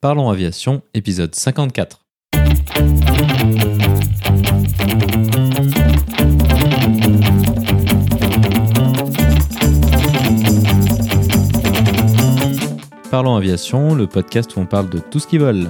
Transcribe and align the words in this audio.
Parlons 0.00 0.30
Aviation, 0.30 0.82
épisode 0.94 1.34
54. 1.34 2.06
Parlons 13.10 13.34
Aviation, 13.34 13.96
le 13.96 14.06
podcast 14.06 14.54
où 14.54 14.60
on 14.60 14.66
parle 14.66 14.88
de 14.88 15.00
tout 15.00 15.18
ce 15.18 15.26
qui 15.26 15.36
vole. 15.36 15.66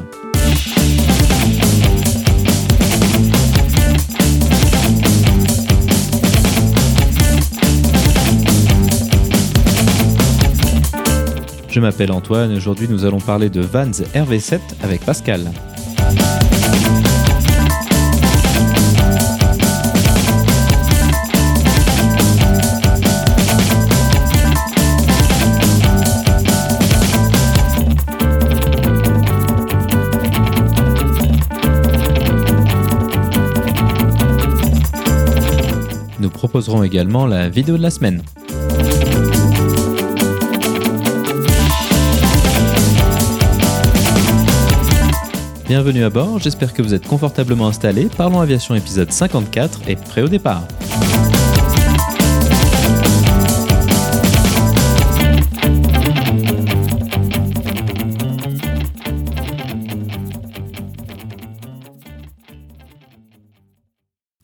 Je 11.78 11.80
m'appelle 11.80 12.10
Antoine 12.10 12.50
et 12.50 12.56
aujourd'hui 12.56 12.88
nous 12.90 13.04
allons 13.04 13.20
parler 13.20 13.50
de 13.50 13.60
Vans 13.60 13.84
RV7 13.84 14.58
avec 14.82 15.00
Pascal. 15.04 15.48
Nous 36.18 36.28
proposerons 36.28 36.82
également 36.82 37.24
la 37.24 37.48
vidéo 37.48 37.76
de 37.76 37.82
la 37.82 37.90
semaine. 37.90 38.24
Bienvenue 45.68 46.02
à 46.02 46.08
bord, 46.08 46.38
j'espère 46.38 46.72
que 46.72 46.80
vous 46.80 46.94
êtes 46.94 47.06
confortablement 47.06 47.66
installés. 47.68 48.06
Parlons 48.16 48.40
Aviation 48.40 48.74
épisode 48.74 49.12
54 49.12 49.86
et 49.86 49.96
prêt 49.96 50.22
au 50.22 50.28
départ. 50.28 50.66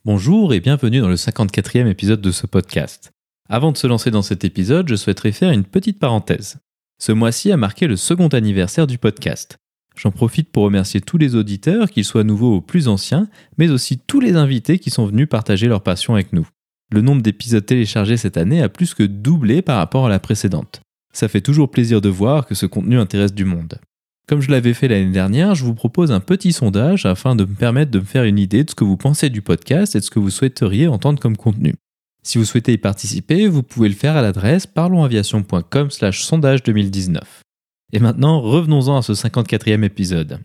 Bonjour 0.03 0.53
et 0.53 0.59
bienvenue 0.59 0.99
dans 0.99 1.09
le 1.09 1.15
54e 1.15 1.87
épisode 1.87 2.21
de 2.21 2.29
ce 2.29 2.45
podcast. 2.45 3.13
Avant 3.49 3.71
de 3.71 3.77
se 3.77 3.87
lancer 3.87 4.11
dans 4.11 4.21
cet 4.21 4.43
épisode, 4.43 4.87
je 4.87 4.95
souhaiterais 4.95 5.31
faire 5.31 5.49
une 5.49 5.63
petite 5.63 5.97
parenthèse. 5.97 6.57
Ce 6.99 7.11
mois-ci 7.11 7.51
a 7.51 7.57
marqué 7.57 7.87
le 7.87 7.95
second 7.95 8.27
anniversaire 8.27 8.85
du 8.85 8.99
podcast. 8.99 9.57
J'en 9.95 10.11
profite 10.11 10.51
pour 10.51 10.63
remercier 10.63 11.01
tous 11.01 11.17
les 11.17 11.35
auditeurs, 11.35 11.89
qu'ils 11.89 12.05
soient 12.05 12.23
nouveaux 12.23 12.57
ou 12.57 12.61
plus 12.61 12.87
anciens, 12.87 13.29
mais 13.57 13.69
aussi 13.69 13.97
tous 13.97 14.19
les 14.19 14.35
invités 14.35 14.79
qui 14.79 14.89
sont 14.89 15.05
venus 15.05 15.29
partager 15.29 15.67
leur 15.67 15.81
passion 15.81 16.13
avec 16.13 16.33
nous. 16.33 16.47
Le 16.91 17.01
nombre 17.01 17.21
d'épisodes 17.21 17.65
téléchargés 17.65 18.17
cette 18.17 18.37
année 18.37 18.61
a 18.61 18.69
plus 18.69 18.93
que 18.93 19.03
doublé 19.03 19.61
par 19.61 19.77
rapport 19.77 20.05
à 20.05 20.09
la 20.09 20.19
précédente. 20.19 20.81
Ça 21.13 21.27
fait 21.27 21.41
toujours 21.41 21.71
plaisir 21.71 22.01
de 22.01 22.09
voir 22.09 22.45
que 22.45 22.55
ce 22.55 22.65
contenu 22.65 22.99
intéresse 22.99 23.33
du 23.33 23.45
monde. 23.45 23.79
Comme 24.27 24.41
je 24.41 24.51
l'avais 24.51 24.73
fait 24.73 24.87
l'année 24.87 25.11
dernière, 25.11 25.55
je 25.55 25.63
vous 25.63 25.75
propose 25.75 26.11
un 26.11 26.19
petit 26.19 26.51
sondage 26.51 27.05
afin 27.05 27.35
de 27.35 27.45
me 27.45 27.53
permettre 27.53 27.91
de 27.91 27.99
me 27.99 28.05
faire 28.05 28.23
une 28.23 28.39
idée 28.39 28.63
de 28.63 28.69
ce 28.69 28.75
que 28.75 28.83
vous 28.83 28.97
pensez 28.97 29.29
du 29.29 29.41
podcast 29.41 29.95
et 29.95 29.99
de 29.99 30.03
ce 30.03 30.09
que 30.09 30.19
vous 30.19 30.31
souhaiteriez 30.31 30.87
entendre 30.87 31.19
comme 31.19 31.37
contenu. 31.37 31.75
Si 32.23 32.39
vous 32.39 32.45
souhaitez 32.45 32.73
y 32.73 32.77
participer, 32.79 33.47
vous 33.47 33.61
pouvez 33.61 33.87
le 33.87 33.93
faire 33.93 34.15
à 34.17 34.23
l'adresse 34.23 34.65
parlonsaviation.com/sondage 34.65 36.63
2019. 36.63 37.44
Et 37.93 37.99
maintenant, 37.99 38.41
revenons-en 38.41 38.97
à 38.97 39.01
ce 39.01 39.13
54e 39.13 39.83
épisode. 39.83 40.39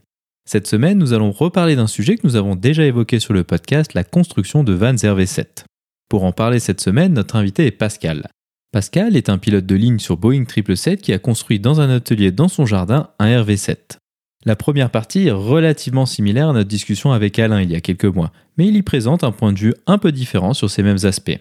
Cette 0.48 0.66
semaine, 0.66 0.98
nous 0.98 1.12
allons 1.12 1.32
reparler 1.32 1.76
d'un 1.76 1.86
sujet 1.86 2.16
que 2.16 2.26
nous 2.26 2.36
avons 2.36 2.56
déjà 2.56 2.84
évoqué 2.84 3.20
sur 3.20 3.32
le 3.32 3.44
podcast, 3.44 3.94
la 3.94 4.04
construction 4.04 4.64
de 4.64 4.72
Vans 4.72 4.94
RV7. 4.94 5.64
Pour 6.08 6.24
en 6.24 6.32
parler 6.32 6.58
cette 6.58 6.80
semaine, 6.80 7.12
notre 7.12 7.36
invité 7.36 7.66
est 7.66 7.70
Pascal. 7.70 8.28
Pascal 8.72 9.16
est 9.16 9.28
un 9.28 9.38
pilote 9.38 9.66
de 9.66 9.74
ligne 9.74 9.98
sur 9.98 10.16
Boeing 10.16 10.44
777 10.44 11.02
qui 11.02 11.12
a 11.12 11.18
construit 11.18 11.60
dans 11.60 11.80
un 11.80 11.90
atelier 11.90 12.30
dans 12.30 12.48
son 12.48 12.66
jardin 12.66 13.10
un 13.18 13.42
RV7. 13.42 13.98
La 14.46 14.56
première 14.56 14.90
partie 14.90 15.26
est 15.26 15.32
relativement 15.32 16.06
similaire 16.06 16.50
à 16.50 16.52
notre 16.52 16.68
discussion 16.68 17.12
avec 17.12 17.38
Alain 17.38 17.60
il 17.60 17.70
y 17.70 17.76
a 17.76 17.80
quelques 17.80 18.04
mois, 18.04 18.32
mais 18.56 18.66
il 18.66 18.76
y 18.76 18.82
présente 18.82 19.22
un 19.22 19.32
point 19.32 19.52
de 19.52 19.58
vue 19.58 19.74
un 19.86 19.98
peu 19.98 20.12
différent 20.12 20.54
sur 20.54 20.70
ces 20.70 20.82
mêmes 20.82 21.04
aspects. 21.04 21.38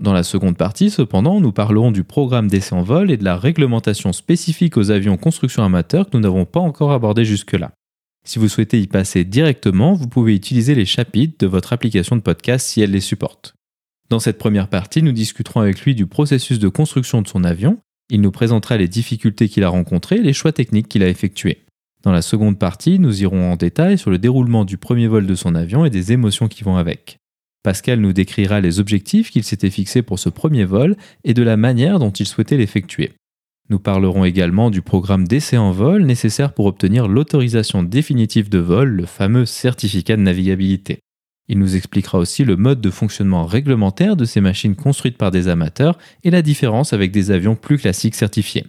Dans 0.00 0.12
la 0.12 0.22
seconde 0.22 0.56
partie, 0.56 0.90
cependant, 0.90 1.40
nous 1.40 1.50
parlerons 1.50 1.90
du 1.90 2.04
programme 2.04 2.46
d'essai 2.46 2.74
en 2.74 2.82
vol 2.82 3.10
et 3.10 3.16
de 3.16 3.24
la 3.24 3.36
réglementation 3.36 4.12
spécifique 4.12 4.76
aux 4.76 4.92
avions 4.92 5.16
construction 5.16 5.64
amateur 5.64 6.08
que 6.08 6.16
nous 6.16 6.22
n'avons 6.22 6.44
pas 6.44 6.60
encore 6.60 6.92
abordé 6.92 7.24
jusque-là. 7.24 7.72
Si 8.24 8.38
vous 8.38 8.48
souhaitez 8.48 8.80
y 8.80 8.86
passer 8.86 9.24
directement, 9.24 9.94
vous 9.94 10.06
pouvez 10.06 10.34
utiliser 10.34 10.76
les 10.76 10.84
chapitres 10.84 11.36
de 11.40 11.46
votre 11.46 11.72
application 11.72 12.14
de 12.14 12.20
podcast 12.20 12.66
si 12.66 12.80
elle 12.80 12.92
les 12.92 13.00
supporte. 13.00 13.54
Dans 14.08 14.20
cette 14.20 14.38
première 14.38 14.68
partie, 14.68 15.02
nous 15.02 15.12
discuterons 15.12 15.60
avec 15.60 15.80
lui 15.80 15.94
du 15.94 16.06
processus 16.06 16.58
de 16.58 16.68
construction 16.68 17.20
de 17.20 17.28
son 17.28 17.42
avion, 17.42 17.78
il 18.10 18.20
nous 18.20 18.30
présentera 18.30 18.76
les 18.76 18.88
difficultés 18.88 19.48
qu'il 19.48 19.64
a 19.64 19.68
rencontrées 19.68 20.16
et 20.16 20.22
les 20.22 20.32
choix 20.32 20.52
techniques 20.52 20.88
qu'il 20.88 21.02
a 21.02 21.08
effectués. 21.08 21.64
Dans 22.02 22.12
la 22.12 22.22
seconde 22.22 22.58
partie, 22.58 22.98
nous 22.98 23.22
irons 23.22 23.52
en 23.52 23.56
détail 23.56 23.98
sur 23.98 24.10
le 24.10 24.18
déroulement 24.18 24.64
du 24.64 24.78
premier 24.78 25.08
vol 25.08 25.26
de 25.26 25.34
son 25.34 25.54
avion 25.54 25.84
et 25.84 25.90
des 25.90 26.12
émotions 26.12 26.48
qui 26.48 26.64
vont 26.64 26.76
avec. 26.76 27.18
Pascal 27.62 28.00
nous 28.00 28.12
décrira 28.12 28.60
les 28.60 28.80
objectifs 28.80 29.30
qu'il 29.30 29.44
s'était 29.44 29.70
fixés 29.70 30.02
pour 30.02 30.18
ce 30.18 30.28
premier 30.28 30.64
vol 30.64 30.96
et 31.24 31.34
de 31.34 31.42
la 31.42 31.56
manière 31.56 31.98
dont 31.98 32.10
il 32.10 32.26
souhaitait 32.26 32.56
l'effectuer. 32.56 33.12
Nous 33.70 33.78
parlerons 33.78 34.24
également 34.24 34.70
du 34.70 34.80
programme 34.80 35.28
d'essai 35.28 35.58
en 35.58 35.72
vol 35.72 36.04
nécessaire 36.04 36.54
pour 36.54 36.66
obtenir 36.66 37.06
l'autorisation 37.06 37.82
définitive 37.82 38.48
de 38.48 38.58
vol, 38.58 38.88
le 38.88 39.04
fameux 39.04 39.44
certificat 39.44 40.16
de 40.16 40.22
navigabilité. 40.22 41.00
Il 41.48 41.58
nous 41.58 41.76
expliquera 41.76 42.18
aussi 42.18 42.44
le 42.44 42.56
mode 42.56 42.80
de 42.80 42.90
fonctionnement 42.90 43.44
réglementaire 43.44 44.16
de 44.16 44.24
ces 44.24 44.40
machines 44.40 44.76
construites 44.76 45.18
par 45.18 45.30
des 45.30 45.48
amateurs 45.48 45.98
et 46.24 46.30
la 46.30 46.42
différence 46.42 46.92
avec 46.92 47.10
des 47.10 47.30
avions 47.30 47.56
plus 47.56 47.78
classiques 47.78 48.14
certifiés. 48.14 48.66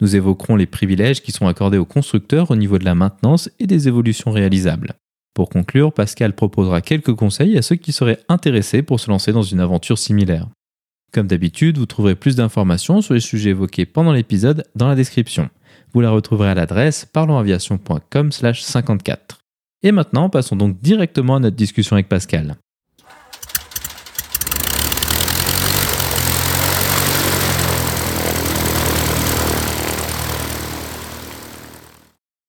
Nous 0.00 0.16
évoquerons 0.16 0.56
les 0.56 0.66
privilèges 0.66 1.22
qui 1.22 1.32
sont 1.32 1.46
accordés 1.46 1.78
aux 1.78 1.84
constructeurs 1.84 2.50
au 2.50 2.56
niveau 2.56 2.78
de 2.78 2.84
la 2.84 2.94
maintenance 2.94 3.50
et 3.58 3.66
des 3.66 3.88
évolutions 3.88 4.32
réalisables. 4.32 4.94
Pour 5.34 5.48
conclure, 5.48 5.92
Pascal 5.92 6.34
proposera 6.34 6.82
quelques 6.82 7.14
conseils 7.14 7.56
à 7.56 7.62
ceux 7.62 7.76
qui 7.76 7.92
seraient 7.92 8.20
intéressés 8.28 8.82
pour 8.82 9.00
se 9.00 9.10
lancer 9.10 9.32
dans 9.32 9.42
une 9.42 9.60
aventure 9.60 9.98
similaire. 9.98 10.48
Comme 11.12 11.26
d'habitude, 11.26 11.78
vous 11.78 11.86
trouverez 11.86 12.14
plus 12.14 12.36
d'informations 12.36 13.00
sur 13.02 13.14
les 13.14 13.20
sujets 13.20 13.50
évoqués 13.50 13.86
pendant 13.86 14.12
l'épisode 14.12 14.64
dans 14.74 14.88
la 14.88 14.94
description. 14.94 15.48
Vous 15.92 16.00
la 16.00 16.10
retrouverez 16.10 16.50
à 16.50 16.54
l'adresse 16.54 17.04
parlonsaviation.com/54. 17.04 19.16
Et 19.82 19.92
maintenant, 19.92 20.30
passons 20.30 20.56
donc 20.56 20.80
directement 20.80 21.36
à 21.36 21.40
notre 21.40 21.56
discussion 21.56 21.96
avec 21.96 22.08
Pascal. 22.08 22.56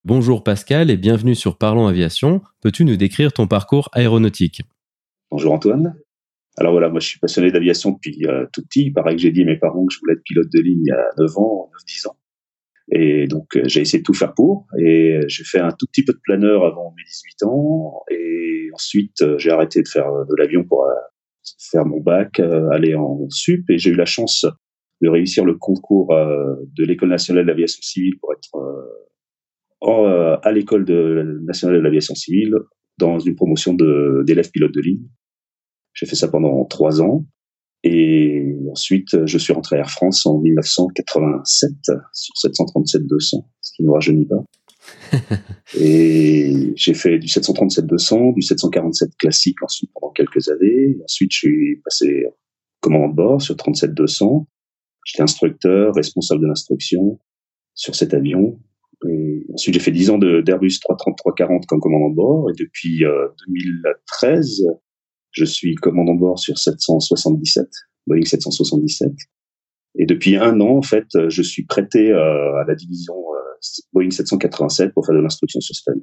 Bonjour 0.06 0.44
Pascal 0.44 0.92
et 0.92 0.98
bienvenue 0.98 1.34
sur 1.34 1.58
Parlons 1.58 1.88
Aviation. 1.88 2.42
Peux-tu 2.60 2.84
nous 2.84 2.98
décrire 2.98 3.32
ton 3.32 3.48
parcours 3.48 3.88
aéronautique? 3.94 4.62
Bonjour 5.32 5.54
Antoine. 5.54 5.96
Alors 6.58 6.74
voilà, 6.74 6.90
moi 6.90 7.00
je 7.00 7.08
suis 7.08 7.20
passionné 7.20 7.52
d'aviation 7.52 7.92
depuis 7.92 8.20
euh, 8.28 8.46
tout 8.52 8.62
petit. 8.64 8.88
Il 8.88 8.92
paraît 8.92 9.16
que 9.16 9.22
j'ai 9.22 9.32
dit 9.32 9.44
à 9.44 9.46
mes 9.46 9.56
parents 9.56 9.86
que 9.86 9.94
je 9.94 10.00
voulais 10.02 10.16
être 10.16 10.24
pilote 10.24 10.50
de 10.52 10.60
ligne 10.60 10.92
à 10.92 11.08
9 11.20 11.38
ans, 11.38 11.72
9-10 11.88 12.08
ans. 12.10 12.18
Et 12.92 13.28
donc 13.28 13.56
euh, 13.56 13.62
j'ai 13.64 13.80
essayé 13.80 14.00
de 14.00 14.04
tout 14.04 14.14
faire 14.14 14.34
pour. 14.34 14.68
Et 14.78 15.22
j'ai 15.28 15.46
fait 15.46 15.62
un 15.62 15.72
tout 15.72 15.86
petit 15.88 16.04
peu 16.04 16.12
de 16.12 16.20
planeur 16.22 16.66
avant 16.66 16.94
mes 16.98 17.04
18 17.06 17.44
ans. 17.44 18.04
Et 18.12 18.72
ensuite 18.74 19.22
euh, 19.22 19.38
j'ai 19.38 19.52
arrêté 19.52 19.82
de 19.82 19.88
faire 19.88 20.12
de 20.12 20.36
l'avion 20.38 20.66
pour 20.66 20.86
faire 21.72 21.86
mon 21.86 22.02
bac, 22.02 22.42
aller 22.74 22.94
en 22.94 23.30
sup. 23.30 23.70
Et 23.70 23.78
j'ai 23.78 23.92
eu 23.92 23.96
la 23.96 24.04
chance 24.04 24.46
de 25.02 25.08
réussir 25.08 25.46
le 25.46 25.56
concours 25.56 26.14
de 26.14 26.84
l'École 26.84 27.08
nationale 27.08 27.46
d'aviation 27.46 27.82
civile 27.82 28.18
pour 28.20 28.34
être 28.34 28.52
euh, 29.84 30.38
à 30.42 30.52
l'école 30.52 30.86
de, 30.86 31.42
nationale 31.46 31.78
de 31.78 31.82
l'aviation 31.82 32.16
civile 32.16 32.56
dans 32.98 33.20
une 33.20 33.36
promotion 33.36 33.74
d'élèves 33.74 34.52
pilotes 34.52 34.74
de 34.74 34.82
ligne. 34.82 35.08
J'ai 35.94 36.06
fait 36.06 36.16
ça 36.16 36.28
pendant 36.28 36.64
trois 36.66 37.02
ans. 37.02 37.26
Et 37.84 38.56
ensuite, 38.72 39.26
je 39.26 39.38
suis 39.38 39.52
rentré 39.52 39.76
à 39.76 39.80
Air 39.80 39.90
France 39.90 40.26
en 40.26 40.40
1987 40.40 41.72
sur 42.14 42.34
737-200, 42.50 43.46
ce 43.60 43.72
qui 43.76 43.82
ne 43.82 43.88
nous 43.88 43.94
rajeunit 43.94 44.26
pas. 44.26 44.44
et 45.78 46.74
j'ai 46.76 46.94
fait 46.94 47.20
du 47.20 47.28
737-200, 47.28 48.36
du 48.36 48.42
747 48.42 49.18
classique 49.18 49.62
ensuite 49.62 49.92
pendant 49.94 50.14
quelques 50.14 50.48
années. 50.50 50.98
Ensuite, 51.04 51.32
je 51.34 51.38
suis 51.38 51.82
passé 51.84 52.26
commandant 52.80 53.10
de 53.10 53.16
bord 53.16 53.42
sur 53.42 53.56
37-200. 53.56 54.46
J'étais 55.06 55.24
instructeur, 55.24 55.94
responsable 55.94 56.42
de 56.42 56.48
l'instruction 56.48 57.20
sur 57.74 57.96
cet 57.96 58.14
avion. 58.14 58.60
Ensuite, 59.54 59.76
j'ai 59.76 59.80
fait 59.80 59.92
10 59.92 60.12
ans 60.12 60.18
d'Airbus 60.18 60.80
330-340 60.90 61.66
comme 61.66 61.80
commandant 61.80 62.10
de 62.10 62.16
bord. 62.16 62.50
Et 62.50 62.54
depuis 62.58 63.04
2013, 63.48 64.62
euh, 64.62 64.74
je 65.32 65.46
suis 65.46 65.76
commandant 65.76 66.16
de 66.16 66.20
bord 66.20 66.40
sur 66.40 66.58
777, 66.58 67.68
Boeing 68.08 68.24
777. 68.24 69.12
Et 70.00 70.06
depuis 70.06 70.36
un 70.38 70.60
an, 70.62 70.78
en 70.78 70.82
fait, 70.82 71.08
je 71.28 71.42
suis 71.42 71.66
prêté 71.66 72.12
euh, 72.12 72.56
à 72.56 72.66
la 72.68 72.76
division 72.76 73.16
Boeing 73.94 74.12
787 74.12 74.94
pour 74.94 75.06
faire 75.06 75.16
de 75.16 75.22
l'instruction 75.22 75.60
sur 75.60 75.76
système. 75.76 76.02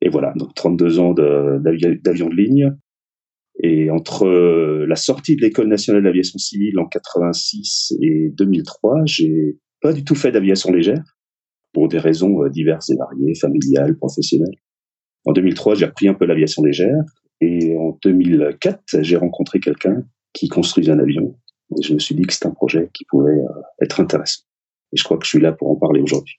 Et 0.00 0.08
voilà, 0.08 0.32
donc 0.36 0.54
32 0.54 0.98
ans 0.98 1.14
d'avion 1.14 2.28
de, 2.28 2.34
ligne. 2.34 2.74
Et 3.62 3.88
entre 3.90 4.26
la 4.26 4.96
sortie 4.96 5.36
de 5.36 5.42
l'école 5.42 5.68
nationale 5.68 6.02
d'aviation 6.02 6.38
civile 6.38 6.78
en 6.80 6.86
86 6.86 7.94
et 8.02 8.30
2003, 8.30 9.02
j'ai 9.06 9.58
pas 9.80 9.92
du 9.92 10.04
tout 10.04 10.16
fait 10.16 10.32
d'aviation 10.32 10.72
légère 10.72 11.04
pour 11.74 11.88
des 11.88 11.98
raisons 11.98 12.46
diverses 12.48 12.88
et 12.88 12.96
variées, 12.96 13.34
familiales, 13.34 13.96
professionnelles. 13.96 14.56
En 15.26 15.32
2003, 15.32 15.74
j'ai 15.74 15.86
repris 15.86 16.08
un 16.08 16.14
peu 16.14 16.24
l'aviation 16.24 16.62
légère 16.62 17.02
et 17.40 17.76
en 17.76 17.98
2004, 18.02 19.02
j'ai 19.02 19.16
rencontré 19.16 19.60
quelqu'un 19.60 20.04
qui 20.32 20.48
construisait 20.48 20.92
un 20.92 20.98
avion. 20.98 21.36
Et 21.76 21.82
je 21.82 21.94
me 21.94 21.98
suis 21.98 22.14
dit 22.14 22.22
que 22.22 22.32
c'était 22.32 22.46
un 22.46 22.52
projet 22.52 22.90
qui 22.92 23.04
pouvait 23.04 23.32
euh, 23.32 23.62
être 23.82 24.00
intéressant. 24.00 24.42
Et 24.92 24.96
je 24.96 25.04
crois 25.04 25.18
que 25.18 25.24
je 25.24 25.30
suis 25.30 25.40
là 25.40 25.52
pour 25.52 25.70
en 25.70 25.76
parler 25.76 26.00
aujourd'hui. 26.00 26.36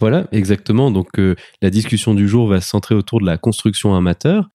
Voilà, 0.00 0.26
exactement. 0.32 0.90
Donc 0.90 1.18
euh, 1.18 1.34
la 1.62 1.70
discussion 1.70 2.14
du 2.14 2.28
jour 2.28 2.46
va 2.48 2.60
se 2.60 2.68
centrer 2.68 2.94
autour 2.94 3.20
de 3.20 3.26
la 3.26 3.38
construction 3.38 3.94
amateur. 3.94 4.50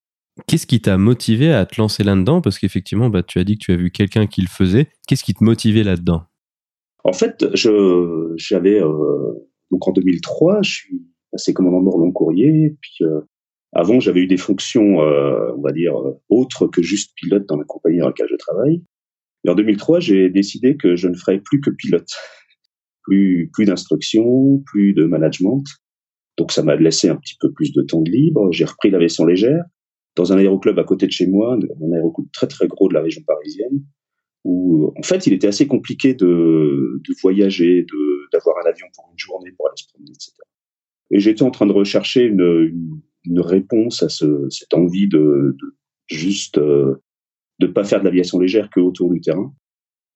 Qu'est-ce 0.48 0.68
qui 0.68 0.81
t'a 0.81 0.98
motivé 0.98 1.52
à 1.52 1.66
te 1.66 1.80
lancer 1.81 2.04
là-dedans? 2.04 2.42
Parce 2.42 2.60
qu'effectivement, 2.60 3.10
bah, 3.10 3.24
tu 3.24 3.40
as 3.40 3.44
dit 3.44 3.57
que 3.57 3.66
tu 3.66 3.72
as 3.74 3.75
vu 3.75 3.92
quelqu'un 3.92 4.28
qui 4.28 4.42
le 4.42 4.48
faisait. 4.48 4.88
Qu'est-ce 5.07 5.24
qui 5.24 5.34
te 5.34 5.44
motivait 5.44 5.84
là-dedans? 5.84 6.24
En 7.04 7.13
fait, 7.13 7.45
j'avais 7.54 8.81
euh, 8.81 9.49
donc 9.71 9.88
en 9.88 9.92
2003, 9.92 10.62
je 10.63 10.71
suis 10.71 11.07
passé 11.31 11.54
commandant 11.54 11.81
de 11.81 11.86
long 11.86 12.12
courrier, 12.12 12.75
puis 12.81 13.06
avant, 13.74 14.00
j'avais 14.00 14.21
eu 14.21 14.27
des 14.27 14.38
fonctions, 14.38 15.01
euh, 15.01 15.54
on 15.56 15.62
va 15.62 15.71
dire, 15.71 15.95
euh, 15.95 16.19
autres 16.30 16.68
que 16.68 16.81
juste 16.81 17.13
pilote 17.16 17.48
dans 17.48 17.57
la 17.57 17.66
compagnie 17.66 18.00
dans 18.00 18.07
laquelle 18.07 18.27
je 18.30 18.36
travaille. 18.36 18.83
Et 19.45 19.50
en 19.50 19.56
2003, 19.56 20.00
j'ai 20.00 20.30
décidé 20.30 20.75
que 20.75 20.95
je 20.95 21.07
ne 21.07 21.16
ferais 21.16 21.39
plus 21.39 21.62
que 21.62 21.69
pilote. 21.69 22.10
Plus, 23.04 23.50
plus 23.51 23.66
d'instruction, 23.66 24.62
plus 24.68 24.94
de 24.94 25.04
management. 25.04 25.63
Donc 26.38 26.51
ça 26.51 26.62
m'a 26.62 26.75
laissé 26.75 27.10
un 27.10 27.16
petit 27.16 27.33
peu 27.39 27.51
plus 27.51 27.71
de 27.71 27.81
temps 27.81 28.01
de 28.01 28.12
libre. 28.12 28.51
J'ai 28.51 28.66
repris 28.66 28.92
l'aviation 28.92 29.25
légère 29.25 29.63
dans 30.16 30.31
un 30.31 30.38
aéroclub 30.38 30.77
à 30.77 30.83
côté 30.83 31.07
de 31.07 31.12
chez 31.12 31.25
moi, 31.25 31.56
un 31.56 31.92
aéroclub 31.92 32.27
très 32.31 32.45
très 32.45 32.68
gros 32.68 32.88
de 32.88 32.94
la 32.94 33.01
région 33.01 33.24
parisienne, 33.25 33.83
où 34.44 34.94
en 34.95 35.01
fait 35.01 35.25
il 35.25 35.33
était 35.33 35.48
assez 35.48 35.66
compliqué 35.66 36.13
de, 36.13 36.27
de 36.27 37.16
voyager, 37.24 37.81
de 37.81 38.09
d'avoir 38.31 38.58
un 38.66 38.70
avion 38.70 38.88
pour 38.96 39.10
une 39.12 39.20
journée 39.20 39.52
pour 39.58 39.68
aller 39.68 39.78
se 39.78 39.88
promener, 39.88 40.12
etc. 40.12 40.34
Et 41.12 41.20
j'étais 41.20 41.44
en 41.44 41.52
train 41.52 41.66
de 41.66 41.74
rechercher 41.74 42.24
une, 42.24 43.02
réponse 43.38 44.04
à 44.04 44.10
ce, 44.10 44.48
cette 44.50 44.74
envie 44.74 45.08
de, 45.08 45.56
juste 46.08 46.58
euh, 46.58 46.96
de 47.60 47.68
pas 47.68 47.84
faire 47.84 48.00
de 48.00 48.06
l'aviation 48.06 48.40
légère 48.40 48.70
que 48.70 48.80
autour 48.80 49.12
du 49.12 49.22
terrain. 49.22 49.54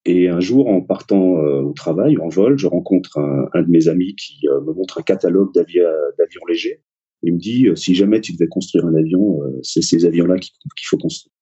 Et 0.04 0.28
un 0.28 0.40
jour, 0.40 0.68
en 0.68 0.82
partant 0.82 1.38
euh, 1.38 1.62
au 1.62 1.72
travail, 1.72 2.18
en 2.18 2.28
vol, 2.28 2.58
je 2.58 2.66
rencontre 2.66 3.18
un, 3.18 3.62
de 3.62 3.70
mes 3.70 3.88
amis 3.88 4.14
qui 4.16 4.46
euh, 4.48 4.60
me 4.60 4.72
montre 4.72 4.98
un 4.98 5.02
catalogue 5.02 5.52
d'avions 5.54 6.44
légers. 6.48 6.82
Il 7.22 7.34
me 7.34 7.38
dit, 7.38 7.68
si 7.74 7.94
jamais 7.94 8.20
tu 8.20 8.32
devais 8.32 8.48
construire 8.48 8.84
un 8.84 8.94
avion, 8.94 9.40
c'est 9.62 9.80
ces 9.80 10.04
avions-là 10.04 10.36
qu'il 10.38 10.86
faut 10.86 10.98
construire. 10.98 11.32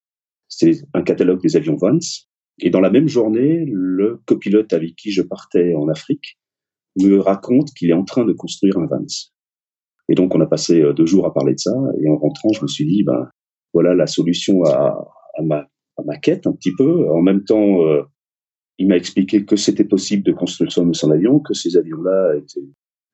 C'est 0.47 0.83
un 0.95 1.03
catalogue 1.03 1.43
des 1.43 1.57
avions 1.57 1.75
Vance. 1.75 2.31
Et 2.61 2.71
dans 2.71 2.81
la 2.81 2.91
même 2.91 3.09
journée, 3.09 3.65
le 3.67 4.21
copilote 4.27 4.73
avec 4.73 4.95
qui 4.95 5.11
je 5.11 5.23
partais 5.23 5.75
en 5.75 5.89
Afrique 5.89 6.39
me 7.01 7.19
raconte 7.19 7.71
qu'il 7.75 7.91
est 7.91 7.95
en 7.95 8.05
train 8.05 8.25
de 8.25 8.33
construire 8.33 8.79
un 8.79 8.87
Vance. 8.87 9.33
Et 10.09 10.15
donc, 10.15 10.35
on 10.35 10.41
a 10.41 10.47
passé 10.47 10.83
euh, 10.83 10.93
deux 10.93 11.07
jours 11.07 11.27
à 11.27 11.33
parler 11.33 11.55
de 11.55 11.59
ça. 11.59 11.73
Et 12.01 12.09
en 12.09 12.17
rentrant, 12.17 12.51
je 12.55 12.63
me 12.63 12.67
suis 12.67 12.87
dit, 12.87 13.03
ben, 13.03 13.29
voilà 13.73 13.95
la 13.95 14.07
solution 14.07 14.63
à, 14.65 14.95
ma, 15.43 15.59
à 15.97 16.03
ma 16.05 16.17
quête 16.19 16.47
un 16.47 16.53
petit 16.53 16.73
peu. 16.77 17.09
En 17.11 17.23
même 17.23 17.45
temps, 17.45 17.83
euh, 17.83 18.03
il 18.79 18.89
m'a 18.89 18.97
expliqué 18.97 19.45
que 19.45 19.57
c'était 19.57 19.85
possible 19.85 20.23
de 20.23 20.33
construire 20.33 20.73
son, 20.73 21.11
avion, 21.11 21.41
que 21.41 21.55
ces 21.55 21.77
avions-là 21.77 22.35
étaient, 22.37 22.69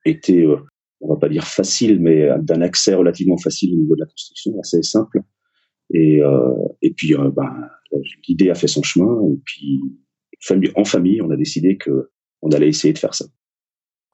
étaient 0.05 0.45
euh, 0.45 0.57
on 1.01 1.13
va 1.13 1.19
pas 1.19 1.29
dire 1.29 1.45
facile, 1.45 2.01
mais 2.01 2.27
d'un 2.41 2.61
accès 2.61 2.93
relativement 2.93 3.37
facile 3.37 3.73
au 3.73 3.77
niveau 3.77 3.95
de 3.95 4.01
la 4.01 4.07
construction, 4.07 4.59
assez 4.59 4.81
simple. 4.81 5.21
Et, 5.93 6.21
euh, 6.21 6.53
et 6.81 6.93
puis, 6.93 7.15
ben, 7.15 7.69
l'idée 8.27 8.49
a 8.49 8.55
fait 8.55 8.67
son 8.67 8.83
chemin. 8.83 9.17
Et 9.31 9.39
puis, 9.45 9.81
en 10.75 10.83
famille, 10.83 11.21
on 11.21 11.29
a 11.31 11.37
décidé 11.37 11.77
que 11.77 12.09
on 12.41 12.51
allait 12.51 12.69
essayer 12.69 12.93
de 12.93 12.99
faire 12.99 13.13
ça. 13.13 13.25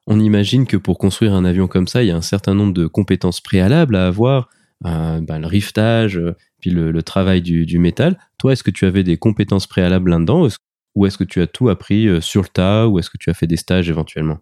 On 0.06 0.20
imagine 0.20 0.66
que 0.66 0.76
pour 0.76 0.98
construire 0.98 1.34
un 1.34 1.44
avion 1.44 1.66
comme 1.66 1.88
ça, 1.88 2.02
il 2.02 2.08
y 2.08 2.10
a 2.12 2.16
un 2.16 2.22
certain 2.22 2.54
nombre 2.54 2.72
de 2.72 2.86
compétences 2.86 3.40
préalables 3.40 3.96
à 3.96 4.06
avoir, 4.06 4.48
euh, 4.84 5.20
ben, 5.20 5.40
le 5.40 5.46
riftage, 5.46 6.16
euh, 6.16 6.36
puis 6.60 6.70
le, 6.70 7.02
travail 7.02 7.42
du, 7.42 7.78
métal. 7.78 8.18
Toi, 8.38 8.52
est-ce 8.52 8.62
que 8.62 8.70
tu 8.70 8.84
avais 8.84 9.02
des 9.02 9.16
compétences 9.16 9.66
préalables 9.66 10.10
là-dedans? 10.10 10.46
Ou 10.94 11.06
est-ce 11.06 11.18
que 11.18 11.24
tu 11.24 11.42
as 11.42 11.46
tout 11.46 11.68
appris 11.68 12.06
euh, 12.06 12.20
sur 12.20 12.42
le 12.42 12.48
tas 12.48 12.86
ou 12.86 12.98
est-ce 12.98 13.10
que 13.10 13.18
tu 13.18 13.30
as 13.30 13.34
fait 13.34 13.46
des 13.46 13.56
stages 13.56 13.90
éventuellement? 13.90 14.38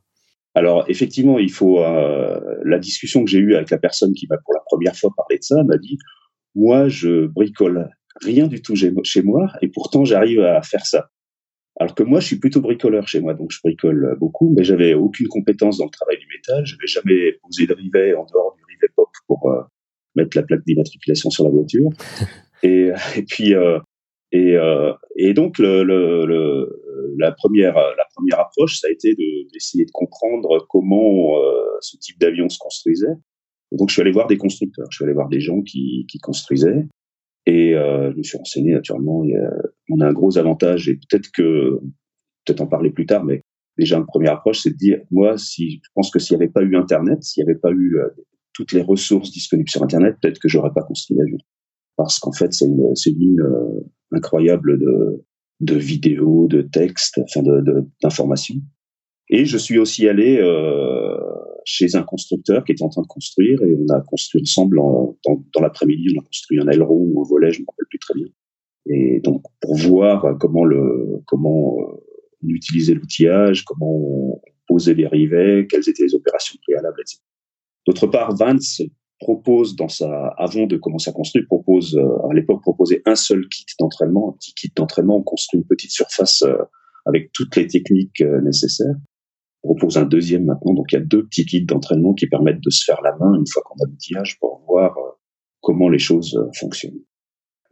Alors 0.54 0.84
effectivement, 0.86 1.40
il 1.40 1.50
faut 1.50 1.80
la 1.80 2.78
discussion 2.78 3.24
que 3.24 3.30
j'ai 3.30 3.40
eue 3.40 3.56
avec 3.56 3.70
la 3.70 3.78
personne 3.78 4.12
qui 4.12 4.28
m'a 4.30 4.36
pour 4.36 4.54
la 4.54 4.60
première 4.64 4.94
fois 4.94 5.10
parlé 5.16 5.38
de 5.38 5.42
ça 5.42 5.56
m'a 5.64 5.76
dit 5.78 5.98
moi 6.54 6.88
je 6.88 7.26
bricole 7.26 7.90
rien 8.22 8.46
du 8.46 8.62
tout 8.62 8.76
chez 8.76 9.22
moi 9.22 9.50
et 9.62 9.68
pourtant 9.68 10.04
j'arrive 10.04 10.38
à 10.38 10.62
faire 10.62 10.86
ça. 10.86 11.08
Alors 11.80 11.94
que 11.94 12.02
moi, 12.02 12.20
je 12.20 12.26
suis 12.26 12.38
plutôt 12.38 12.60
bricoleur 12.60 13.08
chez 13.08 13.20
moi, 13.20 13.34
donc 13.34 13.50
je 13.50 13.58
bricole 13.62 14.16
beaucoup, 14.20 14.54
mais 14.56 14.62
j'avais 14.62 14.94
aucune 14.94 15.26
compétence 15.28 15.78
dans 15.78 15.86
le 15.86 15.90
travail 15.90 16.18
du 16.18 16.26
métal. 16.26 16.64
Je 16.64 16.74
n'avais 16.74 16.86
jamais 16.86 17.32
posé 17.42 17.66
de 17.66 17.74
rivet 17.74 18.14
en 18.14 18.24
dehors 18.26 18.54
du 18.56 18.64
rivet 18.64 18.92
pop 18.94 19.08
pour 19.26 19.50
euh, 19.50 19.62
mettre 20.14 20.36
la 20.36 20.44
plaque 20.44 20.64
d'immatriculation 20.64 21.30
sur 21.30 21.44
la 21.44 21.50
voiture. 21.50 21.90
et, 22.62 22.90
et 23.16 23.22
puis 23.22 23.54
euh, 23.54 23.78
et, 24.34 24.56
euh, 24.56 24.92
et 25.16 25.32
donc 25.32 25.58
le, 25.58 25.84
le, 25.84 26.26
le, 26.26 27.14
la 27.18 27.30
première 27.30 27.74
la 27.74 28.04
première 28.16 28.40
approche, 28.40 28.80
ça 28.80 28.88
a 28.88 28.90
été 28.90 29.14
d'essayer 29.52 29.84
de, 29.84 29.90
comprendre 29.92 30.66
comment 30.68 31.38
euh, 31.38 31.76
ce 31.80 31.96
type 31.96 32.18
d'avion 32.18 32.48
se 32.48 32.58
construisait. 32.58 33.14
Et 33.70 33.76
donc 33.76 33.90
je 33.90 33.94
suis 33.94 34.02
allé 34.02 34.10
voir 34.10 34.26
des 34.26 34.36
constructeurs, 34.36 34.88
je 34.90 34.96
suis 34.96 35.04
allé 35.04 35.14
voir 35.14 35.28
des 35.28 35.40
gens 35.40 35.62
qui, 35.62 36.06
qui 36.08 36.18
construisaient. 36.18 36.84
Et 37.46 37.74
euh, 37.74 38.10
je 38.12 38.16
me 38.16 38.22
suis 38.22 38.38
renseigné 38.38 38.72
naturellement. 38.72 39.22
on 39.90 40.00
a 40.00 40.08
un 40.08 40.12
gros 40.12 40.38
avantage 40.38 40.88
et 40.88 40.94
peut-être 40.94 41.30
que 41.32 41.78
peut-être 42.44 42.60
en 42.60 42.66
parler 42.66 42.90
plus 42.90 43.06
tard, 43.06 43.24
mais 43.24 43.42
déjà 43.78 43.98
une 43.98 44.06
première 44.06 44.34
approche, 44.34 44.60
c'est 44.62 44.70
de 44.70 44.76
dire 44.76 45.00
moi, 45.10 45.36
si 45.38 45.80
je 45.82 45.88
pense 45.94 46.10
que 46.10 46.18
s'il 46.18 46.36
n'y 46.36 46.44
avait 46.44 46.52
pas 46.52 46.62
eu 46.62 46.76
Internet, 46.76 47.22
s'il 47.22 47.44
n'y 47.44 47.50
avait 47.50 47.58
pas 47.58 47.70
eu 47.70 47.96
euh, 47.98 48.08
toutes 48.52 48.72
les 48.72 48.82
ressources 48.82 49.30
disponibles 49.30 49.68
sur 49.68 49.82
Internet, 49.82 50.16
peut-être 50.20 50.38
que 50.38 50.48
j'aurais 50.48 50.72
pas 50.74 50.82
construit 50.82 51.16
l'avion, 51.16 51.38
parce 51.96 52.18
qu'en 52.18 52.32
fait 52.32 52.52
c'est 52.52 52.66
une 52.66 52.92
une 53.06 53.18
mine 53.18 53.40
euh, 53.40 53.80
incroyable 54.12 54.78
de 54.78 55.24
de 55.60 55.74
vidéos, 55.76 56.46
de 56.48 56.62
textes, 56.62 57.20
enfin 57.22 57.42
de 57.42 57.86
d'informations. 58.02 58.56
Et 59.30 59.46
je 59.46 59.56
suis 59.56 59.78
aussi 59.78 60.06
allé 60.08 60.38
euh, 60.38 61.16
chez 61.64 61.96
un 61.96 62.02
constructeur 62.02 62.64
qui 62.64 62.72
était 62.72 62.82
en 62.82 62.88
train 62.88 63.02
de 63.02 63.06
construire 63.06 63.62
et 63.62 63.74
on 63.74 63.92
a 63.92 64.00
construit 64.02 64.42
ensemble 64.42 64.76
dans, 64.76 65.60
l'après-midi, 65.60 66.14
on 66.16 66.20
a 66.20 66.24
construit 66.24 66.60
un 66.60 66.68
aileron 66.68 66.96
ou 66.96 67.22
un 67.22 67.28
volet, 67.28 67.50
je 67.50 67.60
me 67.60 67.66
rappelle 67.66 67.86
plus 67.88 67.98
très 67.98 68.14
bien. 68.14 68.26
Et 68.86 69.20
donc 69.20 69.42
pour 69.60 69.76
voir 69.76 70.36
comment 70.38 70.64
le 70.64 71.22
comment 71.26 71.76
euh, 71.80 72.02
on 72.42 72.48
utilisait 72.48 72.94
l'outillage, 72.94 73.64
comment 73.64 73.96
on 73.96 74.40
posait 74.66 74.94
les 74.94 75.06
rivets, 75.06 75.66
quelles 75.68 75.88
étaient 75.88 76.04
les 76.04 76.14
opérations 76.14 76.58
préalables, 76.66 77.00
etc. 77.00 77.18
D'autre 77.86 78.06
part, 78.06 78.34
Vance 78.36 78.82
propose 79.20 79.74
dans 79.76 79.88
sa 79.88 80.28
avant 80.36 80.66
de 80.66 80.76
commencer 80.76 81.08
à 81.08 81.14
construire 81.14 81.46
propose 81.46 81.96
euh, 81.96 82.30
à 82.30 82.34
l'époque 82.34 82.60
proposait 82.60 83.00
un 83.06 83.14
seul 83.14 83.48
kit 83.48 83.64
d'entraînement, 83.78 84.30
un 84.30 84.36
petit 84.36 84.52
kit 84.54 84.72
d'entraînement. 84.76 85.16
On 85.16 85.22
construit 85.22 85.60
une 85.60 85.66
petite 85.66 85.92
surface 85.92 86.42
euh, 86.42 86.56
avec 87.06 87.32
toutes 87.32 87.56
les 87.56 87.66
techniques 87.66 88.22
nécessaires 88.42 88.96
propose 89.64 89.96
un 89.96 90.04
deuxième 90.04 90.44
maintenant. 90.44 90.74
Donc 90.74 90.92
il 90.92 90.96
y 90.96 90.98
a 90.98 91.04
deux 91.04 91.24
petits 91.26 91.46
kits 91.46 91.64
d'entraînement 91.64 92.14
qui 92.14 92.26
permettent 92.26 92.62
de 92.62 92.70
se 92.70 92.84
faire 92.84 93.00
la 93.02 93.16
main 93.16 93.34
une 93.34 93.46
fois 93.50 93.62
qu'on 93.64 93.82
a 93.82 93.88
l'outillage 93.88 94.38
pour 94.38 94.62
voir 94.66 94.96
euh, 94.98 95.10
comment 95.60 95.88
les 95.88 95.98
choses 95.98 96.36
euh, 96.36 96.50
fonctionnent. 96.58 97.00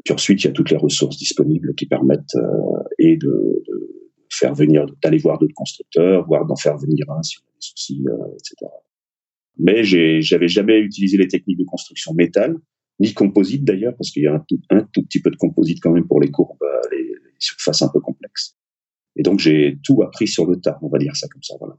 Puis 0.05 0.15
ensuite, 0.15 0.43
il 0.43 0.47
y 0.47 0.51
a 0.51 0.53
toutes 0.53 0.71
les 0.71 0.77
ressources 0.77 1.17
disponibles 1.17 1.75
qui 1.75 1.87
permettent 1.87 2.35
euh, 2.35 2.83
et 2.99 3.17
de, 3.17 3.29
de, 3.29 3.99
faire 4.31 4.55
venir, 4.55 4.87
d'aller 5.03 5.19
voir 5.19 5.39
d'autres 5.39 5.55
constructeurs, 5.55 6.27
voire 6.27 6.47
d'en 6.47 6.57
faire 6.57 6.79
venir 6.79 7.05
un 7.11 7.23
si 7.23 7.37
on 7.39 7.43
a 7.43 7.53
des 7.53 7.61
soucis, 7.61 8.05
etc. 8.33 8.73
Mais 9.59 9.85
j'avais 9.85 10.49
jamais 10.49 10.79
utilisé 10.79 11.19
les 11.19 11.29
techniques 11.29 11.59
de 11.59 11.65
construction 11.65 12.15
métal, 12.15 12.57
ni 12.99 13.13
composite 13.13 13.63
d'ailleurs, 13.63 13.95
parce 13.95 14.11
qu'il 14.11 14.23
y 14.23 14.27
a 14.27 14.35
un 14.35 14.43
tout, 14.49 14.59
un 14.71 14.89
tout, 14.91 15.03
petit 15.03 15.21
peu 15.21 15.31
de 15.31 15.37
composite 15.37 15.81
quand 15.83 15.93
même 15.93 16.09
pour 16.09 16.19
les 16.19 16.31
courbes, 16.31 16.57
les, 16.91 17.03
les 17.03 17.15
surfaces 17.39 17.83
un 17.83 17.91
peu 17.93 18.01
complexes. 18.01 18.57
Et 19.17 19.23
donc 19.23 19.39
j'ai 19.41 19.79
tout 19.85 20.03
appris 20.03 20.27
sur 20.27 20.47
le 20.47 20.61
tas, 20.61 20.79
on 20.83 20.89
va 20.89 20.99
dire 20.99 21.17
ça 21.17 21.29
comme 21.29 21.43
ça. 21.43 21.55
Voilà. 21.61 21.77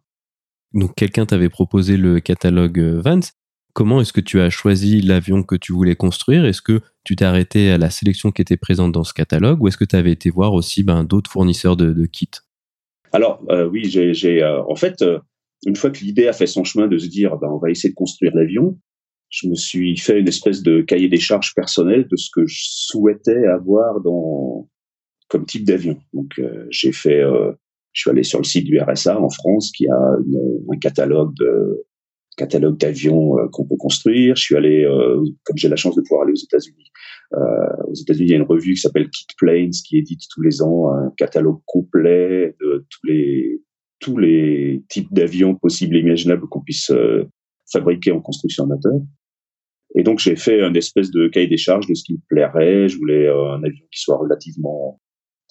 Donc 0.73 0.95
quelqu'un 0.95 1.25
t'avait 1.25 1.49
proposé 1.49 1.97
le 1.97 2.19
catalogue 2.19 2.79
euh, 2.79 3.01
Vance. 3.01 3.33
Comment 3.73 4.01
est-ce 4.01 4.13
que 4.13 4.21
tu 4.21 4.39
as 4.39 4.51
choisi 4.51 5.01
l'avion 5.01 5.41
que 5.41 5.55
tu 5.55 5.73
voulais 5.73 5.95
construire? 5.95 6.45
Est-ce 6.45 6.61
que 6.61 6.81
tu 7.03 7.15
t'es 7.15 7.25
arrêté 7.25 7.71
à 7.71 7.79
la 7.79 7.89
sélection 7.89 8.31
qui 8.31 8.41
était 8.43 8.57
présente 8.57 8.91
dans 8.91 9.03
ce 9.03 9.13
catalogue 9.13 9.61
ou 9.61 9.67
est-ce 9.67 9.77
que 9.77 9.85
tu 9.85 9.95
avais 9.95 10.11
été 10.11 10.29
voir 10.29 10.53
aussi 10.53 10.83
ben, 10.83 11.03
d'autres 11.03 11.31
fournisseurs 11.31 11.75
de, 11.75 11.91
de 11.91 12.05
kits? 12.05 12.29
Alors 13.11 13.43
euh, 13.49 13.67
oui, 13.67 13.85
j'ai 13.85 14.43
euh, 14.43 14.63
en 14.65 14.75
fait 14.75 15.03
une 15.65 15.75
fois 15.75 15.89
que 15.89 15.99
l'idée 15.99 16.27
a 16.27 16.33
fait 16.33 16.45
son 16.45 16.63
chemin 16.63 16.87
de 16.87 16.97
se 16.97 17.07
dire 17.07 17.37
ben, 17.37 17.49
on 17.49 17.57
va 17.57 17.71
essayer 17.71 17.89
de 17.89 17.95
construire 17.95 18.35
l'avion, 18.35 18.77
je 19.33 19.47
me 19.47 19.55
suis 19.55 19.97
fait 19.97 20.19
une 20.19 20.27
espèce 20.27 20.61
de 20.61 20.81
cahier 20.81 21.09
des 21.09 21.19
charges 21.19 21.55
personnel 21.55 22.07
de 22.07 22.15
ce 22.15 22.29
que 22.31 22.45
je 22.45 22.59
souhaitais 22.69 23.47
avoir 23.47 23.99
dans 24.01 24.69
comme 25.33 25.47
type 25.47 25.65
d'avion. 25.65 25.97
Donc 26.13 26.37
euh, 26.37 26.67
j'ai 26.69 26.91
fait, 26.91 27.19
euh, 27.19 27.51
je 27.91 28.01
suis 28.01 28.09
allé 28.11 28.21
sur 28.21 28.37
le 28.37 28.43
site 28.43 28.65
du 28.65 28.79
RSA 28.79 29.19
en 29.19 29.31
France 29.31 29.71
qui 29.75 29.87
a 29.87 29.99
une, 30.23 30.63
un 30.71 30.77
catalogue 30.77 31.33
catalogue 32.37 32.77
d'avions 32.77 33.35
qu'on 33.51 33.65
peut 33.67 33.77
construire. 33.77 34.35
Je 34.35 34.41
suis 34.41 34.55
allé, 34.55 34.87
comme 35.43 35.55
j'ai 35.55 35.69
la 35.69 35.75
chance 35.75 35.95
de 35.95 36.01
pouvoir 36.01 36.23
aller 36.23 36.31
aux 36.31 36.43
États-Unis. 36.43 36.89
aux 37.31 37.93
États-Unis, 37.93 38.27
il 38.27 38.31
y 38.31 38.33
a 38.33 38.37
une 38.37 38.47
revue 38.47 38.73
qui 38.73 38.81
s'appelle 38.81 39.07
Kit 39.11 39.27
Planes 39.37 39.69
qui 39.69 39.99
édite 39.99 40.21
tous 40.33 40.41
les 40.41 40.63
ans 40.63 40.91
un 40.91 41.11
catalogue 41.15 41.61
complet 41.65 42.55
de 42.59 42.87
tous 42.89 43.07
les 43.07 43.61
tous 43.99 44.17
les 44.17 44.83
types 44.89 45.13
d'avions 45.13 45.53
possibles 45.55 45.95
et 45.95 45.99
imaginables 45.99 46.47
qu'on 46.47 46.61
puisse 46.61 46.91
fabriquer 47.71 48.11
en 48.11 48.19
construction 48.19 48.63
amateur. 48.63 48.99
Et 49.95 50.01
donc 50.01 50.17
j'ai 50.17 50.35
fait 50.35 50.63
un 50.63 50.73
espèce 50.73 51.11
de 51.11 51.27
cahier 51.27 51.47
des 51.47 51.57
charges 51.57 51.85
de 51.87 51.93
ce 51.93 52.03
qui 52.03 52.13
me 52.13 52.21
plairait. 52.27 52.87
Je 52.87 52.97
voulais 52.97 53.29
un 53.29 53.63
avion 53.63 53.85
qui 53.91 54.01
soit 54.01 54.17
relativement 54.17 54.99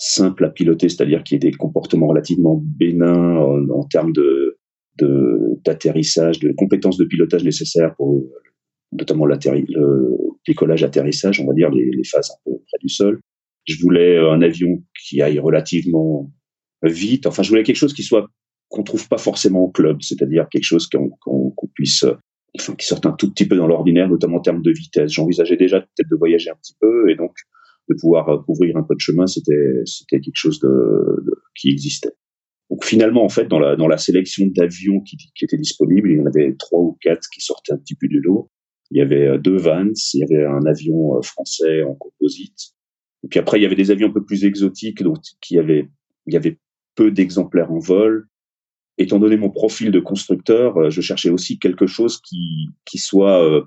simple 0.02 0.44
à 0.44 0.50
piloter, 0.50 0.88
c'est-à-dire 0.88 1.23
qui 1.23 1.37
ait 1.37 1.38
des 1.38 1.52
comportements 1.52 2.09
relativement 2.09 2.61
bénins 2.61 3.37
en, 3.37 3.85
termes 3.85 4.12
d'atterrissage, 4.99 6.40
de, 6.40 6.52
compétences 6.52 6.97
de 6.97 7.04
pilotage 7.04 7.44
nécessaires 7.44 7.94
pour 7.97 8.21
notamment 8.90 9.26
le 9.26 9.38
décollage, 10.47 10.82
atterrissage, 10.82 11.40
on 11.40 11.47
va 11.47 11.54
dire 11.54 11.71
les, 11.71 11.88
les, 11.88 12.04
phases 12.04 12.30
un 12.32 12.50
peu 12.50 12.56
près 12.56 12.78
du 12.80 12.88
sol. 12.88 13.21
Je 13.64 13.80
voulais 13.80 14.18
un 14.18 14.42
avion 14.42 14.82
qui 15.06 15.23
aille 15.23 15.38
relativement 15.38 16.32
vite. 16.82 17.26
Enfin, 17.26 17.44
je 17.44 17.50
voulais 17.50 17.62
quelque 17.62 17.76
chose 17.76 17.94
qui 17.94 18.02
soit 18.02 18.26
qu'on 18.71 18.82
trouve 18.82 19.09
pas 19.09 19.18
forcément 19.18 19.61
au 19.61 19.71
club, 19.71 20.02
c'est-à-dire 20.02 20.49
quelque 20.50 20.64
chose 20.64 20.88
qu'on 20.88 21.54
puisse, 21.75 22.04
enfin, 22.59 22.75
qui 22.75 22.87
sorte 22.87 23.06
un 23.06 23.12
tout 23.12 23.30
petit 23.30 23.47
peu 23.47 23.54
dans 23.56 23.68
l'ordinaire, 23.68 24.09
notamment 24.09 24.38
en 24.38 24.40
termes 24.40 24.62
de 24.62 24.73
vitesse. 24.73 25.12
J'envisageais 25.12 25.56
déjà 25.56 25.80
peut-être 25.80 26.11
de 26.11 26.16
voyager 26.16 26.50
un 26.50 26.56
petit 26.56 26.75
peu, 26.80 27.09
et 27.09 27.14
donc 27.14 27.32
de 27.88 27.94
pouvoir 27.94 28.28
euh, 28.28 28.38
couvrir 28.38 28.76
un 28.76 28.82
peu 28.82 28.94
de 28.94 29.00
chemin, 29.00 29.26
c'était 29.26 29.82
c'était 29.84 30.20
quelque 30.20 30.36
chose 30.36 30.60
de, 30.60 31.24
qui 31.54 31.70
existait. 31.70 32.12
Donc 32.70 32.84
finalement, 32.84 33.24
en 33.24 33.28
fait, 33.28 33.46
dans 33.46 33.58
la 33.58 33.76
dans 33.76 33.88
la 33.88 33.98
sélection 33.98 34.46
d'avions 34.46 35.00
qui, 35.00 35.16
qui 35.16 35.44
étaient 35.44 35.58
disponibles, 35.58 36.10
il 36.10 36.18
y 36.18 36.20
en 36.20 36.26
avait 36.26 36.54
trois 36.58 36.80
ou 36.80 36.98
quatre 37.00 37.28
qui 37.32 37.40
sortaient 37.40 37.72
un 37.72 37.78
petit 37.78 37.94
peu 37.94 38.08
du 38.08 38.20
lot. 38.20 38.50
Il 38.90 38.98
y 38.98 39.00
avait 39.00 39.26
euh, 39.26 39.38
deux 39.38 39.56
Vans, 39.56 39.92
il 40.14 40.20
y 40.20 40.24
avait 40.24 40.44
un 40.44 40.64
avion 40.66 41.16
euh, 41.16 41.22
français 41.22 41.82
en 41.82 41.94
composite. 41.94 42.72
Et 43.24 43.28
puis 43.28 43.38
après, 43.38 43.58
il 43.58 43.62
y 43.62 43.66
avait 43.66 43.76
des 43.76 43.90
avions 43.90 44.08
un 44.08 44.12
peu 44.12 44.24
plus 44.24 44.44
exotiques, 44.44 45.02
donc 45.02 45.18
qui 45.40 45.58
avaient 45.58 45.88
il 46.26 46.34
y 46.34 46.36
avait 46.36 46.58
peu 46.94 47.10
d'exemplaires 47.10 47.72
en 47.72 47.78
vol. 47.78 48.28
Étant 48.98 49.18
donné 49.18 49.36
mon 49.36 49.50
profil 49.50 49.90
de 49.90 50.00
constructeur, 50.00 50.90
je 50.90 51.00
cherchais 51.00 51.30
aussi 51.30 51.58
quelque 51.58 51.86
chose 51.86 52.20
qui 52.20 52.68
qui 52.84 52.98
soit 52.98 53.66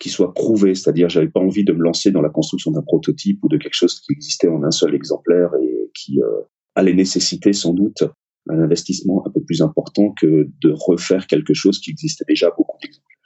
qui 0.00 0.08
soit 0.08 0.34
prouvé, 0.34 0.74
c'est-à-dire 0.74 1.08
j'avais 1.08 1.28
pas 1.28 1.40
envie 1.40 1.62
de 1.62 1.72
me 1.72 1.82
lancer 1.82 2.10
dans 2.10 2.22
la 2.22 2.30
construction 2.30 2.72
d'un 2.72 2.82
prototype 2.82 3.38
ou 3.44 3.48
de 3.48 3.58
quelque 3.58 3.74
chose 3.74 4.00
qui 4.00 4.12
existait 4.12 4.48
en 4.48 4.64
un 4.64 4.70
seul 4.70 4.94
exemplaire 4.94 5.50
et 5.62 5.90
qui 5.94 6.20
euh, 6.22 6.42
allait 6.74 6.94
nécessiter 6.94 7.52
sans 7.52 7.74
doute 7.74 8.02
un 8.48 8.58
investissement 8.58 9.22
un 9.26 9.30
peu 9.30 9.42
plus 9.44 9.60
important 9.60 10.12
que 10.18 10.48
de 10.62 10.74
refaire 10.74 11.26
quelque 11.26 11.52
chose 11.52 11.78
qui 11.78 11.90
existait 11.90 12.24
déjà 12.26 12.50
beaucoup 12.56 12.78
d'exemplaires. 12.82 13.18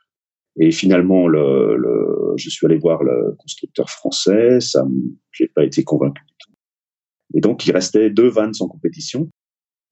Et 0.60 0.70
finalement, 0.70 1.26
le, 1.28 1.76
le, 1.76 2.34
je 2.36 2.50
suis 2.50 2.66
allé 2.66 2.78
voir 2.78 3.02
le 3.02 3.34
constructeur 3.38 3.88
français, 3.88 4.60
ça, 4.60 4.84
j'ai 5.32 5.48
pas 5.48 5.64
été 5.64 5.84
convaincu 5.84 6.22
du 6.26 6.34
tout. 6.38 6.52
Et 7.34 7.40
donc, 7.40 7.66
il 7.66 7.72
restait 7.72 8.10
deux 8.10 8.28
vannes 8.28 8.52
en 8.60 8.68
compétition. 8.68 9.28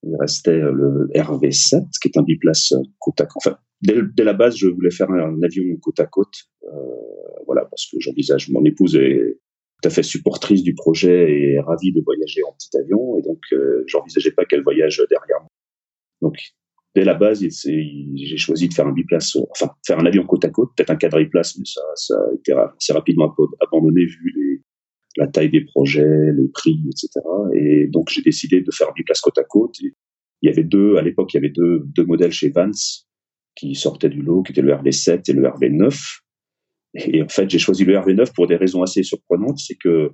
Il 0.05 0.17
restait 0.21 0.59
le 0.59 1.09
RV7, 1.15 1.85
qui 2.01 2.09
est 2.09 2.19
un 2.19 2.23
biplace 2.23 2.75
côte 2.99 3.21
à 3.21 3.27
côte. 3.27 3.43
Enfin, 3.45 3.57
dès, 3.83 4.25
la 4.25 4.33
base, 4.33 4.57
je 4.57 4.69
voulais 4.69 4.91
faire 4.91 5.11
un 5.11 5.43
avion 5.43 5.65
côte 5.81 6.01
à 6.01 6.07
côte. 6.07 6.49
Euh, 6.65 7.43
voilà, 7.47 7.65
parce 7.67 7.87
que 7.91 7.99
j'envisage, 8.01 8.51
mon 8.51 8.65
épouse 8.65 8.97
est 8.97 9.39
tout 9.83 9.89
à 9.89 9.91
fait 9.91 10.03
supportrice 10.03 10.63
du 10.63 10.75
projet 10.75 11.33
et 11.33 11.61
ravie 11.61 11.93
de 11.93 12.01
voyager 12.05 12.43
en 12.45 12.53
petit 12.53 12.77
avion. 12.77 13.19
Et 13.19 13.23
donc, 13.23 13.41
euh, 13.53 13.83
j'envisageais 13.87 14.33
pas 14.33 14.45
qu'elle 14.45 14.63
voyage 14.63 15.03
derrière 15.11 15.41
moi. 15.41 15.49
Donc, 16.21 16.37
dès 16.95 17.05
la 17.05 17.15
base, 17.15 17.41
j'ai 17.43 18.37
choisi 18.37 18.69
de 18.69 18.75
faire 18.75 18.87
un 18.87 18.93
biplace, 18.93 19.37
enfin, 19.51 19.73
faire 19.85 19.99
un 19.99 20.07
avion 20.07 20.25
côte 20.25 20.45
à 20.45 20.51
côte, 20.51 20.71
peut-être 20.77 20.91
un 20.91 20.97
quadriplace, 20.97 21.59
mais 21.59 21.65
ça, 21.65 21.81
ça 21.97 22.15
a 22.15 22.35
été 22.35 22.53
assez 22.53 22.93
rapidement 22.93 23.35
abandonné 23.61 24.05
vu 24.05 24.63
la 25.17 25.27
taille 25.27 25.51
des 25.51 25.65
projets, 25.65 26.33
les 26.33 26.49
prix, 26.49 26.81
etc. 26.89 27.21
Et 27.55 27.87
donc 27.89 28.09
j'ai 28.11 28.23
décidé 28.23 28.61
de 28.61 28.71
faire 28.71 28.93
du 28.95 29.05
place 29.05 29.21
côte 29.21 29.39
à 29.39 29.45
côte. 29.45 29.79
il 29.81 29.93
y 30.43 30.49
avait 30.49 30.65
deux, 30.65 30.97
à 30.97 31.03
l'époque, 31.03 31.33
il 31.35 31.37
y 31.37 31.39
avait 31.39 31.51
deux, 31.51 31.83
deux 31.85 32.05
modèles 32.05 32.33
chez 32.33 32.51
Vance 32.51 33.09
qui 33.55 33.75
sortaient 33.75 34.09
du 34.09 34.23
lot, 34.23 34.43
qui 34.43 34.53
étaient 34.53 34.63
le 34.63 34.73
RV7 34.73 35.31
et 35.31 35.33
le 35.35 35.43
RV9. 35.43 36.21
Et 36.95 37.23
en 37.23 37.29
fait, 37.29 37.49
j'ai 37.49 37.59
choisi 37.59 37.85
le 37.85 37.95
RV9 37.95 38.33
pour 38.35 38.47
des 38.47 38.57
raisons 38.57 38.83
assez 38.83 39.03
surprenantes. 39.03 39.59
C'est 39.59 39.77
que 39.77 40.11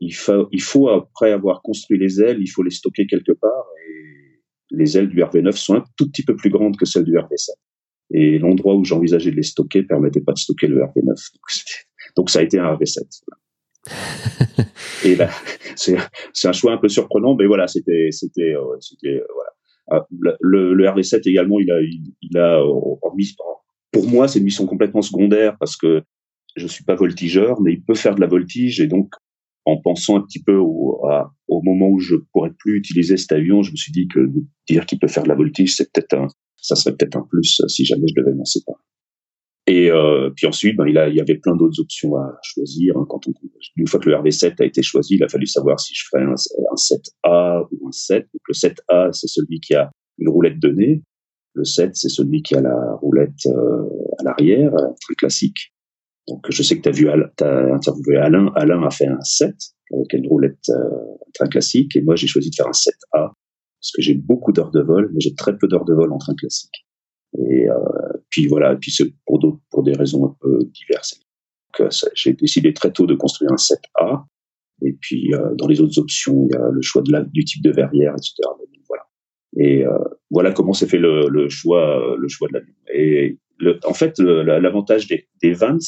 il 0.00 0.14
faut, 0.14 0.48
il 0.50 0.62
faut, 0.62 0.88
après 0.88 1.32
avoir 1.32 1.62
construit 1.62 1.98
les 1.98 2.20
ailes, 2.20 2.38
il 2.40 2.48
faut 2.48 2.62
les 2.62 2.70
stocker 2.70 3.06
quelque 3.06 3.32
part. 3.32 3.66
Et 3.86 4.40
les 4.70 4.98
ailes 4.98 5.08
du 5.08 5.18
RV9 5.20 5.52
sont 5.52 5.74
un 5.76 5.84
tout 5.96 6.08
petit 6.08 6.24
peu 6.24 6.36
plus 6.36 6.50
grandes 6.50 6.76
que 6.76 6.86
celles 6.86 7.04
du 7.04 7.12
RV7. 7.12 7.50
Et 8.12 8.38
l'endroit 8.38 8.74
où 8.74 8.84
j'envisageais 8.84 9.30
de 9.30 9.36
les 9.36 9.42
stocker 9.42 9.82
permettait 9.82 10.20
pas 10.20 10.32
de 10.32 10.38
stocker 10.38 10.66
le 10.66 10.80
RV9. 10.80 11.06
Donc, 11.06 11.76
donc 12.16 12.30
ça 12.30 12.40
a 12.40 12.42
été 12.42 12.58
un 12.58 12.74
RV7. 12.74 12.98
et 15.04 15.16
là, 15.16 15.30
c'est 15.74 15.96
un 16.44 16.52
choix 16.52 16.72
un 16.72 16.78
peu 16.78 16.88
surprenant, 16.88 17.34
mais 17.34 17.46
voilà, 17.46 17.66
c'était 17.66 18.08
c'était 18.10 18.54
euh, 18.54 18.76
c'était 18.80 19.20
euh, 19.20 19.26
voilà. 19.34 19.50
Ah, 19.92 20.06
le, 20.40 20.74
le 20.74 20.84
RV7 20.84 21.28
également, 21.28 21.58
il 21.60 21.70
a 21.70 21.80
il, 21.80 22.14
il 22.22 22.38
a 22.38 22.62
mis, 23.16 23.26
pour 23.92 24.08
moi, 24.08 24.28
c'est 24.28 24.38
une 24.38 24.44
mission 24.44 24.66
complètement 24.66 25.02
secondaire 25.02 25.56
parce 25.58 25.76
que 25.76 26.02
je 26.56 26.66
suis 26.66 26.84
pas 26.84 26.94
voltigeur, 26.94 27.60
mais 27.60 27.74
il 27.74 27.82
peut 27.82 27.94
faire 27.94 28.14
de 28.14 28.20
la 28.20 28.26
voltige 28.26 28.80
et 28.80 28.86
donc 28.86 29.12
en 29.64 29.80
pensant 29.80 30.16
un 30.16 30.22
petit 30.22 30.42
peu 30.42 30.56
au, 30.56 31.00
moment 31.62 31.88
où 31.88 32.00
je 32.00 32.16
pourrais 32.32 32.52
plus 32.58 32.78
utiliser 32.78 33.16
cet 33.16 33.32
avion, 33.32 33.62
je 33.62 33.70
me 33.70 33.76
suis 33.76 33.92
dit 33.92 34.08
que 34.08 34.20
dire 34.68 34.86
qu'il 34.86 34.98
peut 34.98 35.08
faire 35.08 35.22
de 35.22 35.28
la 35.28 35.34
voltige, 35.34 35.76
c'est 35.76 35.92
peut-être 35.92 36.14
un, 36.14 36.26
ça 36.56 36.74
serait 36.74 36.96
peut-être 36.96 37.16
un 37.16 37.26
plus 37.28 37.60
si 37.68 37.84
jamais 37.84 38.06
je 38.08 38.20
devais 38.20 38.34
m'en 38.34 38.44
séparer. 38.44 38.78
Et 39.66 39.90
euh, 39.90 40.30
puis 40.34 40.46
ensuite, 40.46 40.76
ben, 40.76 40.86
il, 40.88 40.94
y 40.94 41.20
avait 41.20 41.36
plein 41.36 41.54
d'autres 41.54 41.78
options 41.80 42.16
à 42.16 42.38
choisir. 42.42 42.96
Hein. 42.96 43.04
Quand 43.08 43.20
une 43.76 43.86
fois 43.86 44.00
que 44.00 44.08
le 44.08 44.16
RV7 44.16 44.60
a 44.60 44.64
été 44.64 44.82
choisi, 44.82 45.14
il 45.14 45.22
a 45.22 45.28
fallu 45.28 45.46
savoir 45.46 45.78
si 45.78 45.94
je 45.94 46.04
ferais 46.10 46.24
un, 46.24 46.32
un 46.32 46.74
7A 46.74 47.68
ou 47.70 47.88
un 47.88 47.92
7. 47.92 48.22
Donc 48.22 48.40
le 48.48 48.54
7A, 48.54 49.12
c'est 49.12 49.28
celui 49.28 49.60
qui 49.60 49.74
a 49.74 49.90
une 50.18 50.28
roulette 50.28 50.58
de 50.58 50.70
nez. 50.70 51.02
Le 51.54 51.64
7, 51.64 51.94
c'est 51.94 52.08
celui 52.08 52.42
qui 52.42 52.54
a 52.54 52.60
la 52.60 52.94
roulette 53.00 53.46
euh, 53.46 53.82
à 54.18 54.24
l'arrière, 54.24 54.72
très 55.00 55.14
classique. 55.14 55.72
Donc 56.28 56.46
je 56.48 56.62
sais 56.62 56.76
que 56.76 56.82
tu 56.82 56.88
as 56.88 56.92
vu, 56.92 57.08
as 57.08 57.74
interviewé 57.74 58.16
Alain. 58.16 58.52
Alain 58.54 58.82
a 58.84 58.90
fait 58.90 59.06
un 59.06 59.20
7 59.20 59.54
avec 59.92 60.12
une 60.12 60.26
roulette 60.28 60.68
euh, 60.68 60.88
très 61.34 61.48
classique. 61.48 61.96
Et 61.96 62.02
moi, 62.02 62.14
j'ai 62.14 62.26
choisi 62.26 62.50
de 62.50 62.54
faire 62.54 62.68
un 62.68 62.70
7A 62.70 63.32
parce 63.80 63.92
que 63.94 64.02
j'ai 64.02 64.14
beaucoup 64.14 64.52
d'heures 64.52 64.70
de 64.70 64.82
vol, 64.82 65.10
mais 65.12 65.20
j'ai 65.20 65.34
très 65.34 65.56
peu 65.56 65.66
d'heures 65.66 65.84
de 65.84 65.94
vol 65.94 66.12
en 66.12 66.18
train 66.18 66.34
classique. 66.34 66.86
Et 67.38 67.68
euh, 67.68 67.74
puis 68.28 68.46
voilà, 68.46 68.76
puis 68.76 68.90
c'est 68.90 69.12
pour 69.24 69.38
d'autres, 69.38 69.60
pour 69.70 69.82
des 69.82 69.92
raisons 69.92 70.26
un 70.26 70.36
peu 70.40 70.58
diverses. 70.74 71.18
Donc, 71.78 71.86
euh, 71.86 72.08
j'ai 72.14 72.32
décidé 72.34 72.74
très 72.74 72.92
tôt 72.92 73.06
de 73.06 73.14
construire 73.14 73.52
un 73.52 73.56
7A. 73.56 74.24
Et 74.82 74.92
puis 75.00 75.32
euh, 75.34 75.54
dans 75.54 75.66
les 75.66 75.80
autres 75.80 75.98
options, 75.98 76.46
il 76.46 76.54
y 76.54 76.56
a 76.56 76.70
le 76.70 76.82
choix 76.82 77.02
de 77.02 77.12
la, 77.12 77.22
du 77.22 77.44
type 77.44 77.62
de 77.62 77.70
verrière, 77.70 78.12
etc. 78.12 78.34
voilà. 78.88 79.04
Et 79.56 79.84
euh, 79.84 79.98
voilà 80.30 80.52
comment 80.52 80.72
s'est 80.72 80.86
fait 80.86 80.98
le, 80.98 81.28
le, 81.28 81.48
choix, 81.48 82.16
le 82.18 82.28
choix 82.28 82.48
de 82.48 82.54
l'avion. 82.54 82.74
Et 82.94 83.38
le, 83.58 83.78
en 83.84 83.94
fait, 83.94 84.18
l'avantage 84.18 85.06
des, 85.06 85.28
des 85.42 85.52
Vans, 85.52 85.78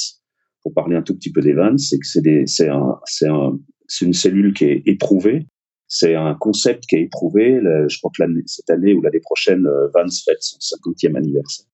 pour 0.63 0.75
parler 0.75 0.97
un 0.97 1.03
tout 1.03 1.15
petit 1.15 1.33
peu 1.33 1.41
des 1.41 1.53
Vans, 1.53 1.79
c'est 1.79 1.99
que 1.99 2.07
c'est 2.07 2.43
c'est 2.47 2.69
un, 2.69 2.99
un, 3.29 3.59
une 4.01 4.13
cellule 4.13 4.53
qui 4.53 4.65
est 4.65 4.83
éprouvée 4.87 5.47
c'est 5.95 6.15
un 6.15 6.35
concept 6.35 6.87
qui 6.87 6.97
est 6.97 7.03
éprouvé. 7.03 7.61
Je 7.87 7.99
crois 7.99 8.11
que 8.17 8.25
cette 8.47 8.71
année 8.71 8.95
ou 8.95 9.03
l'année 9.03 9.21
prochaine, 9.21 9.67
euh, 9.67 9.89
Vance 9.95 10.25
fête 10.25 10.41
son 10.43 10.57
50e 10.57 11.15
anniversaire. 11.19 11.67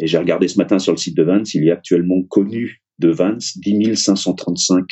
Et 0.00 0.06
j'ai 0.06 0.18
regardé 0.18 0.46
ce 0.46 0.56
matin 0.56 0.78
sur 0.78 0.92
le 0.92 0.98
site 0.98 1.16
de 1.16 1.24
Vance, 1.24 1.52
il 1.54 1.64
y 1.64 1.70
a 1.70 1.74
actuellement 1.74 2.22
connu 2.28 2.80
de 3.00 3.08
Vance 3.08 3.58
10 3.58 3.96
535 3.96 4.86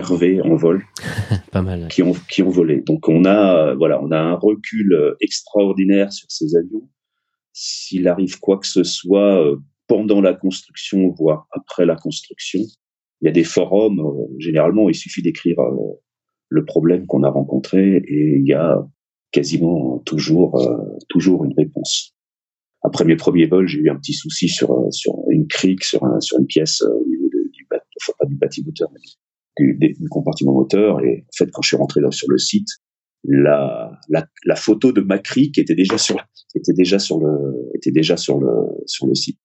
RV 0.00 0.40
en 0.42 0.56
vol. 0.56 0.84
Pas 1.52 1.62
mal. 1.62 1.88
Qui 1.88 2.02
ont, 2.02 2.14
qui 2.30 2.42
ont 2.42 2.50
volé. 2.50 2.80
Donc 2.80 3.08
on 3.08 3.24
a, 3.24 3.74
voilà, 3.74 4.02
on 4.02 4.10
a 4.10 4.18
un 4.18 4.34
recul 4.34 4.92
euh, 4.92 5.14
extraordinaire 5.20 6.12
sur 6.12 6.26
ces 6.30 6.56
avions. 6.56 6.88
S'il 7.52 8.08
arrive 8.08 8.40
quoi 8.40 8.58
que 8.58 8.66
ce 8.66 8.82
soit 8.82 9.40
euh, 9.40 9.56
pendant 9.86 10.20
la 10.20 10.34
construction, 10.34 11.08
voire 11.10 11.46
après 11.52 11.86
la 11.86 11.96
construction, 11.96 12.60
il 13.20 13.26
y 13.26 13.28
a 13.28 13.32
des 13.32 13.44
forums, 13.44 14.02
généralement, 14.38 14.88
il 14.88 14.94
suffit 14.94 15.22
d'écrire 15.22 15.56
le 16.48 16.64
problème 16.64 17.06
qu'on 17.06 17.22
a 17.22 17.30
rencontré 17.30 17.96
et 17.96 18.36
il 18.38 18.46
y 18.46 18.52
a 18.52 18.86
quasiment 19.34 19.98
toujours 20.06 20.60
euh, 20.60 20.96
toujours 21.08 21.44
une 21.44 21.54
réponse. 21.58 22.14
Après 22.82 23.04
mes 23.04 23.16
premiers 23.16 23.46
vols, 23.46 23.66
j'ai 23.66 23.80
eu 23.80 23.90
un 23.90 23.96
petit 23.96 24.12
souci 24.12 24.48
sur 24.48 24.70
euh, 24.70 24.90
sur 24.90 25.12
une 25.30 25.48
crique 25.48 25.82
sur 25.82 26.04
un, 26.04 26.20
sur 26.20 26.38
une 26.38 26.46
pièce 26.46 26.82
euh, 26.82 26.94
au 26.94 27.04
niveau 27.08 27.28
de, 27.32 27.50
du 27.50 27.66
enfin 28.00 28.12
pas 28.20 28.26
du 28.26 28.36
bâtiment 28.36 28.70
mais 28.92 29.00
du, 29.56 29.76
du, 29.78 30.08
compartiment 30.08 30.52
moteur 30.52 31.00
et 31.04 31.24
en 31.26 31.36
fait 31.36 31.50
quand 31.52 31.62
je 31.62 31.68
suis 31.68 31.76
rentré 31.76 32.00
sur 32.10 32.28
le 32.30 32.38
site 32.38 32.68
la, 33.24 33.98
la, 34.08 34.26
la 34.44 34.56
photo 34.56 34.92
de 34.92 35.00
ma 35.00 35.18
crique 35.18 35.58
était 35.58 35.74
déjà 35.74 35.98
sur 35.98 36.16
était 36.54 36.74
déjà 36.74 36.98
sur 36.98 37.18
le 37.18 37.70
était 37.74 37.90
déjà 37.90 38.16
sur 38.16 38.38
le 38.38 38.52
sur 38.86 39.06
le 39.06 39.14
site. 39.14 39.38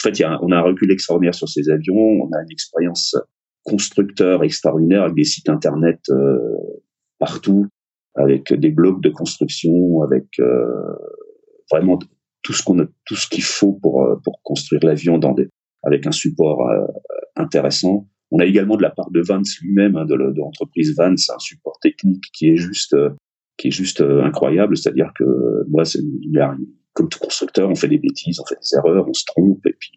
En 0.00 0.08
fait, 0.08 0.18
y 0.18 0.24
a 0.24 0.38
on 0.42 0.50
a 0.52 0.56
un 0.56 0.62
recul 0.62 0.92
extraordinaire 0.92 1.34
sur 1.34 1.48
ces 1.48 1.70
avions, 1.70 1.96
on 1.96 2.30
a 2.32 2.42
une 2.42 2.50
expérience 2.50 3.16
constructeurs 3.64 4.44
extraordinaires 4.44 5.04
avec 5.04 5.16
des 5.16 5.24
sites 5.24 5.48
internet 5.48 6.00
euh, 6.10 6.38
partout, 7.18 7.66
avec 8.14 8.52
des 8.52 8.70
blogs 8.70 9.02
de 9.02 9.08
construction, 9.08 10.02
avec 10.02 10.26
euh, 10.40 10.66
vraiment 11.70 11.98
tout 12.42 12.52
ce 12.52 12.62
qu'on 12.62 12.78
a, 12.80 12.84
tout 13.06 13.16
ce 13.16 13.26
qu'il 13.26 13.42
faut 13.42 13.78
pour 13.80 14.06
pour 14.22 14.42
construire 14.42 14.84
l'avion 14.84 15.16
dans 15.16 15.32
des 15.32 15.48
avec 15.82 16.06
un 16.06 16.12
support 16.12 16.62
intéressant. 17.36 18.06
On 18.34 18.40
a 18.40 18.46
également 18.46 18.76
de 18.76 18.82
la 18.82 18.90
part 18.90 19.12
de 19.12 19.20
Vance 19.20 19.58
lui-même, 19.62 19.96
hein, 19.96 20.04
de, 20.06 20.14
l'entreprise 20.14 20.92
Vance, 20.96 21.30
un 21.30 21.38
support 21.38 21.78
technique 21.80 22.24
qui 22.32 22.48
est 22.50 22.56
juste 22.56 22.96
qui 23.56 23.68
est 23.68 23.70
juste 23.70 24.00
incroyable. 24.00 24.76
C'est-à-dire 24.76 25.12
que 25.16 25.24
moi, 25.68 25.84
c'est, 25.84 26.00
comme 26.94 27.08
tout 27.08 27.20
constructeur, 27.20 27.70
on 27.70 27.76
fait 27.76 27.86
des 27.86 27.98
bêtises, 27.98 28.40
on 28.40 28.46
fait 28.46 28.56
des 28.56 28.76
erreurs, 28.76 29.08
on 29.08 29.14
se 29.14 29.24
trompe, 29.24 29.64
et 29.64 29.74
puis 29.78 29.92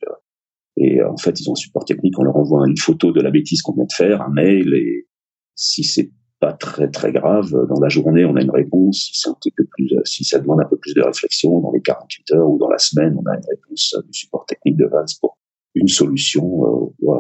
et 0.78 1.02
en 1.02 1.18
fait, 1.18 1.40
ils 1.40 1.50
ont 1.50 1.54
un 1.54 1.56
support 1.56 1.86
technique, 1.86 2.18
on 2.20 2.24
leur 2.24 2.38
envoie 2.38 2.68
une 2.68 2.78
photo 2.78 3.12
de 3.12 3.20
la 3.20 3.32
bêtise 3.32 3.64
qu'on 3.64 3.74
vient 3.74 3.86
de 3.86 3.94
faire, 3.94 4.22
un 4.22 4.30
mail, 4.30 4.76
et 4.76 5.08
si 5.56 5.84
c'est 5.84 6.12
pas 6.40 6.54
très 6.54 6.88
très 6.92 7.12
grave, 7.12 7.50
dans 7.68 7.80
la 7.82 7.90
journée, 7.90 8.24
on 8.26 8.36
a 8.36 8.42
une 8.44 8.52
réponse. 8.52 9.10
Si 9.12 9.20
c'est 9.20 9.30
un 9.30 9.34
petit 9.34 9.52
peu 9.52 9.66
plus, 9.72 9.90
si 10.06 10.24
ça 10.24 10.38
demande 10.38 10.62
un 10.62 10.70
peu 10.70 10.78
plus 10.78 10.94
de 10.94 11.02
réflexion, 11.02 11.60
dans 11.62 11.72
les 11.72 11.82
48 11.82 12.32
heures 12.34 12.48
ou 12.48 12.60
dans 12.60 12.70
la 12.70 12.78
semaine, 12.78 13.16
on 13.18 13.26
a 13.28 13.36
une 13.36 13.46
réponse 13.50 13.96
du 14.06 14.14
support 14.14 14.46
technique 14.46 14.78
de 14.78 14.86
Vance 14.86 15.16
pour 15.16 15.40
une 15.80 15.88
solution, 15.88 16.94
euh, 17.02 17.14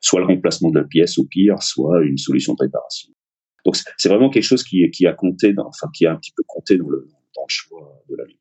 soit 0.00 0.20
le 0.20 0.26
remplacement 0.26 0.70
de 0.70 0.78
la 0.78 0.84
pièce 0.84 1.18
au 1.18 1.24
pire, 1.24 1.62
soit 1.62 2.02
une 2.04 2.18
solution 2.18 2.54
de 2.54 2.62
réparation. 2.62 3.10
Donc 3.64 3.76
c'est 3.96 4.08
vraiment 4.08 4.30
quelque 4.30 4.44
chose 4.44 4.62
qui, 4.62 4.88
qui 4.90 5.06
a 5.06 5.12
compté, 5.12 5.52
dans, 5.52 5.66
enfin 5.66 5.88
qui 5.94 6.06
a 6.06 6.12
un 6.12 6.16
petit 6.16 6.32
peu 6.36 6.42
compté 6.46 6.76
dans 6.76 6.88
le, 6.88 7.08
dans 7.36 7.42
le 7.42 7.52
choix 7.52 8.02
de 8.08 8.16
la 8.16 8.24
vie. 8.24 8.38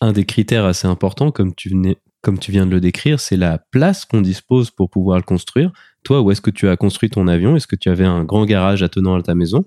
Un 0.00 0.12
des 0.12 0.24
critères 0.24 0.64
assez 0.64 0.86
importants, 0.86 1.32
comme 1.32 1.54
tu 1.54 1.70
venais, 1.70 1.96
comme 2.22 2.38
tu 2.38 2.52
viens 2.52 2.66
de 2.66 2.70
le 2.70 2.80
décrire, 2.80 3.20
c'est 3.20 3.36
la 3.36 3.58
place 3.70 4.04
qu'on 4.04 4.20
dispose 4.20 4.70
pour 4.70 4.90
pouvoir 4.90 5.18
le 5.18 5.24
construire. 5.24 5.72
Toi, 6.04 6.20
où 6.20 6.30
est-ce 6.30 6.40
que 6.40 6.50
tu 6.50 6.68
as 6.68 6.76
construit 6.76 7.10
ton 7.10 7.26
avion? 7.26 7.56
Est-ce 7.56 7.66
que 7.66 7.76
tu 7.76 7.88
avais 7.88 8.04
un 8.04 8.24
grand 8.24 8.44
garage 8.44 8.82
attenant 8.82 9.14
à 9.14 9.22
ta 9.22 9.34
maison? 9.34 9.64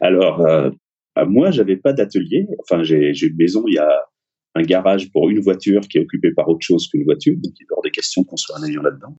Alors, 0.00 0.40
euh, 0.40 0.70
moi, 1.26 1.50
j'avais 1.50 1.76
pas 1.76 1.92
d'atelier. 1.92 2.46
Enfin, 2.60 2.82
j'ai 2.82 3.12
une 3.22 3.36
maison, 3.36 3.62
il 3.66 3.74
y 3.74 3.78
a 3.78 4.04
un 4.54 4.62
garage 4.62 5.10
pour 5.12 5.28
une 5.30 5.40
voiture 5.40 5.80
qui 5.82 5.98
est 5.98 6.02
occupé 6.02 6.32
par 6.34 6.48
autre 6.48 6.64
chose 6.64 6.88
qu'une 6.88 7.04
voiture, 7.04 7.34
donc 7.42 7.52
il 7.58 7.64
a 7.64 7.74
hors 7.76 7.82
des 7.82 7.90
questions 7.90 8.24
qu'on 8.24 8.36
soit 8.36 8.58
un 8.58 8.62
avion 8.62 8.82
là-dedans. 8.82 9.16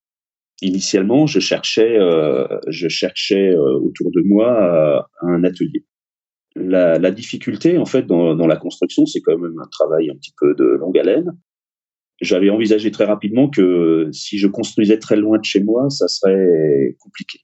Initialement, 0.62 1.26
je 1.26 1.40
cherchais, 1.40 1.98
euh, 2.00 2.48
je 2.68 2.88
cherchais 2.88 3.54
euh, 3.54 3.80
autour 3.80 4.12
de 4.12 4.22
moi 4.26 4.48
euh, 4.62 5.28
un 5.28 5.44
atelier. 5.44 5.86
La, 6.56 7.00
la, 7.00 7.12
difficulté, 7.12 7.80
en 7.80 7.86
fait, 7.86 8.04
dans, 8.04 8.36
dans 8.36 8.46
la 8.46 8.58
construction, 8.58 9.08
c'est 9.08 9.22
quand 9.22 9.38
même 9.38 9.58
un 9.60 9.68
travail 9.72 10.12
un 10.12 10.16
petit 10.16 10.34
peu 10.40 10.54
de 10.54 10.64
longue 10.64 10.98
haleine 10.98 11.36
j'avais 12.24 12.50
envisagé 12.50 12.92
très 12.92 13.06
rapidement 13.06 13.50
que 13.50 14.10
si 14.12 14.38
je 14.38 14.48
construisais 14.48 14.98
très 14.98 15.16
loin 15.16 15.38
de 15.38 15.44
chez 15.44 15.62
moi, 15.64 15.90
ça 15.90 16.08
serait 16.08 16.96
compliqué. 17.00 17.40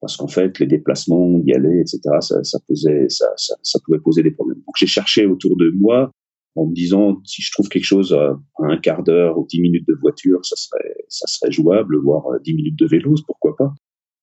Parce 0.00 0.16
qu'en 0.16 0.28
fait, 0.28 0.58
les 0.58 0.66
déplacements, 0.66 1.40
y 1.44 1.54
aller, 1.54 1.80
etc., 1.80 2.00
ça, 2.20 2.42
ça, 2.44 2.58
posait, 2.66 3.08
ça, 3.08 3.26
ça, 3.36 3.54
ça, 3.62 3.78
pouvait 3.84 3.98
poser 3.98 4.22
des 4.22 4.30
problèmes. 4.30 4.58
Donc 4.58 4.74
j'ai 4.76 4.86
cherché 4.86 5.26
autour 5.26 5.56
de 5.56 5.72
moi 5.76 6.12
en 6.56 6.66
me 6.66 6.74
disant 6.74 7.20
si 7.24 7.42
je 7.42 7.52
trouve 7.52 7.68
quelque 7.68 7.84
chose 7.84 8.12
à 8.12 8.36
un 8.58 8.78
quart 8.78 9.02
d'heure 9.02 9.38
ou 9.38 9.46
dix 9.48 9.60
minutes 9.60 9.86
de 9.86 9.94
voiture, 10.00 10.44
ça 10.44 10.56
serait, 10.56 10.94
ça 11.08 11.26
serait 11.26 11.52
jouable, 11.52 11.96
voire 12.02 12.24
dix 12.42 12.54
minutes 12.54 12.78
de 12.78 12.86
vélo, 12.86 13.14
pourquoi 13.26 13.56
pas. 13.56 13.72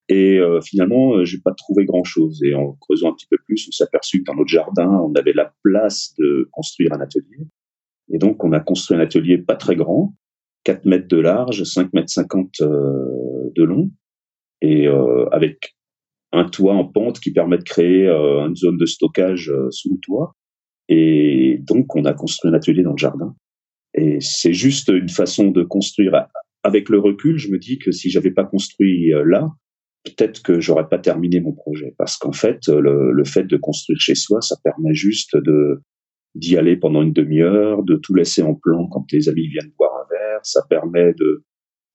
Et 0.09 0.37
euh, 0.37 0.59
finalement, 0.61 1.15
euh, 1.15 1.25
j'ai 1.25 1.39
pas 1.39 1.53
trouvé 1.53 1.85
grand 1.85 2.03
chose. 2.03 2.41
Et 2.43 2.53
en 2.53 2.73
creusant 2.73 3.11
un 3.11 3.13
petit 3.13 3.27
peu 3.29 3.37
plus, 3.45 3.65
on 3.69 3.71
s'est 3.71 3.85
aperçu 3.85 4.19
que 4.19 4.25
dans 4.25 4.35
notre 4.35 4.49
jardin, 4.49 4.89
on 4.89 5.13
avait 5.15 5.33
la 5.33 5.53
place 5.63 6.13
de 6.19 6.49
construire 6.51 6.93
un 6.93 6.99
atelier. 6.99 7.47
Et 8.11 8.17
donc, 8.17 8.43
on 8.43 8.51
a 8.51 8.59
construit 8.59 8.97
un 8.97 8.99
atelier 8.99 9.37
pas 9.37 9.55
très 9.55 9.75
grand, 9.75 10.13
4 10.63 10.85
mètres 10.85 11.07
de 11.07 11.17
large, 11.17 11.63
5 11.63 11.93
mètres 11.93 12.09
50 12.09 12.61
euh, 12.61 13.51
de 13.55 13.63
long, 13.63 13.91
et 14.61 14.87
euh, 14.87 15.25
avec 15.31 15.75
un 16.31 16.45
toit 16.45 16.73
en 16.73 16.85
pente 16.85 17.19
qui 17.19 17.31
permet 17.31 17.57
de 17.57 17.63
créer 17.63 18.07
euh, 18.07 18.47
une 18.47 18.55
zone 18.55 18.77
de 18.77 18.85
stockage 18.85 19.53
sous 19.69 19.93
le 19.93 19.99
toit. 20.01 20.35
Et 20.89 21.59
donc, 21.61 21.95
on 21.95 22.05
a 22.05 22.13
construit 22.13 22.51
un 22.51 22.53
atelier 22.53 22.83
dans 22.83 22.91
le 22.91 22.97
jardin. 22.97 23.35
Et 23.93 24.17
c'est 24.19 24.53
juste 24.53 24.89
une 24.89 25.09
façon 25.09 25.51
de 25.51 25.63
construire. 25.63 26.27
Avec 26.63 26.89
le 26.89 26.99
recul, 26.99 27.37
je 27.37 27.49
me 27.49 27.57
dis 27.57 27.77
que 27.77 27.91
si 27.91 28.09
j'avais 28.09 28.31
pas 28.31 28.45
construit 28.45 29.11
là, 29.25 29.49
peut-être 30.03 30.41
que 30.41 30.59
j'aurais 30.59 30.87
pas 30.87 30.99
terminé 30.99 31.39
mon 31.39 31.53
projet. 31.53 31.93
Parce 31.97 32.17
qu'en 32.17 32.31
fait, 32.31 32.67
le, 32.67 33.23
fait 33.23 33.43
de 33.43 33.57
construire 33.57 33.99
chez 33.99 34.15
soi, 34.15 34.41
ça 34.41 34.55
permet 34.63 34.93
juste 34.93 35.37
d'y 36.35 36.57
aller 36.57 36.75
pendant 36.75 37.01
une 37.01 37.13
demi-heure, 37.13 37.83
de 37.83 37.95
tout 37.95 38.13
laisser 38.13 38.41
en 38.41 38.55
plan 38.55 38.87
quand 38.87 39.05
tes 39.07 39.29
amis 39.29 39.47
viennent 39.47 39.71
boire 39.77 39.93
un 39.95 40.07
verre. 40.09 40.39
Ça 40.43 40.61
permet 40.69 41.13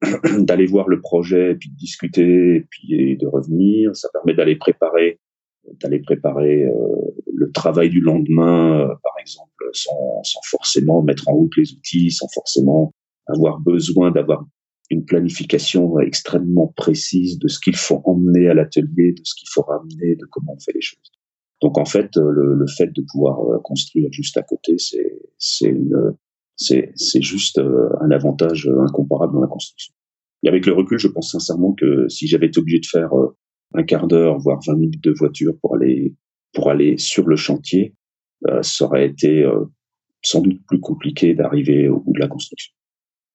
d'aller 0.38 0.66
voir 0.66 0.88
le 0.88 1.00
projet, 1.00 1.52
et 1.52 1.54
puis 1.54 1.70
de 1.70 1.76
discuter, 1.76 2.66
puis 2.70 3.16
de 3.16 3.26
revenir. 3.26 3.94
Ça 3.94 4.08
permet 4.12 4.34
d'aller 4.34 4.56
préparer, 4.56 5.18
d'aller 5.80 6.00
préparer 6.00 6.64
euh, 6.64 6.74
le 7.32 7.50
travail 7.52 7.90
du 7.90 8.00
lendemain, 8.00 8.80
euh, 8.80 8.88
par 9.02 9.12
exemple, 9.20 9.64
sans, 9.72 10.22
sans 10.22 10.40
forcément 10.44 11.02
mettre 11.02 11.28
en 11.28 11.34
route 11.34 11.56
les 11.56 11.72
outils, 11.72 12.10
sans 12.10 12.28
forcément 12.34 12.92
avoir 13.26 13.60
besoin 13.60 14.10
d'avoir 14.10 14.44
une 14.90 15.04
planification 15.04 16.00
extrêmement 16.00 16.72
précise 16.76 17.38
de 17.38 17.48
ce 17.48 17.60
qu'il 17.60 17.76
faut 17.76 18.00
emmener 18.04 18.48
à 18.48 18.54
l'atelier, 18.54 19.12
de 19.12 19.20
ce 19.22 19.34
qu'il 19.38 19.48
faut 19.52 19.62
ramener, 19.62 20.16
de 20.16 20.26
comment 20.30 20.54
on 20.54 20.60
fait 20.60 20.72
les 20.74 20.80
choses. 20.80 21.12
Donc 21.60 21.76
en 21.76 21.84
fait, 21.84 22.16
euh, 22.16 22.30
le, 22.30 22.54
le 22.54 22.66
fait 22.66 22.90
de 22.92 23.04
pouvoir 23.10 23.60
construire 23.62 24.08
juste 24.12 24.36
à 24.36 24.42
côté, 24.42 24.76
c'est 24.78 25.72
juste 27.22 27.58
un 27.58 28.10
avantage 28.10 28.70
incomparable 28.86 29.34
dans 29.34 29.42
la 29.42 29.48
construction. 29.48 29.92
Et 30.44 30.48
avec 30.48 30.66
le 30.66 30.72
recul, 30.72 30.98
je 30.98 31.08
pense 31.08 31.32
sincèrement 31.32 31.74
que 31.74 32.08
si 32.08 32.28
j'avais 32.28 32.46
été 32.46 32.60
obligé 32.60 32.78
de 32.78 32.86
faire 32.86 33.10
un 33.74 33.82
quart 33.82 34.06
d'heure, 34.06 34.38
voire 34.38 34.60
20 34.66 34.74
minutes 34.74 35.04
de 35.04 35.12
voiture 35.12 35.54
pour 35.60 35.76
aller 35.76 36.14
pour 36.54 36.70
aller 36.70 36.96
sur 36.96 37.28
le 37.28 37.36
chantier, 37.36 37.94
ça 38.62 38.86
aurait 38.86 39.06
été 39.06 39.46
sans 40.22 40.40
doute 40.40 40.60
plus 40.66 40.80
compliqué 40.80 41.34
d'arriver 41.34 41.88
au 41.88 42.00
bout 42.00 42.12
de 42.14 42.20
la 42.20 42.28
construction. 42.28 42.72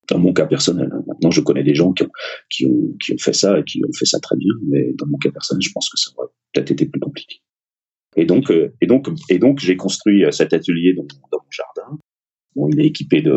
Dans 0.10 0.20
mon 0.20 0.34
cas 0.34 0.48
personnel, 0.48 0.90
hein. 0.92 1.04
maintenant 1.08 1.32
je 1.32 1.42
connais 1.42 1.64
des 1.64 1.76
gens 1.76 1.94
qui 1.94 2.04
ont, 2.04 2.12
qui 2.50 2.66
ont 2.66 2.96
qui 3.02 3.14
ont 3.14 3.18
fait 3.18 3.34
ça 3.34 3.60
et 3.60 3.64
qui 3.64 3.82
ont 3.86 3.94
fait 3.98 4.06
ça 4.06 4.20
très 4.20 4.36
bien, 4.36 4.52
mais 4.68 4.94
dans 4.98 5.06
mon 5.06 5.18
cas 5.18 5.32
personnel, 5.32 5.62
je 5.62 5.72
pense 5.72 5.90
que 5.90 5.98
ça 5.98 6.12
aurait 6.18 6.30
peut-être 6.52 6.72
été 6.72 6.86
plus 6.88 7.00
compliqué. 7.00 7.42
Et 8.16 8.26
donc, 8.26 8.52
euh, 8.52 8.74
et 8.82 8.88
donc, 8.88 9.10
et 9.30 9.40
donc, 9.40 9.60
j'ai 9.60 9.76
construit 9.76 10.24
euh, 10.24 10.32
cet 10.32 10.54
atelier 10.54 10.94
dans, 10.94 11.04
mon 11.04 11.40
jardin. 11.50 11.98
Bon, 12.56 12.70
il 12.70 12.80
est 12.80 12.86
équipé 12.86 13.22
de, 13.22 13.32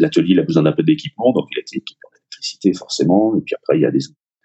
l'atelier 0.00 0.38
a 0.38 0.42
besoin 0.42 0.64
d'un 0.64 0.72
peu 0.72 0.82
d'équipement, 0.82 1.32
donc 1.32 1.46
il 1.52 1.58
a 1.58 1.60
été 1.60 1.76
équipé 1.76 2.00
en 2.04 2.16
électricité 2.16 2.72
forcément. 2.72 3.36
Et 3.36 3.40
puis 3.42 3.54
après, 3.54 3.78
il 3.78 3.82
y 3.82 3.86
a 3.86 3.92
des, 3.92 4.00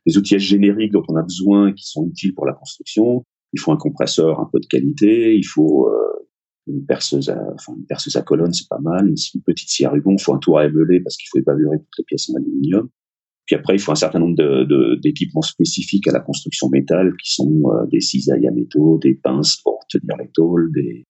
des 0.05 0.17
outillages 0.17 0.43
génériques 0.43 0.91
dont 0.91 1.03
on 1.07 1.15
a 1.15 1.21
besoin 1.21 1.73
qui 1.73 1.85
sont 1.85 2.07
utiles 2.07 2.33
pour 2.33 2.45
la 2.45 2.53
construction. 2.53 3.23
Il 3.53 3.59
faut 3.59 3.71
un 3.71 3.77
compresseur 3.77 4.39
un 4.39 4.49
peu 4.51 4.59
de 4.59 4.65
qualité. 4.65 5.35
Il 5.35 5.45
faut 5.45 5.89
euh, 5.89 6.27
une 6.67 6.85
perceuse, 6.85 7.29
à, 7.29 7.39
enfin 7.53 7.73
une 7.77 7.85
perceuse 7.85 8.15
à 8.15 8.21
colonne, 8.21 8.53
c'est 8.53 8.67
pas 8.69 8.79
mal. 8.79 9.07
Une, 9.07 9.41
petite 9.41 9.69
scie 9.69 9.85
à 9.85 9.91
ruban. 9.91 10.15
Il 10.17 10.21
faut 10.21 10.33
un 10.33 10.39
tour 10.39 10.59
à 10.59 10.65
émeuler 10.65 11.01
parce 11.01 11.17
qu'il 11.17 11.27
faut 11.31 11.39
évaluer 11.39 11.77
toutes 11.77 11.99
les 11.99 12.03
pièces 12.05 12.29
en 12.29 12.35
aluminium. 12.35 12.89
Puis 13.45 13.55
après, 13.55 13.75
il 13.75 13.79
faut 13.79 13.91
un 13.91 13.95
certain 13.95 14.19
nombre 14.19 14.35
d'équipements 15.01 15.41
de, 15.41 15.45
spécifiques 15.45 16.07
à 16.07 16.13
la 16.13 16.21
construction 16.21 16.69
métal, 16.69 17.11
qui 17.21 17.33
sont 17.33 17.61
euh, 17.65 17.85
des 17.87 17.99
cisailles 17.99 18.47
à 18.47 18.51
métaux, 18.51 18.97
des 18.99 19.15
pinces 19.15 19.57
pour 19.57 19.79
tenir 19.89 20.15
les 20.17 20.29
tôles, 20.33 20.71
des, 20.73 21.05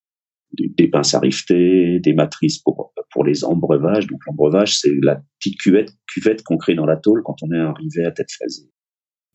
des, 0.58 0.88
pinces 0.88 1.14
à 1.14 1.20
rifter, 1.20 2.00
des 2.00 2.14
matrices 2.14 2.58
pour, 2.60 2.92
pour 3.12 3.24
les 3.24 3.44
embreuvages. 3.44 4.08
Donc 4.08 4.20
l'embreuvage, 4.26 4.80
c'est 4.80 4.94
la 5.02 5.22
petite 5.40 5.60
cuvette, 5.60 5.92
cuvette 6.08 6.44
qu'on 6.44 6.58
crée 6.58 6.76
dans 6.76 6.88
la 6.88 6.98
tôle 6.98 7.22
quand 7.24 7.36
on 7.44 7.52
est 7.52 7.60
arrivé 7.60 8.04
à 8.04 8.12
tête 8.12 8.32
fraisée. 8.32 8.70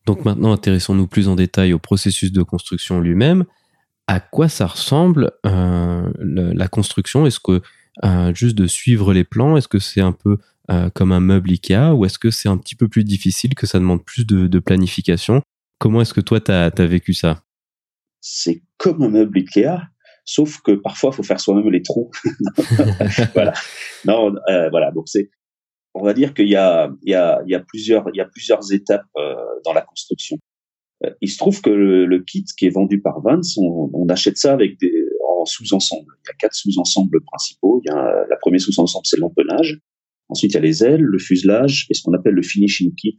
Donc 0.09 0.25
maintenant, 0.25 0.51
intéressons-nous 0.51 1.05
plus 1.05 1.27
en 1.27 1.35
détail 1.35 1.71
au 1.71 1.77
processus 1.77 2.31
de 2.31 2.41
construction 2.41 2.99
lui-même. 2.99 3.45
À 4.07 4.19
quoi 4.19 4.49
ça 4.49 4.65
ressemble 4.65 5.33
euh, 5.45 6.11
la 6.15 6.67
construction? 6.67 7.27
Est-ce 7.27 7.39
que 7.39 7.61
euh, 8.03 8.33
juste 8.33 8.57
de 8.57 8.65
suivre 8.65 9.13
les 9.13 9.23
plans, 9.23 9.55
est-ce 9.55 9.67
que 9.67 9.77
c'est 9.77 10.01
un 10.01 10.11
peu 10.11 10.39
euh, 10.71 10.89
comme 10.95 11.11
un 11.11 11.19
meuble 11.19 11.51
Ikea 11.51 11.93
ou 11.93 12.05
est-ce 12.05 12.17
que 12.17 12.31
c'est 12.31 12.49
un 12.49 12.57
petit 12.57 12.73
peu 12.73 12.87
plus 12.87 13.03
difficile, 13.03 13.53
que 13.53 13.67
ça 13.67 13.77
demande 13.77 14.03
plus 14.03 14.25
de, 14.25 14.57
planification? 14.57 15.43
Comment 15.77 16.01
est-ce 16.01 16.15
que 16.15 16.21
toi, 16.21 16.39
tu 16.41 16.51
as, 16.51 16.71
vécu 16.87 17.13
ça? 17.13 17.43
C'est 18.19 18.63
comme 18.77 19.03
un 19.03 19.09
meuble 19.09 19.37
Ikea, 19.37 19.77
sauf 20.25 20.59
que 20.63 20.71
parfois, 20.71 21.11
il 21.13 21.17
faut 21.17 21.23
faire 21.23 21.39
soi-même 21.39 21.69
les 21.69 21.83
trous. 21.83 22.09
voilà. 23.35 23.53
Non, 24.05 24.33
voilà. 24.71 24.89
Donc, 24.89 25.07
c'est, 25.07 25.29
on 25.99 26.05
va 26.05 26.13
dire 26.13 26.33
qu'il 26.33 26.49
y 26.49 26.55
a, 26.55 26.89
plusieurs, 27.67 28.05
étapes 28.71 29.05
euh, 29.17 29.35
dans 29.65 29.73
la 29.73 29.81
construction. 29.81 30.37
il 31.21 31.29
se 31.29 31.37
trouve 31.37 31.61
que 31.61 31.69
le, 31.69 32.19
kit 32.23 32.45
qui 32.57 32.65
est 32.65 32.71
vendu 32.71 33.01
par 33.01 33.21
Vance, 33.21 33.57
on, 33.57 33.89
on 33.93 34.07
achète 34.09 34.37
ça 34.37 34.53
avec 34.53 34.79
des, 34.79 34.91
en 35.39 35.45
sous-ensemble. 35.45 36.13
Il 36.23 36.27
y 36.27 36.31
a 36.31 36.33
quatre 36.33 36.53
sous-ensembles 36.53 37.21
principaux. 37.21 37.81
Il 37.83 37.89
y 37.89 37.91
a 37.91 38.25
la 38.29 38.35
premier 38.37 38.59
sous-ensemble, 38.59 39.05
c'est 39.05 39.19
l'empennage. 39.19 39.79
Ensuite, 40.29 40.51
il 40.51 40.55
y 40.55 40.57
a 40.57 40.61
les 40.61 40.83
ailes, 40.83 41.01
le 41.01 41.17
fuselage 41.17 41.87
et 41.89 41.93
ce 41.93 42.03
qu'on 42.03 42.13
appelle 42.13 42.35
le 42.35 42.43
finishing 42.43 42.93
kit. 42.95 43.17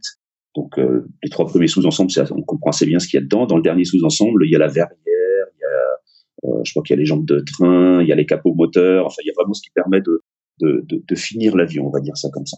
Donc, 0.55 0.77
euh, 0.77 1.07
les 1.23 1.29
trois 1.29 1.45
premiers 1.45 1.67
sous-ensembles, 1.67 2.11
on 2.31 2.41
comprend 2.43 2.69
assez 2.69 2.85
bien 2.85 2.99
ce 2.99 3.07
qu'il 3.07 3.19
y 3.19 3.21
a 3.21 3.23
dedans. 3.23 3.45
Dans 3.45 3.57
le 3.57 3.63
dernier 3.63 3.85
sous-ensemble, 3.85 4.45
il 4.45 4.51
y 4.51 4.55
a 4.55 4.59
la 4.59 4.67
verrière, 4.67 4.95
il 5.01 5.59
y 5.59 6.49
a, 6.49 6.49
euh, 6.49 6.61
je 6.65 6.71
crois 6.71 6.83
qu'il 6.83 6.95
y 6.95 6.97
a 6.97 6.99
les 6.99 7.05
jambes 7.05 7.25
de 7.25 7.39
train, 7.39 8.01
il 8.01 8.07
y 8.07 8.11
a 8.11 8.15
les 8.15 8.25
capots 8.25 8.53
moteurs. 8.53 9.05
Enfin, 9.05 9.21
il 9.23 9.27
y 9.27 9.29
a 9.29 9.33
vraiment 9.37 9.53
ce 9.53 9.61
qui 9.61 9.71
permet 9.71 10.01
de, 10.01 10.23
de, 10.61 11.15
finir 11.15 11.55
l'avion, 11.55 11.87
on 11.87 11.91
va 11.91 11.99
dire 11.99 12.17
ça 12.17 12.29
comme 12.31 12.45
ça. 12.45 12.57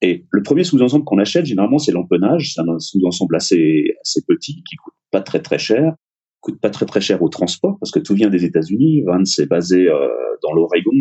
Et 0.00 0.26
le 0.30 0.42
premier 0.42 0.64
sous-ensemble 0.64 1.04
qu'on 1.04 1.18
achète, 1.18 1.46
généralement, 1.46 1.78
c'est 1.78 1.92
l'empennage. 1.92 2.52
C'est 2.54 2.60
un 2.60 2.78
sous-ensemble 2.78 3.36
assez, 3.36 3.84
assez 4.02 4.22
petit, 4.26 4.62
qui 4.68 4.76
coûte 4.76 4.94
pas 5.10 5.22
très 5.22 5.40
très 5.40 5.58
cher, 5.58 5.94
coûte 6.40 6.60
pas 6.60 6.70
très 6.70 6.86
très 6.86 7.00
cher 7.00 7.22
au 7.22 7.28
transport, 7.28 7.78
parce 7.80 7.90
que 7.90 8.00
tout 8.00 8.14
vient 8.14 8.28
des 8.28 8.44
États-Unis. 8.44 9.02
Vance 9.02 9.38
est 9.38 9.46
basé 9.46 9.88
euh, 9.88 10.08
dans 10.42 10.52
l'Oregon, 10.52 10.92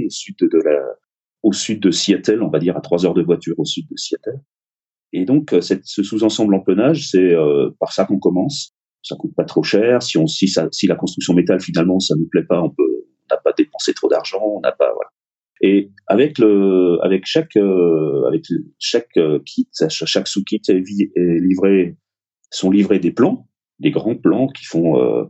au 1.44 1.52
sud 1.52 1.82
de 1.82 1.92
Seattle, 1.92 2.42
on 2.42 2.50
va 2.50 2.60
dire 2.60 2.78
à 2.78 2.82
trois 2.82 3.06
heures 3.06 3.14
de 3.14 3.24
voiture 3.24 3.56
au 3.58 3.66
sud 3.66 3.86
de 3.90 3.98
Seattle. 3.98 4.40
Et 5.12 5.26
donc, 5.26 5.54
cette, 5.62 5.86
ce 5.86 6.02
sous-ensemble 6.02 6.56
empennage, 6.56 7.10
c'est 7.10 7.34
par 7.80 7.92
ça 7.92 8.06
qu'on 8.06 8.20
commence. 8.20 8.74
Ça 9.04 9.18
coûte 9.18 9.36
pas 9.36 9.44
trop 9.44 9.64
cher. 9.64 10.02
Si 10.02 10.88
la 10.88 10.96
construction 10.96 11.34
métal 11.34 11.60
finalement 11.60 12.00
ça 12.00 12.16
nous 12.18 12.28
plaît 12.32 12.46
pas, 12.46 12.62
on 12.62 12.70
peut, 12.70 13.06
n'a 13.30 13.38
pas 13.38 13.54
dépensé 13.58 13.94
trop 13.94 14.08
d'argent, 14.08 14.42
on 14.42 14.62
n'a 14.62 14.72
pas. 14.72 14.92
Et 15.64 15.92
avec 16.08 16.40
le, 16.40 16.98
avec 17.04 17.26
chaque, 17.26 17.56
euh, 17.56 18.26
avec 18.28 18.44
chaque 18.80 19.16
euh, 19.16 19.40
kit, 19.46 19.70
chaque 19.72 20.28
sous-kit 20.28 20.62
est, 20.68 20.84
livré, 21.16 21.98
sont 22.52 22.70
livrés 22.70 23.00
des 23.00 23.12
plans, 23.12 23.48
des 23.80 23.90
grands 23.90 24.18
plans 24.18 24.48
qui 24.48 24.66
font 24.66 25.02
euh, 25.02 25.24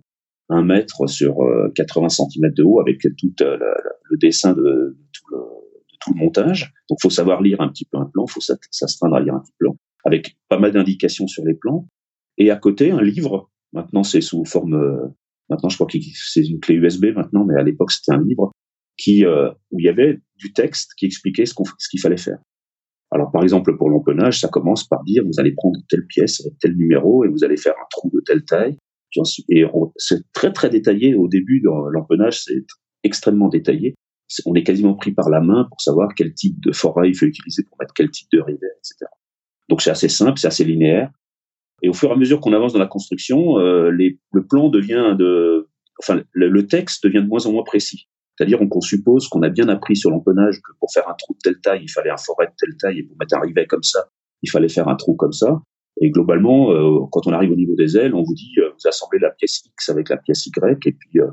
un 0.49 0.63
mètre 0.63 1.07
sur 1.07 1.37
80 1.75 2.09
cm 2.09 2.51
de 2.51 2.63
haut 2.63 2.79
avec 2.79 3.01
tout 3.01 3.33
le 3.39 4.17
dessin 4.17 4.53
de, 4.53 4.97
tout 5.13 5.23
le, 5.31 5.37
de 5.37 5.97
tout 5.99 6.13
le 6.15 6.19
montage. 6.19 6.73
Donc, 6.89 6.97
faut 6.99 7.11
savoir 7.11 7.43
lire 7.43 7.61
un 7.61 7.69
petit 7.69 7.85
peu 7.85 7.99
un 7.99 8.05
plan, 8.05 8.25
faut 8.25 8.41
s'astreindre 8.41 9.15
à 9.15 9.21
lire 9.21 9.35
un 9.35 9.39
petit 9.39 9.53
plan, 9.59 9.77
avec 10.03 10.35
pas 10.49 10.57
mal 10.57 10.71
d'indications 10.71 11.27
sur 11.27 11.45
les 11.45 11.53
plans. 11.53 11.87
Et 12.39 12.49
à 12.49 12.55
côté, 12.55 12.89
un 12.89 13.03
livre. 13.03 13.51
Maintenant, 13.71 14.03
c'est 14.03 14.21
sous 14.21 14.45
forme. 14.45 15.11
maintenant, 15.49 15.69
je 15.69 15.75
crois 15.75 15.87
que 15.87 15.97
c'est 16.15 16.45
une 16.45 16.59
clé 16.59 16.75
USB 16.75 17.05
maintenant, 17.15 17.45
mais 17.45 17.55
à 17.55 17.63
l'époque, 17.63 17.91
c'était 17.91 18.13
un 18.13 18.23
livre 18.23 18.51
qui 18.97 19.25
euh, 19.25 19.49
où 19.71 19.79
il 19.79 19.85
y 19.85 19.89
avait 19.89 20.19
du 20.37 20.53
texte 20.53 20.93
qui 20.97 21.05
expliquait 21.05 21.45
ce 21.45 21.53
qu'il 21.89 21.99
fallait 21.99 22.17
faire. 22.17 22.37
Alors 23.11 23.31
par 23.31 23.43
exemple 23.43 23.77
pour 23.77 23.89
l'empennage, 23.89 24.39
ça 24.39 24.47
commence 24.47 24.87
par 24.87 25.03
dire 25.03 25.23
vous 25.25 25.39
allez 25.39 25.53
prendre 25.53 25.79
telle 25.89 26.05
pièce 26.07 26.41
avec 26.41 26.57
tel 26.59 26.75
numéro 26.75 27.23
et 27.23 27.27
vous 27.27 27.43
allez 27.43 27.57
faire 27.57 27.73
un 27.73 27.87
trou 27.91 28.09
de 28.13 28.21
telle 28.25 28.43
taille. 28.43 28.77
Et 29.49 29.63
c'est 29.97 30.23
très 30.33 30.51
très 30.51 30.69
détaillé 30.71 31.13
au 31.13 31.27
début 31.27 31.61
dans 31.61 31.87
l'empennage, 31.89 32.41
c'est 32.43 32.65
extrêmement 33.03 33.47
détaillé. 33.47 33.93
on 34.45 34.55
est 34.55 34.63
quasiment 34.63 34.95
pris 34.95 35.11
par 35.11 35.29
la 35.29 35.39
main 35.39 35.67
pour 35.69 35.79
savoir 35.81 36.09
quel 36.15 36.33
type 36.33 36.59
de 36.61 36.71
forêt 36.71 37.09
il 37.09 37.15
faut 37.15 37.27
utiliser 37.27 37.63
pour 37.63 37.77
mettre 37.79 37.93
quel 37.93 38.09
type 38.09 38.27
de 38.33 38.39
rivet, 38.39 38.71
etc. 38.79 39.05
Donc 39.69 39.81
c'est 39.83 39.91
assez 39.91 40.09
simple, 40.09 40.39
c'est 40.39 40.47
assez 40.47 40.63
linéaire. 40.63 41.11
Et 41.83 41.89
au 41.89 41.93
fur 41.93 42.09
et 42.09 42.13
à 42.13 42.15
mesure 42.15 42.39
qu'on 42.39 42.53
avance 42.53 42.73
dans 42.73 42.79
la 42.79 42.87
construction, 42.87 43.59
euh, 43.59 43.91
les, 43.91 44.19
le 44.31 44.45
plan 44.47 44.69
devient 44.69 45.15
de, 45.19 45.69
enfin 45.99 46.21
le, 46.31 46.67
texte 46.67 47.03
devient 47.03 47.21
de 47.21 47.27
moins 47.27 47.45
en 47.45 47.51
moins 47.51 47.63
précis. 47.63 48.07
C'est-à-dire 48.37 48.59
qu'on 48.67 48.81
suppose 48.81 49.27
qu'on 49.27 49.43
a 49.43 49.49
bien 49.49 49.69
appris 49.69 49.95
sur 49.95 50.09
l'empennage 50.09 50.57
que 50.57 50.71
pour 50.79 50.91
faire 50.91 51.07
un 51.07 51.13
trou 51.13 51.33
de 51.33 51.39
telle 51.43 51.61
taille, 51.61 51.83
il 51.83 51.91
fallait 51.91 52.09
un 52.09 52.17
forêt 52.17 52.47
de 52.47 52.53
telle 52.57 52.75
taille, 52.77 52.99
et 52.99 53.03
pour 53.03 53.15
mettre 53.19 53.35
un 53.35 53.41
rivet 53.41 53.67
comme 53.67 53.83
ça, 53.83 54.07
il 54.41 54.49
fallait 54.49 54.69
faire 54.69 54.87
un 54.87 54.95
trou 54.95 55.15
comme 55.15 55.33
ça. 55.33 55.61
Et 56.01 56.09
globalement, 56.09 56.71
euh, 56.71 57.05
quand 57.11 57.27
on 57.27 57.31
arrive 57.31 57.51
au 57.51 57.55
niveau 57.55 57.75
des 57.75 57.95
ailes, 57.97 58.15
on 58.15 58.23
vous 58.23 58.33
dit, 58.33 58.53
euh, 58.57 58.69
vous 58.71 58.87
assemblez 58.87 59.19
la 59.19 59.29
pièce 59.29 59.63
X 59.65 59.89
avec 59.89 60.09
la 60.09 60.17
pièce 60.17 60.47
Y, 60.47 60.87
et 60.87 60.91
puis 60.91 61.19
euh, 61.19 61.27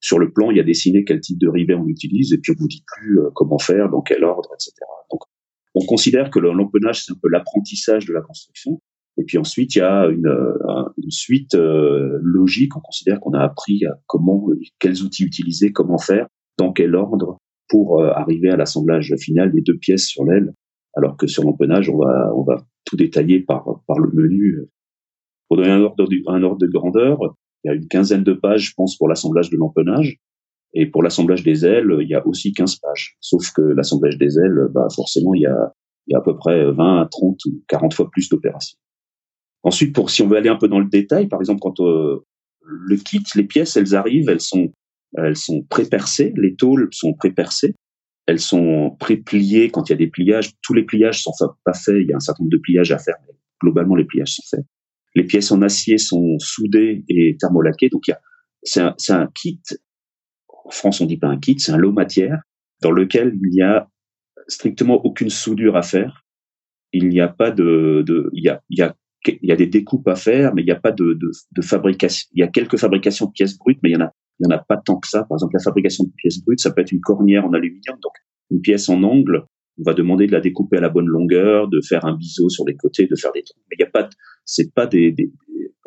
sur 0.00 0.20
le 0.20 0.32
plan, 0.32 0.50
il 0.50 0.56
y 0.56 0.60
a 0.60 0.64
dessiné 0.64 1.04
quel 1.04 1.20
type 1.20 1.38
de 1.40 1.48
rivet 1.48 1.74
on 1.74 1.88
utilise, 1.88 2.32
et 2.32 2.38
puis 2.38 2.52
on 2.52 2.60
vous 2.60 2.68
dit 2.68 2.84
plus 2.86 3.18
comment 3.34 3.58
faire, 3.58 3.88
dans 3.88 4.02
quel 4.02 4.22
ordre, 4.22 4.50
etc. 4.54 4.72
Donc, 5.10 5.22
on 5.74 5.84
considère 5.86 6.30
que 6.30 6.38
l'empennage, 6.38 7.04
c'est 7.04 7.12
un 7.12 7.16
peu 7.20 7.28
l'apprentissage 7.28 8.04
de 8.06 8.12
la 8.12 8.20
construction. 8.20 8.80
Et 9.16 9.24
puis 9.24 9.38
ensuite, 9.38 9.74
il 9.74 9.78
y 9.78 9.80
a 9.80 10.06
une, 10.06 10.28
une 10.98 11.10
suite 11.10 11.54
logique. 11.54 12.76
On 12.76 12.80
considère 12.80 13.18
qu'on 13.18 13.32
a 13.32 13.40
appris 13.40 13.82
comment, 14.06 14.46
quels 14.78 15.02
outils 15.02 15.24
utiliser, 15.24 15.72
comment 15.72 15.98
faire, 15.98 16.28
dans 16.58 16.72
quel 16.72 16.94
ordre 16.94 17.38
pour 17.68 18.00
euh, 18.00 18.10
arriver 18.10 18.50
à 18.50 18.56
l'assemblage 18.56 19.14
final 19.18 19.52
des 19.52 19.62
deux 19.62 19.76
pièces 19.76 20.06
sur 20.06 20.24
l'aile, 20.24 20.52
alors 20.94 21.16
que 21.16 21.26
sur 21.26 21.44
l'empennage, 21.44 21.88
on 21.88 21.98
va, 21.98 22.32
on 22.34 22.42
va 22.42 22.66
tout 22.84 22.96
détailler 22.96 23.40
par, 23.40 23.64
par 23.86 23.98
le 23.98 24.10
menu. 24.12 24.66
Pour 25.48 25.56
donner 25.56 25.70
un 25.70 25.80
ordre, 25.80 26.06
un 26.28 26.42
ordre 26.42 26.58
de 26.58 26.66
grandeur, 26.66 27.18
il 27.64 27.68
y 27.68 27.70
a 27.70 27.74
une 27.74 27.88
quinzaine 27.88 28.24
de 28.24 28.32
pages, 28.32 28.68
je 28.70 28.74
pense, 28.76 28.96
pour 28.96 29.08
l'assemblage 29.08 29.50
de 29.50 29.56
l'empennage. 29.56 30.18
Et 30.74 30.86
pour 30.86 31.02
l'assemblage 31.02 31.44
des 31.44 31.64
ailes, 31.64 31.96
il 32.00 32.08
y 32.08 32.14
a 32.14 32.26
aussi 32.26 32.52
15 32.52 32.76
pages. 32.76 33.16
Sauf 33.20 33.52
que 33.52 33.62
l'assemblage 33.62 34.18
des 34.18 34.38
ailes, 34.38 34.68
bah, 34.72 34.88
forcément, 34.94 35.32
il 35.34 35.42
y 35.42 35.46
a, 35.46 35.72
il 36.06 36.12
y 36.12 36.14
a 36.14 36.18
à 36.18 36.22
peu 36.22 36.36
près 36.36 36.70
20, 36.70 37.08
30 37.10 37.44
ou 37.46 37.62
40 37.68 37.94
fois 37.94 38.10
plus 38.10 38.28
d'opérations. 38.28 38.78
Ensuite, 39.62 39.94
pour 39.94 40.10
si 40.10 40.22
on 40.22 40.28
veut 40.28 40.36
aller 40.36 40.48
un 40.48 40.56
peu 40.56 40.68
dans 40.68 40.80
le 40.80 40.88
détail, 40.88 41.28
par 41.28 41.40
exemple, 41.40 41.60
quand 41.60 41.80
euh, 41.80 42.26
le 42.60 42.96
kit, 42.96 43.22
les 43.36 43.44
pièces, 43.44 43.76
elles 43.76 43.94
arrivent, 43.94 44.28
elles 44.28 44.40
sont 44.40 44.72
elles 45.16 45.36
sont 45.36 45.62
pré-percées, 45.62 46.32
les 46.36 46.54
tôles 46.56 46.88
sont 46.92 47.14
pré-percées, 47.14 47.74
elles 48.26 48.40
sont 48.40 48.96
pré-pliées 48.98 49.70
quand 49.70 49.88
il 49.88 49.92
y 49.92 49.94
a 49.94 49.98
des 49.98 50.08
pliages. 50.08 50.52
Tous 50.62 50.74
les 50.74 50.84
pliages 50.84 51.22
sont 51.22 51.32
pas 51.64 51.74
faits, 51.74 51.96
il 52.00 52.08
y 52.08 52.12
a 52.12 52.16
un 52.16 52.20
certain 52.20 52.42
nombre 52.42 52.52
de 52.52 52.60
pliages 52.62 52.92
à 52.92 52.98
faire, 52.98 53.16
mais 53.26 53.34
globalement 53.62 53.94
les 53.94 54.04
pliages 54.04 54.34
sont 54.34 54.56
faits. 54.56 54.64
Les 55.14 55.24
pièces 55.24 55.52
en 55.52 55.62
acier 55.62 55.98
sont 55.98 56.38
soudées 56.38 57.04
et 57.08 57.36
thermolaquées, 57.38 57.88
donc 57.88 58.04
c'est 58.62 58.80
un, 58.80 59.30
kit. 59.34 59.60
En 60.48 60.70
France, 60.70 61.00
on 61.00 61.06
dit 61.06 61.18
pas 61.18 61.28
un 61.28 61.38
kit, 61.38 61.56
c'est 61.58 61.72
un 61.72 61.76
lot 61.76 61.92
matière 61.92 62.40
dans 62.82 62.90
lequel 62.90 63.34
il 63.34 63.50
n'y 63.50 63.62
a 63.62 63.88
strictement 64.48 65.04
aucune 65.04 65.30
soudure 65.30 65.76
à 65.76 65.82
faire. 65.82 66.24
Il 66.92 67.08
n'y 67.08 67.20
a 67.20 67.28
pas 67.28 67.50
de, 67.50 68.04
il 68.32 68.42
y 68.42 68.82
a, 68.82 69.56
des 69.56 69.66
découpes 69.66 70.08
à 70.08 70.16
faire, 70.16 70.54
mais 70.54 70.62
il 70.62 70.66
n'y 70.66 70.72
a 70.72 70.80
pas 70.80 70.92
de, 70.92 71.14
de, 71.14 71.30
de, 71.52 71.62
fabrication. 71.62 72.28
Il 72.32 72.40
y 72.40 72.42
a 72.42 72.48
quelques 72.48 72.76
fabrications 72.76 73.26
de 73.26 73.32
pièces 73.32 73.56
brutes, 73.56 73.78
mais 73.82 73.90
il 73.90 73.92
y 73.92 73.96
en 73.96 74.06
a 74.06 74.12
il 74.40 74.46
n'y 74.46 74.52
en 74.52 74.56
a 74.56 74.62
pas 74.62 74.76
tant 74.76 74.98
que 74.98 75.08
ça. 75.08 75.24
Par 75.24 75.36
exemple, 75.36 75.54
la 75.54 75.62
fabrication 75.62 76.04
de 76.04 76.10
pièces 76.16 76.42
brutes, 76.42 76.60
ça 76.60 76.72
peut 76.72 76.80
être 76.80 76.92
une 76.92 77.00
cornière 77.00 77.44
en 77.44 77.52
aluminium, 77.52 77.98
donc 78.02 78.12
une 78.50 78.60
pièce 78.60 78.88
en 78.88 79.02
angle. 79.02 79.44
On 79.78 79.82
va 79.84 79.94
demander 79.94 80.26
de 80.26 80.32
la 80.32 80.40
découper 80.40 80.78
à 80.78 80.80
la 80.80 80.88
bonne 80.88 81.06
longueur, 81.06 81.68
de 81.68 81.80
faire 81.80 82.04
un 82.04 82.16
biseau 82.16 82.48
sur 82.48 82.64
les 82.64 82.76
côtés, 82.76 83.06
de 83.06 83.16
faire 83.16 83.32
des 83.32 83.42
trucs. 83.42 83.62
Mais 83.70 83.76
il 83.78 83.82
n'y 83.82 83.88
a 83.88 83.90
pas, 83.90 84.08
c'est 84.44 84.72
pas 84.72 84.86
des, 84.86 85.14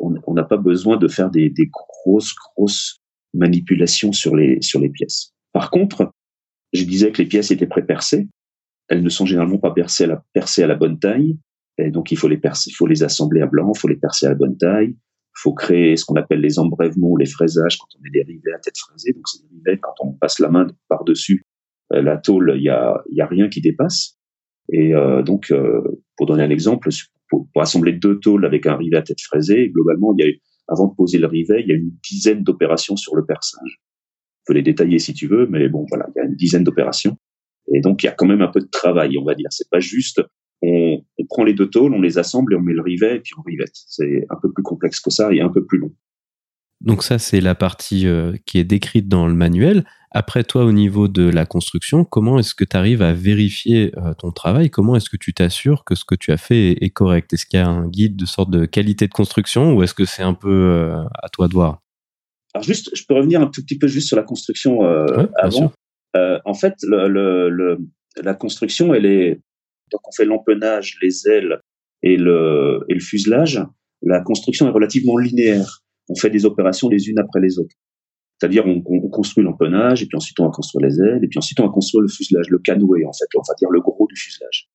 on 0.00 0.34
n'a 0.34 0.44
pas 0.44 0.56
besoin 0.56 0.96
de 0.96 1.08
faire 1.08 1.30
des, 1.30 1.52
grosses, 1.70 2.34
grosses 2.34 3.00
manipulations 3.34 4.12
sur 4.12 4.36
les, 4.36 4.60
sur 4.60 4.80
les 4.80 4.90
pièces. 4.90 5.32
Par 5.52 5.70
contre, 5.70 6.12
je 6.72 6.84
disais 6.84 7.12
que 7.12 7.22
les 7.22 7.28
pièces 7.28 7.50
étaient 7.50 7.66
pré-percées. 7.66 8.28
Elles 8.88 9.02
ne 9.02 9.08
sont 9.08 9.26
généralement 9.26 9.58
pas 9.58 9.72
percées 9.72 10.04
à 10.04 10.08
la, 10.08 10.24
percées 10.32 10.62
à 10.62 10.66
la 10.66 10.74
bonne 10.74 10.98
taille. 10.98 11.38
Et 11.78 11.90
donc, 11.90 12.10
il 12.10 12.18
faut 12.18 12.28
les 12.28 12.38
percer, 12.38 12.70
il 12.70 12.74
faut 12.74 12.86
les 12.86 13.02
assembler 13.02 13.40
à 13.40 13.46
blanc, 13.46 13.72
il 13.74 13.78
faut 13.78 13.88
les 13.88 13.96
percer 13.96 14.26
à 14.26 14.30
la 14.30 14.34
bonne 14.34 14.56
taille 14.56 14.96
faut 15.40 15.54
créer 15.54 15.96
ce 15.96 16.04
qu'on 16.04 16.16
appelle 16.16 16.40
les 16.40 16.58
embrèvements 16.58 17.10
ou 17.10 17.16
les 17.16 17.26
fraisages 17.26 17.78
quand 17.78 17.86
on 17.96 18.02
met 18.02 18.10
des 18.10 18.22
rivets 18.22 18.52
à 18.54 18.58
tête 18.58 18.76
fraisée. 18.76 19.12
Donc, 19.12 19.28
c'est 19.28 19.42
des 19.42 19.48
rivets, 19.56 19.78
quand 19.78 19.94
on 20.00 20.12
passe 20.12 20.38
la 20.38 20.48
main 20.48 20.66
par-dessus 20.88 21.44
euh, 21.92 22.02
la 22.02 22.16
tôle, 22.18 22.54
il 22.56 22.62
y 22.62 22.68
a, 22.68 23.02
y 23.10 23.20
a 23.20 23.26
rien 23.26 23.48
qui 23.48 23.60
dépasse. 23.60 24.18
Et 24.72 24.94
euh, 24.94 25.22
donc, 25.22 25.50
euh, 25.50 25.80
pour 26.16 26.26
donner 26.26 26.42
un 26.42 26.50
exemple, 26.50 26.88
pour, 27.28 27.48
assembler 27.56 27.92
deux 27.92 28.18
tôles 28.18 28.44
avec 28.44 28.66
un 28.66 28.76
rivet 28.76 28.96
à 28.96 29.02
tête 29.02 29.20
fraisée, 29.20 29.70
globalement, 29.70 30.14
il 30.18 30.24
y 30.24 30.28
a 30.28 30.32
avant 30.70 30.86
de 30.86 30.94
poser 30.94 31.18
le 31.18 31.26
rivet, 31.26 31.62
il 31.62 31.68
y 31.68 31.72
a 31.72 31.76
une 31.76 31.92
dizaine 32.02 32.42
d'opérations 32.42 32.96
sur 32.96 33.16
le 33.16 33.24
perçage. 33.24 33.80
On 34.42 34.52
peut 34.52 34.52
les 34.52 34.62
détailler 34.62 34.98
si 34.98 35.14
tu 35.14 35.26
veux, 35.26 35.46
mais 35.46 35.68
bon, 35.68 35.86
voilà, 35.88 36.06
il 36.14 36.18
y 36.18 36.22
a 36.22 36.26
une 36.26 36.36
dizaine 36.36 36.62
d'opérations. 36.62 37.16
Et 37.72 37.80
donc, 37.80 38.02
il 38.02 38.06
y 38.06 38.08
a 38.10 38.12
quand 38.12 38.26
même 38.26 38.42
un 38.42 38.48
peu 38.48 38.60
de 38.60 38.68
travail, 38.70 39.16
on 39.18 39.24
va 39.24 39.34
dire. 39.34 39.48
C'est 39.50 39.70
pas 39.70 39.80
juste 39.80 40.20
prend 41.28 41.44
les 41.44 41.54
deux 41.54 41.68
tôles, 41.68 41.94
on 41.94 42.00
les 42.00 42.18
assemble 42.18 42.52
et 42.52 42.56
on 42.56 42.60
met 42.60 42.72
le 42.72 42.82
rivet 42.82 43.16
et 43.16 43.20
puis 43.20 43.32
on 43.38 43.42
rivette. 43.42 43.74
C'est 43.74 44.26
un 44.30 44.36
peu 44.40 44.50
plus 44.52 44.62
complexe 44.62 45.00
que 45.00 45.10
ça 45.10 45.32
et 45.32 45.40
un 45.40 45.48
peu 45.48 45.64
plus 45.64 45.78
long. 45.78 45.92
Donc 46.80 47.02
ça, 47.02 47.18
c'est 47.18 47.40
la 47.40 47.54
partie 47.54 48.06
euh, 48.06 48.34
qui 48.46 48.58
est 48.58 48.64
décrite 48.64 49.08
dans 49.08 49.26
le 49.26 49.34
manuel. 49.34 49.84
Après, 50.10 50.44
toi, 50.44 50.64
au 50.64 50.72
niveau 50.72 51.08
de 51.08 51.28
la 51.28 51.44
construction, 51.44 52.04
comment 52.04 52.38
est-ce 52.38 52.54
que 52.54 52.64
tu 52.64 52.76
arrives 52.76 53.02
à 53.02 53.12
vérifier 53.12 53.92
euh, 53.98 54.14
ton 54.14 54.30
travail? 54.30 54.70
Comment 54.70 54.96
est-ce 54.96 55.10
que 55.10 55.16
tu 55.16 55.34
t'assures 55.34 55.84
que 55.84 55.94
ce 55.94 56.04
que 56.04 56.14
tu 56.14 56.30
as 56.32 56.36
fait 56.36 56.72
est, 56.82 56.90
correct? 56.90 57.32
Est-ce 57.32 57.46
qu'il 57.46 57.58
y 57.58 57.62
a 57.62 57.68
un 57.68 57.88
guide 57.88 58.16
de 58.16 58.26
sorte 58.26 58.50
de 58.50 58.64
qualité 58.64 59.06
de 59.06 59.12
construction 59.12 59.74
ou 59.74 59.82
est-ce 59.82 59.94
que 59.94 60.04
c'est 60.04 60.22
un 60.22 60.34
peu 60.34 60.50
euh, 60.50 61.02
à 61.22 61.28
toi 61.28 61.48
de 61.48 61.52
voir? 61.52 61.80
Alors 62.54 62.64
juste, 62.64 62.90
je 62.94 63.02
peux 63.06 63.14
revenir 63.14 63.40
un 63.40 63.46
tout 63.46 63.62
petit 63.62 63.76
peu 63.76 63.88
juste 63.88 64.08
sur 64.08 64.16
la 64.16 64.22
construction 64.22 64.82
avant. 65.36 65.72
en 66.14 66.54
fait, 66.54 66.74
le, 66.82 67.50
le, 67.50 67.78
la 68.16 68.34
construction, 68.34 68.94
elle 68.94 69.04
est, 69.04 69.40
donc 69.90 70.00
on 70.06 70.12
fait 70.12 70.24
l'empennage, 70.24 70.96
les 71.02 71.28
ailes 71.28 71.60
et 72.02 72.16
le, 72.16 72.84
fuselage, 73.00 73.60
la 74.02 74.20
construction 74.20 74.68
est 74.68 74.70
relativement 74.70 75.18
linéaire. 75.18 75.82
On 76.08 76.14
fait 76.14 76.30
des 76.30 76.46
opérations 76.46 76.88
les 76.88 77.08
unes 77.08 77.18
après 77.18 77.40
les 77.40 77.58
autres. 77.58 77.74
C'est-à-dire 78.38 78.64
on, 78.66 78.82
on, 78.86 79.08
construit 79.08 79.42
l'empennage 79.42 80.02
et 80.02 80.06
puis 80.06 80.16
ensuite 80.16 80.38
on 80.38 80.44
va 80.44 80.50
construire 80.50 80.86
les 80.86 81.00
ailes 81.00 81.24
et 81.24 81.26
puis 81.26 81.38
ensuite 81.38 81.58
on 81.58 81.66
va 81.66 81.72
construire 81.72 82.02
le 82.02 82.08
fuselage, 82.08 82.48
le 82.50 82.58
canoë 82.58 83.04
en 83.04 83.12
fait, 83.12 83.26
on 83.36 83.42
va 83.46 83.54
dire 83.58 83.68
le 83.70 83.80
gros 83.80 84.06
du 84.08 84.16
fuselage. 84.16 84.68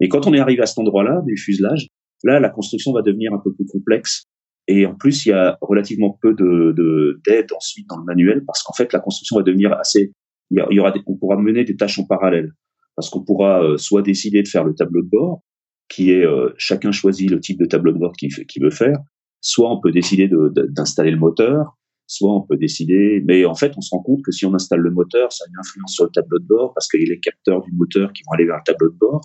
Et 0.00 0.08
quand 0.08 0.26
on 0.26 0.34
est 0.34 0.38
arrivé 0.38 0.62
à 0.62 0.66
cet 0.66 0.78
endroit-là 0.78 1.22
du 1.24 1.36
fuselage, 1.38 1.88
là 2.24 2.40
la 2.40 2.50
construction 2.50 2.92
va 2.92 3.00
devenir 3.00 3.32
un 3.32 3.38
peu 3.38 3.54
plus 3.54 3.64
complexe 3.64 4.26
et 4.68 4.84
en 4.84 4.94
plus 4.94 5.24
il 5.24 5.30
y 5.30 5.32
a 5.32 5.56
relativement 5.62 6.18
peu 6.20 6.34
de 6.34 7.18
d'aide 7.24 7.50
ensuite 7.56 7.88
dans 7.88 7.96
le 7.96 8.04
manuel 8.04 8.44
parce 8.44 8.62
qu'en 8.62 8.74
fait 8.74 8.92
la 8.92 9.00
construction 9.00 9.36
va 9.36 9.42
devenir 9.42 9.72
assez, 9.72 10.12
il 10.50 10.62
y, 10.70 10.78
aura 10.78 10.92
on 11.06 11.16
pourra 11.16 11.36
mener 11.36 11.64
des 11.64 11.76
tâches 11.76 11.98
en 11.98 12.04
parallèle 12.04 12.52
parce 12.96 13.10
qu'on 13.10 13.22
pourra 13.22 13.62
euh, 13.62 13.76
soit 13.76 14.02
décider 14.02 14.42
de 14.42 14.48
faire 14.48 14.64
le 14.64 14.74
tableau 14.74 15.02
de 15.02 15.08
bord, 15.08 15.42
qui 15.88 16.10
est 16.10 16.24
euh, 16.24 16.52
chacun 16.56 16.90
choisit 16.90 17.30
le 17.30 17.38
type 17.38 17.60
de 17.60 17.66
tableau 17.66 17.92
de 17.92 17.98
bord 17.98 18.12
qu'il 18.12 18.62
veut 18.62 18.70
faire, 18.70 18.98
soit 19.40 19.70
on 19.70 19.80
peut 19.80 19.92
décider 19.92 20.28
d'installer 20.70 21.12
le 21.12 21.18
moteur, 21.18 21.76
soit 22.08 22.34
on 22.34 22.42
peut 22.42 22.56
décider, 22.56 23.22
mais 23.24 23.44
en 23.44 23.54
fait 23.54 23.72
on 23.76 23.80
se 23.80 23.90
rend 23.94 24.02
compte 24.02 24.22
que 24.24 24.32
si 24.32 24.46
on 24.46 24.54
installe 24.54 24.80
le 24.80 24.90
moteur, 24.90 25.32
ça 25.32 25.44
a 25.44 25.48
une 25.48 25.58
influence 25.58 25.92
sur 25.92 26.04
le 26.04 26.10
tableau 26.10 26.38
de 26.38 26.46
bord 26.46 26.72
parce 26.74 26.88
qu'il 26.88 27.00
y 27.00 27.04
a 27.04 27.14
les 27.14 27.20
capteurs 27.20 27.62
du 27.62 27.72
moteur 27.72 28.12
qui 28.12 28.22
vont 28.26 28.32
aller 28.32 28.46
vers 28.46 28.56
le 28.56 28.62
tableau 28.64 28.90
de 28.90 28.96
bord, 28.96 29.20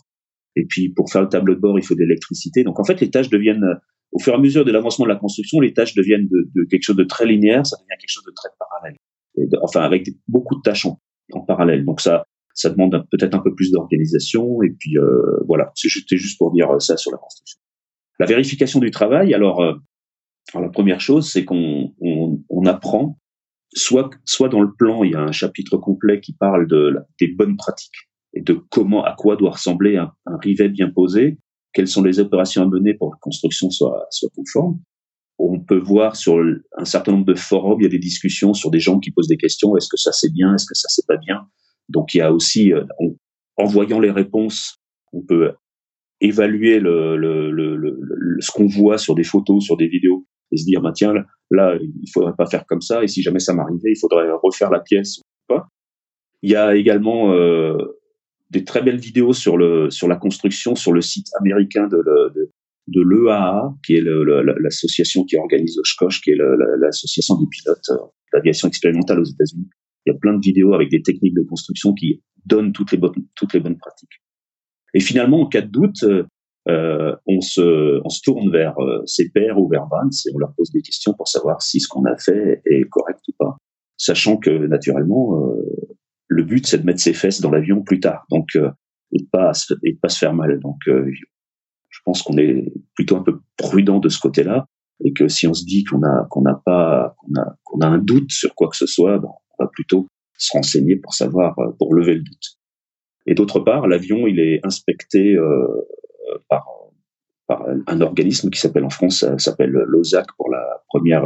et 0.55 0.65
puis 0.65 0.89
pour 0.89 1.09
faire 1.09 1.21
le 1.21 1.29
tableau 1.29 1.55
de 1.55 1.59
bord 1.59 1.79
il 1.79 1.85
faut 1.85 1.95
de 1.95 2.01
l'électricité. 2.01 2.63
Donc 2.63 2.79
en 2.79 2.83
fait 2.83 2.99
les 2.99 3.09
tâches 3.09 3.29
deviennent, 3.29 3.65
au 4.11 4.19
fur 4.19 4.33
et 4.33 4.35
à 4.35 4.39
mesure 4.39 4.65
de 4.65 4.71
l'avancement 4.71 5.05
de 5.05 5.11
la 5.11 5.15
construction, 5.15 5.59
les 5.61 5.73
tâches 5.73 5.95
deviennent 5.95 6.27
de, 6.27 6.63
quelque 6.69 6.83
chose 6.83 6.97
de 6.97 7.03
très 7.03 7.25
linéaire, 7.25 7.65
ça 7.65 7.77
devient 7.77 7.99
quelque 7.99 8.11
chose 8.11 8.25
de 8.25 8.33
très 8.35 8.49
parallèle, 8.59 8.97
enfin 9.63 9.81
avec 9.81 10.07
beaucoup 10.27 10.55
de 10.55 10.61
tâches 10.61 10.85
en, 10.85 10.99
en 11.33 11.41
parallèle. 11.41 11.85
Donc 11.85 12.01
ça 12.01 12.25
ça 12.53 12.69
demande 12.69 13.05
peut-être 13.11 13.33
un 13.33 13.39
peu 13.39 13.53
plus 13.53 13.71
d'organisation. 13.71 14.61
Et 14.63 14.69
puis 14.79 14.95
voilà, 15.47 15.71
c'était 15.75 16.17
juste 16.17 16.37
pour 16.37 16.51
dire 16.51 16.69
ça 16.79 16.97
sur 16.97 17.11
la 17.11 17.17
construction. 17.17 17.59
La 18.19 18.25
vérification 18.25 18.79
du 18.79 18.91
travail, 18.91 19.33
alors, 19.33 19.61
alors 19.61 20.65
la 20.65 20.69
première 20.69 21.01
chose, 21.01 21.29
c'est 21.29 21.45
qu'on 21.45 21.93
on, 22.01 22.43
on 22.49 22.65
apprend 22.65 23.17
soit, 23.73 24.09
soit 24.25 24.49
dans 24.49 24.61
le 24.61 24.73
plan, 24.73 25.03
il 25.03 25.11
y 25.11 25.15
a 25.15 25.21
un 25.21 25.31
chapitre 25.31 25.77
complet 25.77 26.19
qui 26.19 26.33
parle 26.33 26.67
de, 26.67 26.95
des 27.19 27.27
bonnes 27.27 27.57
pratiques 27.57 28.09
et 28.33 28.41
de 28.41 28.53
comment, 28.69 29.03
à 29.03 29.15
quoi 29.17 29.35
doit 29.35 29.51
ressembler 29.51 29.97
un, 29.97 30.11
un, 30.25 30.37
rivet 30.37 30.69
bien 30.69 30.89
posé, 30.89 31.37
quelles 31.73 31.87
sont 31.87 32.03
les 32.03 32.19
opérations 32.19 32.63
à 32.63 32.67
mener 32.67 32.93
pour 32.93 33.11
que 33.11 33.15
la 33.15 33.19
construction 33.19 33.69
soit, 33.69 34.05
soit 34.09 34.29
conforme. 34.35 34.79
On 35.37 35.59
peut 35.59 35.79
voir 35.79 36.15
sur 36.15 36.37
un 36.77 36.85
certain 36.85 37.13
nombre 37.13 37.25
de 37.25 37.33
forums, 37.33 37.79
il 37.79 37.83
y 37.83 37.87
a 37.87 37.89
des 37.89 37.99
discussions 37.99 38.53
sur 38.53 38.69
des 38.69 38.79
gens 38.79 38.99
qui 38.99 39.11
posent 39.11 39.27
des 39.27 39.37
questions. 39.37 39.75
Est-ce 39.75 39.89
que 39.89 39.97
ça 39.97 40.11
c'est 40.11 40.31
bien? 40.31 40.53
Est-ce 40.53 40.65
que 40.65 40.75
ça 40.75 40.87
c'est 40.89 41.07
pas 41.07 41.17
bien? 41.17 41.47
Donc 41.91 42.13
il 42.13 42.19
y 42.19 42.21
a 42.21 42.31
aussi, 42.31 42.73
euh, 42.73 42.83
en 43.57 43.65
voyant 43.65 43.99
les 43.99 44.11
réponses, 44.11 44.77
on 45.13 45.21
peut 45.21 45.51
évaluer 46.21 46.79
ce 46.79 48.51
qu'on 48.51 48.67
voit 48.67 48.97
sur 48.97 49.15
des 49.15 49.23
photos, 49.23 49.63
sur 49.63 49.75
des 49.75 49.87
vidéos, 49.87 50.25
et 50.51 50.57
se 50.57 50.65
dire, 50.65 50.81
bah, 50.81 50.91
tiens, 50.93 51.13
là, 51.49 51.77
il 51.81 52.09
faudrait 52.13 52.35
pas 52.37 52.45
faire 52.45 52.65
comme 52.65 52.81
ça, 52.81 53.03
et 53.03 53.07
si 53.07 53.21
jamais 53.21 53.39
ça 53.39 53.53
m'arrivait, 53.53 53.91
il 53.91 53.99
faudrait 53.99 54.27
refaire 54.41 54.69
la 54.69 54.79
pièce 54.79 55.19
ou 55.19 55.21
pas. 55.47 55.67
Il 56.43 56.51
y 56.51 56.55
a 56.55 56.75
également 56.75 57.33
euh, 57.33 57.77
des 58.49 58.63
très 58.63 58.81
belles 58.81 58.99
vidéos 58.99 59.33
sur 59.33 59.57
la 59.57 60.15
construction 60.15 60.75
sur 60.75 60.93
le 60.93 61.01
site 61.01 61.27
américain 61.39 61.87
de 61.87 63.01
l'EAA, 63.01 63.73
qui 63.85 63.95
est 63.95 64.03
l'association 64.61 65.23
qui 65.25 65.37
organise 65.37 65.77
Oshkosh, 65.79 66.21
qui 66.21 66.31
est 66.31 66.37
l'association 66.79 67.35
des 67.39 67.47
pilotes 67.47 67.89
euh, 67.89 67.97
d'aviation 68.33 68.67
expérimentale 68.67 69.19
aux 69.19 69.25
États-Unis. 69.25 69.69
Il 70.05 70.13
y 70.13 70.15
a 70.15 70.19
plein 70.19 70.33
de 70.33 70.41
vidéos 70.41 70.73
avec 70.73 70.89
des 70.89 71.01
techniques 71.01 71.35
de 71.35 71.43
construction 71.43 71.93
qui 71.93 72.21
donnent 72.45 72.73
toutes 72.73 72.91
les 72.91 72.97
bonnes 72.97 73.13
toutes 73.35 73.53
les 73.53 73.59
bonnes 73.59 73.77
pratiques. 73.77 74.21
Et 74.93 74.99
finalement, 74.99 75.41
en 75.41 75.45
cas 75.47 75.61
de 75.61 75.67
doute, 75.67 76.03
euh, 76.03 76.23
euh, 76.69 77.15
on, 77.25 77.41
se, 77.41 78.01
on 78.05 78.09
se 78.09 78.21
tourne 78.21 78.51
vers 78.51 78.77
euh, 78.79 79.01
ses 79.05 79.29
pairs 79.29 79.57
ou 79.57 79.67
vers 79.67 79.87
Vance 79.87 80.27
et 80.27 80.31
on 80.35 80.37
leur 80.37 80.53
pose 80.55 80.71
des 80.71 80.81
questions 80.81 81.13
pour 81.13 81.27
savoir 81.27 81.61
si 81.61 81.79
ce 81.79 81.87
qu'on 81.87 82.05
a 82.05 82.15
fait 82.17 82.61
est 82.65 82.87
correct 82.89 83.19
ou 83.29 83.31
pas. 83.39 83.57
Sachant 83.97 84.37
que, 84.37 84.67
naturellement, 84.67 85.43
euh, 85.43 85.95
le 86.27 86.43
but, 86.43 86.65
c'est 86.67 86.79
de 86.79 86.85
mettre 86.85 86.99
ses 86.99 87.13
fesses 87.13 87.41
dans 87.41 87.51
l'avion 87.51 87.81
plus 87.81 87.99
tard. 87.99 88.25
Donc, 88.29 88.55
euh, 88.55 88.69
et, 89.11 89.19
de 89.19 89.27
pas, 89.31 89.51
et 89.83 89.95
pas 90.01 90.09
se 90.09 90.19
faire 90.19 90.33
mal. 90.33 90.59
Donc, 90.59 90.77
je 90.85 91.99
pense 92.05 92.21
qu'on 92.21 92.37
est 92.37 92.71
plutôt 92.95 93.17
un 93.17 93.23
peu 93.23 93.41
prudent 93.57 93.99
de 93.99 94.07
ce 94.07 94.19
côté-là 94.19 94.65
et 95.03 95.11
que 95.11 95.27
si 95.27 95.47
on 95.47 95.53
se 95.53 95.65
dit 95.65 95.83
qu'on 95.83 96.01
a 96.03 96.27
qu'on 96.29 96.41
n'a 96.41 96.61
pas 96.63 97.13
qu'on 97.17 97.41
a 97.41 97.55
qu'on 97.63 97.79
a 97.79 97.87
un 97.87 97.97
doute 97.97 98.31
sur 98.31 98.55
quoi 98.55 98.69
que 98.69 98.77
ce 98.77 98.85
soit, 98.85 99.19
ben, 99.19 99.27
on 99.61 99.65
va 99.65 99.69
plutôt 99.71 100.07
se 100.37 100.51
renseigner 100.53 100.95
pour 100.95 101.13
savoir 101.13 101.55
pour 101.77 101.93
lever 101.93 102.15
le 102.15 102.21
doute. 102.21 102.57
Et 103.27 103.35
d'autre 103.35 103.59
part, 103.59 103.87
l'avion 103.87 104.27
il 104.27 104.39
est 104.39 104.59
inspecté 104.63 105.35
euh, 105.35 105.67
par, 106.49 106.65
par 107.47 107.65
un 107.87 108.01
organisme 108.01 108.49
qui 108.49 108.59
s'appelle 108.59 108.83
en 108.83 108.89
France, 108.89 109.25
s'appelle 109.37 109.69
l'OSAC 109.69 110.25
pour 110.37 110.49
la 110.49 110.83
première, 110.87 111.23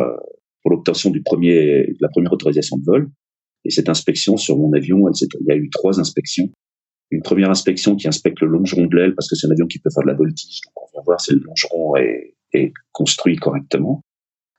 pour 0.62 0.72
l'obtention 0.72 1.10
du 1.12 1.22
premier, 1.22 1.88
de 1.88 1.98
la 2.02 2.10
première 2.10 2.34
autorisation 2.34 2.78
de 2.78 2.84
vol. 2.84 3.10
Et 3.64 3.72
cette 3.72 3.90
inspection 3.90 4.38
sur 4.38 4.58
mon 4.58 4.74
avion, 4.74 5.08
il 5.10 5.48
y 5.48 5.52
a 5.52 5.56
eu 5.56 5.70
trois 5.70 6.00
inspections. 6.00 6.50
Une 7.12 7.22
première 7.22 7.50
inspection 7.50 7.96
qui 7.96 8.08
inspecte 8.08 8.42
le 8.42 8.48
longeron 8.48 8.86
de 8.86 8.96
l'aile 8.96 9.16
parce 9.16 9.30
que 9.30 9.36
c'est 9.36 9.48
un 9.48 9.52
avion 9.52 9.68
qui 9.68 9.80
peut 9.80 9.90
faire 9.94 10.04
de 10.04 10.10
la 10.10 10.16
voltige. 10.16 10.60
Donc 10.66 10.90
on 10.94 11.00
va 11.00 11.04
voir 11.04 11.22
si 11.22 11.34
le 11.34 11.40
longeron 11.40 11.96
est, 11.96 12.36
est 12.54 12.74
construit 12.92 13.38
correctement. 13.38 14.02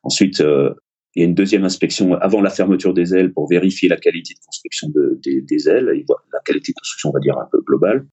Ensuite, 0.03 0.41
euh, 0.41 0.73
il 1.17 1.21
y 1.21 1.23
a 1.25 1.29
une 1.29 1.35
deuxième 1.35 1.65
inspection 1.65 2.15
avant 2.15 2.43
la 2.43 2.51
fermeture 2.51 2.93
des 2.93 3.15
ailes 3.15 3.33
pour 3.33 3.49
vérifier 3.49 3.89
la 3.89 3.97
qualité 3.97 4.35
de 4.35 4.39
construction 4.45 4.89
de, 4.91 5.19
des, 5.25 5.69
ailes, 5.69 5.87
la 5.87 6.41
qualité 6.45 6.73
de 6.73 6.75
construction, 6.75 7.09
on 7.09 7.13
va 7.13 7.21
dire, 7.21 7.39
un 7.39 7.49
peu 7.51 7.59
globale. 7.67 8.07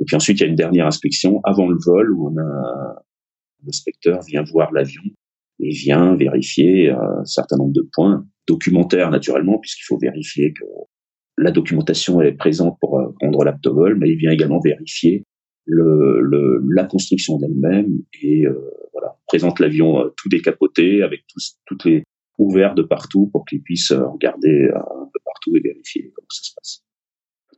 Et 0.00 0.04
puis 0.04 0.16
ensuite, 0.16 0.40
il 0.40 0.42
y 0.42 0.46
a 0.46 0.48
une 0.48 0.56
dernière 0.56 0.86
inspection 0.86 1.40
avant 1.44 1.68
le 1.68 1.76
vol 1.84 2.10
où 2.10 2.28
on 2.28 2.36
a 2.38 2.42
un 2.42 3.68
inspecteur 3.68 4.22
vient 4.26 4.42
voir 4.42 4.72
l'avion 4.72 5.02
et 5.60 5.70
vient 5.70 6.16
vérifier 6.16 6.90
un 6.90 7.24
certain 7.24 7.56
nombre 7.56 7.72
de 7.72 7.88
points 7.92 8.26
documentaires 8.48 9.10
naturellement, 9.10 9.58
puisqu'il 9.58 9.84
faut 9.84 9.98
vérifier 9.98 10.52
que 10.52 10.64
la 11.38 11.52
documentation 11.52 12.20
est 12.20 12.32
présente 12.32 12.76
pour 12.80 12.98
euh, 12.98 13.14
rendre 13.22 13.44
l'aptovol, 13.44 13.96
mais 13.96 14.10
il 14.10 14.16
vient 14.16 14.32
également 14.32 14.60
vérifier 14.60 15.24
le, 15.66 16.20
le, 16.20 16.62
la 16.74 16.84
construction 16.84 17.38
d'elle-même 17.38 17.92
et 18.22 18.46
euh, 18.46 18.58
voilà 18.92 19.14
présente 19.26 19.60
l'avion 19.60 20.00
euh, 20.00 20.08
tout 20.16 20.28
décapoté 20.28 21.02
avec 21.02 21.20
tous, 21.28 21.58
toutes 21.66 21.84
les 21.84 22.02
ouverts 22.40 22.74
de 22.74 22.82
partout 22.82 23.28
pour 23.32 23.44
qu'il 23.44 23.62
puisse 23.62 23.90
euh, 23.92 24.06
regarder 24.06 24.70
un 24.74 25.06
peu 25.12 25.20
partout 25.24 25.56
et 25.56 25.60
vérifier 25.60 26.10
comment 26.14 26.28
ça 26.30 26.42
se 26.42 26.54
passe. 26.54 26.84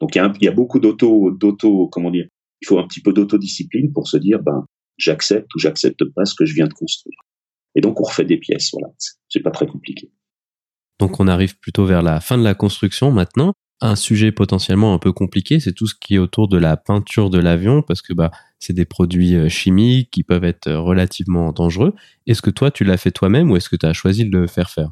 Donc 0.01 0.15
il 0.15 0.19
y 0.19 0.21
a, 0.21 0.33
il 0.41 0.45
y 0.45 0.49
a 0.49 0.53
beaucoup 0.53 0.81
d'auto, 0.81 1.31
d'auto, 1.31 1.89
comment 1.89 2.11
dire, 2.11 2.27
il 2.61 2.67
faut 2.67 2.79
un 2.79 2.87
petit 2.87 3.01
peu 3.01 3.13
d'autodiscipline 3.13 3.93
pour 3.93 4.09
se 4.09 4.17
dire, 4.17 4.43
ben, 4.43 4.67
j'accepte 4.99 5.55
ou 5.55 5.59
j'accepte 5.59 6.05
pas 6.15 6.25
ce 6.25 6.35
que 6.35 6.45
je 6.45 6.55
viens 6.55 6.67
de 6.67 6.75
construire. 6.75 7.19
Et 7.75 7.81
donc 7.81 8.01
on 8.01 8.05
refait 8.05 8.25
des 8.25 8.39
pièces, 8.39 8.71
voilà. 8.73 8.93
C'est 9.29 9.41
pas 9.41 9.51
très 9.51 9.67
compliqué. 9.67 10.11
Donc 11.01 11.21
on 11.21 11.29
arrive 11.29 11.59
plutôt 11.59 11.87
vers 11.87 12.03
la 12.03 12.21
fin 12.21 12.37
de 12.37 12.45
la 12.45 12.55
construction 12.55 13.11
maintenant. 13.11 13.53
Un 13.81 13.97
sujet 13.97 14.31
potentiellement 14.31 14.95
un 14.95 14.99
peu 14.99 15.13
compliqué, 15.13 15.59
c'est 15.59 15.73
tout 15.73 15.87
ce 15.87 15.95
qui 15.95 16.15
est 16.15 16.19
autour 16.19 16.49
de 16.49 16.59
la 16.59 16.77
peinture 16.77 17.31
de 17.31 17.39
l'avion, 17.39 17.83
parce 17.83 18.03
que 18.03 18.13
bah 18.13 18.31
c'est 18.63 18.73
des 18.73 18.85
produits 18.85 19.35
euh, 19.35 19.49
chimiques 19.49 20.11
qui 20.11 20.23
peuvent 20.23 20.45
être 20.45 20.69
euh, 20.69 20.81
relativement 20.81 21.53
dangereux. 21.53 21.95
Est-ce 22.27 22.43
que 22.43 22.51
toi 22.51 22.71
tu 22.71 22.85
l'as 22.85 22.97
fait 22.97 23.11
toi-même 23.11 23.51
ou 23.51 23.57
est-ce 23.57 23.69
que 23.69 23.77
tu 23.77 23.87
as 23.87 23.93
choisi 23.93 24.25
de 24.29 24.39
le 24.39 24.47
faire 24.47 24.71
faire? 24.71 24.91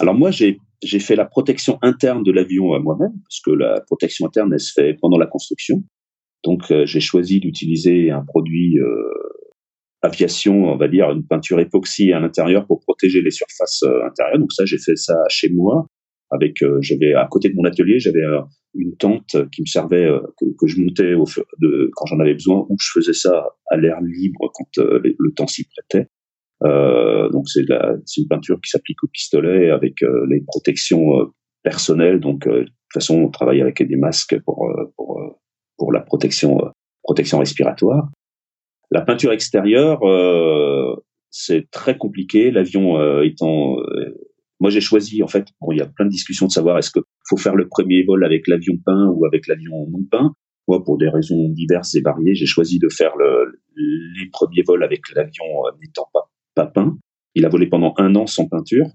Alors 0.00 0.14
moi 0.14 0.30
j'ai 0.30 0.58
fait 1.00 1.16
la 1.16 1.24
protection 1.24 1.78
interne 1.82 2.22
de 2.22 2.32
l'avion 2.32 2.78
moi-même, 2.80 3.12
parce 3.28 3.40
que 3.44 3.50
la 3.50 3.80
protection 3.80 4.26
interne, 4.26 4.52
elle 4.52 4.60
se 4.60 4.72
fait 4.72 4.94
pendant 5.00 5.18
la 5.18 5.26
construction. 5.26 5.82
Donc, 6.44 6.70
euh, 6.70 6.84
j'ai 6.84 7.00
choisi 7.00 7.40
d'utiliser 7.40 8.10
un 8.10 8.22
produit 8.24 8.78
euh, 8.78 9.10
aviation, 10.02 10.64
on 10.64 10.76
va 10.76 10.88
dire, 10.88 11.10
une 11.10 11.26
peinture 11.26 11.58
époxy 11.58 12.12
à 12.12 12.20
l'intérieur 12.20 12.66
pour 12.66 12.80
protéger 12.80 13.22
les 13.22 13.30
surfaces 13.30 13.82
euh, 13.84 14.06
intérieures. 14.06 14.38
Donc 14.38 14.52
ça, 14.52 14.64
j'ai 14.66 14.78
fait 14.78 14.96
ça 14.96 15.14
chez 15.28 15.48
moi. 15.48 15.86
Avec, 16.30 16.62
euh, 16.62 16.78
j'avais 16.80 17.14
à 17.14 17.26
côté 17.30 17.48
de 17.48 17.54
mon 17.54 17.64
atelier, 17.64 17.98
j'avais 17.98 18.24
une 18.74 18.96
tente 18.96 19.36
qui 19.52 19.62
me 19.62 19.66
servait, 19.66 20.08
que, 20.38 20.46
que, 20.58 20.66
je 20.66 20.80
montais 20.80 21.14
au, 21.14 21.24
de, 21.60 21.90
quand 21.94 22.06
j'en 22.06 22.18
avais 22.18 22.34
besoin, 22.34 22.66
ou 22.68 22.76
je 22.80 22.90
faisais 22.92 23.12
ça 23.12 23.50
à 23.70 23.76
l'air 23.76 24.00
libre 24.00 24.50
quand 24.52 24.78
le 24.78 25.32
temps 25.34 25.46
s'y 25.46 25.64
prêtait. 25.68 26.08
Euh, 26.62 27.28
donc 27.30 27.48
c'est 27.48 27.62
une 27.62 28.28
peinture 28.28 28.58
qui 28.62 28.70
s'applique 28.70 29.02
au 29.02 29.08
pistolet 29.08 29.70
avec 29.70 30.02
euh, 30.02 30.26
les 30.28 30.40
protections 30.46 31.20
euh, 31.20 31.24
personnelles. 31.62 32.20
Donc 32.20 32.48
de 32.48 32.64
toute 32.64 32.92
façon, 32.92 33.16
on 33.16 33.30
travaille 33.30 33.60
avec 33.60 33.82
des 33.82 33.96
masques 33.96 34.38
pour 34.44 34.70
pour 34.96 35.20
pour 35.76 35.92
la 35.92 36.00
protection 36.00 36.60
protection 37.02 37.38
respiratoire. 37.38 38.08
La 38.90 39.00
peinture 39.00 39.32
extérieure, 39.32 40.00
c'est 41.30 41.68
très 41.70 41.98
compliqué. 41.98 42.50
L'avion 42.50 43.22
étant 43.22 43.76
moi, 44.60 44.70
j'ai 44.70 44.80
choisi, 44.80 45.22
en 45.22 45.28
fait, 45.28 45.48
bon, 45.60 45.72
il 45.72 45.78
y 45.78 45.82
a 45.82 45.86
plein 45.86 46.06
de 46.06 46.10
discussions 46.10 46.46
de 46.46 46.52
savoir 46.52 46.78
est-ce 46.78 46.90
qu'il 46.90 47.02
faut 47.28 47.36
faire 47.36 47.54
le 47.54 47.68
premier 47.68 48.04
vol 48.04 48.24
avec 48.24 48.46
l'avion 48.48 48.74
peint 48.84 49.08
ou 49.14 49.26
avec 49.26 49.46
l'avion 49.46 49.88
non 49.90 50.04
peint. 50.10 50.32
Moi, 50.68 50.82
pour 50.84 50.96
des 50.96 51.08
raisons 51.08 51.48
diverses 51.50 51.94
et 51.94 52.00
variées, 52.00 52.34
j'ai 52.34 52.46
choisi 52.46 52.78
de 52.78 52.88
faire 52.88 53.16
le, 53.16 53.60
les 53.76 54.30
premiers 54.30 54.62
vols 54.66 54.82
avec 54.82 55.02
l'avion 55.14 55.44
n'étant 55.82 56.08
pas 56.12 56.30
Papin. 56.54 56.96
Il 57.34 57.44
a 57.44 57.48
volé 57.48 57.66
pendant 57.66 57.94
un 57.98 58.14
an 58.14 58.26
sans 58.26 58.48
peinture. 58.48 58.86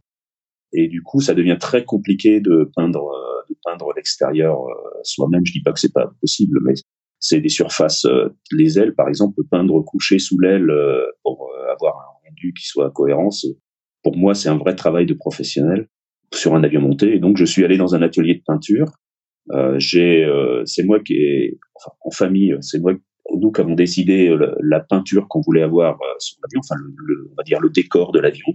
Et 0.73 0.87
du 0.87 1.01
coup, 1.01 1.19
ça 1.19 1.33
devient 1.33 1.57
très 1.59 1.83
compliqué 1.83 2.39
de 2.39 2.69
peindre, 2.75 3.09
euh, 3.09 3.41
de 3.49 3.55
peindre 3.63 3.91
l'extérieur 3.95 4.59
euh, 4.67 4.99
soi-même. 5.03 5.41
Je 5.45 5.51
dis 5.51 5.61
pas 5.61 5.73
que 5.73 5.79
c'est 5.79 5.93
pas 5.93 6.11
possible, 6.21 6.59
mais 6.63 6.73
c'est 7.19 7.41
des 7.41 7.49
surfaces, 7.49 8.05
euh, 8.05 8.29
les 8.51 8.79
ailes, 8.79 8.93
par 8.93 9.09
exemple, 9.09 9.41
peindre 9.49 9.81
couché 9.81 10.19
sous 10.19 10.39
l'aile 10.39 10.71
pour 11.23 11.51
avoir 11.71 11.97
un 11.97 12.27
rendu 12.27 12.53
qui 12.53 12.65
soit 12.65 12.91
cohérent. 12.91 13.29
Pour 14.03 14.17
moi, 14.17 14.33
c'est 14.33 14.49
un 14.49 14.57
vrai 14.57 14.75
travail 14.75 15.05
de 15.05 15.13
professionnel 15.13 15.88
sur 16.33 16.55
un 16.55 16.63
avion 16.63 16.81
monté. 16.81 17.19
Donc, 17.19 17.38
je 17.38 17.45
suis 17.45 17.63
allé 17.65 17.77
dans 17.77 17.95
un 17.95 18.01
atelier 18.01 18.35
de 18.35 18.43
peinture. 18.45 18.88
j'ai, 19.77 20.27
c'est 20.65 20.83
moi 20.83 20.99
qui 20.99 21.13
est, 21.13 21.57
enfin, 21.75 21.91
en 22.01 22.12
famille, 22.12 22.55
c'est 22.62 22.79
moi 22.79 22.93
nous 23.38 23.51
qui 23.51 23.62
avons 23.62 23.75
décidé 23.75 24.29
euh, 24.29 24.55
la 24.62 24.79
peinture 24.79 25.27
qu'on 25.27 25.41
voulait 25.41 25.62
avoir 25.62 25.95
euh, 25.95 26.15
sur 26.19 26.38
l'avion, 26.43 26.62
enfin 26.63 26.81
on 27.31 27.35
va 27.35 27.43
dire 27.43 27.59
le 27.59 27.69
décor 27.69 28.12
de 28.12 28.19
l'avion, 28.19 28.53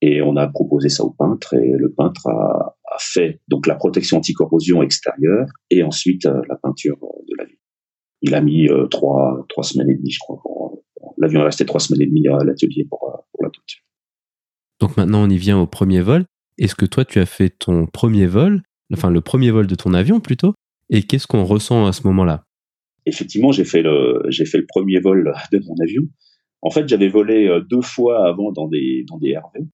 et 0.00 0.22
on 0.22 0.36
a 0.36 0.46
proposé 0.48 0.88
ça 0.88 1.04
au 1.04 1.10
peintre 1.10 1.54
et 1.54 1.72
le 1.76 1.92
peintre 1.92 2.26
a, 2.28 2.76
a 2.90 2.96
fait 2.98 3.40
donc 3.48 3.66
la 3.66 3.74
protection 3.74 4.18
anti-corrosion 4.18 4.82
extérieure 4.82 5.48
et 5.70 5.82
ensuite 5.82 6.26
euh, 6.26 6.40
la 6.48 6.56
peinture 6.56 6.98
de 7.00 7.34
l'avion. 7.36 7.56
Il 8.22 8.34
a 8.34 8.40
mis 8.40 8.68
trois 8.90 9.46
trois 9.48 9.62
semaines 9.62 9.90
et 9.90 9.94
demie, 9.94 10.10
je 10.10 10.18
crois. 10.18 10.42
L'avion 11.18 11.40
est 11.42 11.44
resté 11.44 11.64
trois 11.64 11.78
semaines 11.78 12.02
et 12.02 12.06
demie 12.06 12.26
à 12.26 12.42
l'atelier 12.42 12.84
pour. 12.90 13.24
Donc 14.80 14.96
maintenant 14.96 15.22
on 15.24 15.30
y 15.30 15.36
vient 15.36 15.58
au 15.58 15.66
premier 15.66 16.00
vol. 16.00 16.24
Est-ce 16.58 16.74
que 16.74 16.86
toi 16.86 17.04
tu 17.04 17.18
as 17.18 17.26
fait 17.26 17.50
ton 17.50 17.86
premier 17.86 18.26
vol, 18.26 18.62
enfin 18.92 19.10
le 19.10 19.20
premier 19.20 19.50
vol 19.50 19.66
de 19.66 19.74
ton 19.74 19.94
avion 19.94 20.20
plutôt, 20.20 20.54
et 20.90 21.02
qu'est-ce 21.02 21.26
qu'on 21.26 21.44
ressent 21.44 21.86
à 21.86 21.92
ce 21.92 22.06
moment-là? 22.06 22.44
Effectivement, 23.06 23.52
j'ai 23.52 23.64
fait 23.64 23.82
le 23.82 24.22
fait 24.30 24.58
le 24.58 24.66
premier 24.66 25.00
vol 25.00 25.32
de 25.52 25.60
mon 25.66 25.74
avion. 25.82 26.02
En 26.60 26.70
fait, 26.70 26.88
j'avais 26.88 27.08
volé 27.08 27.46
euh, 27.46 27.60
deux 27.60 27.82
fois 27.82 28.26
avant 28.28 28.52
dans 28.52 28.68
des 28.68 29.04
dans 29.08 29.18
des 29.18 29.36
RV. 29.36 29.66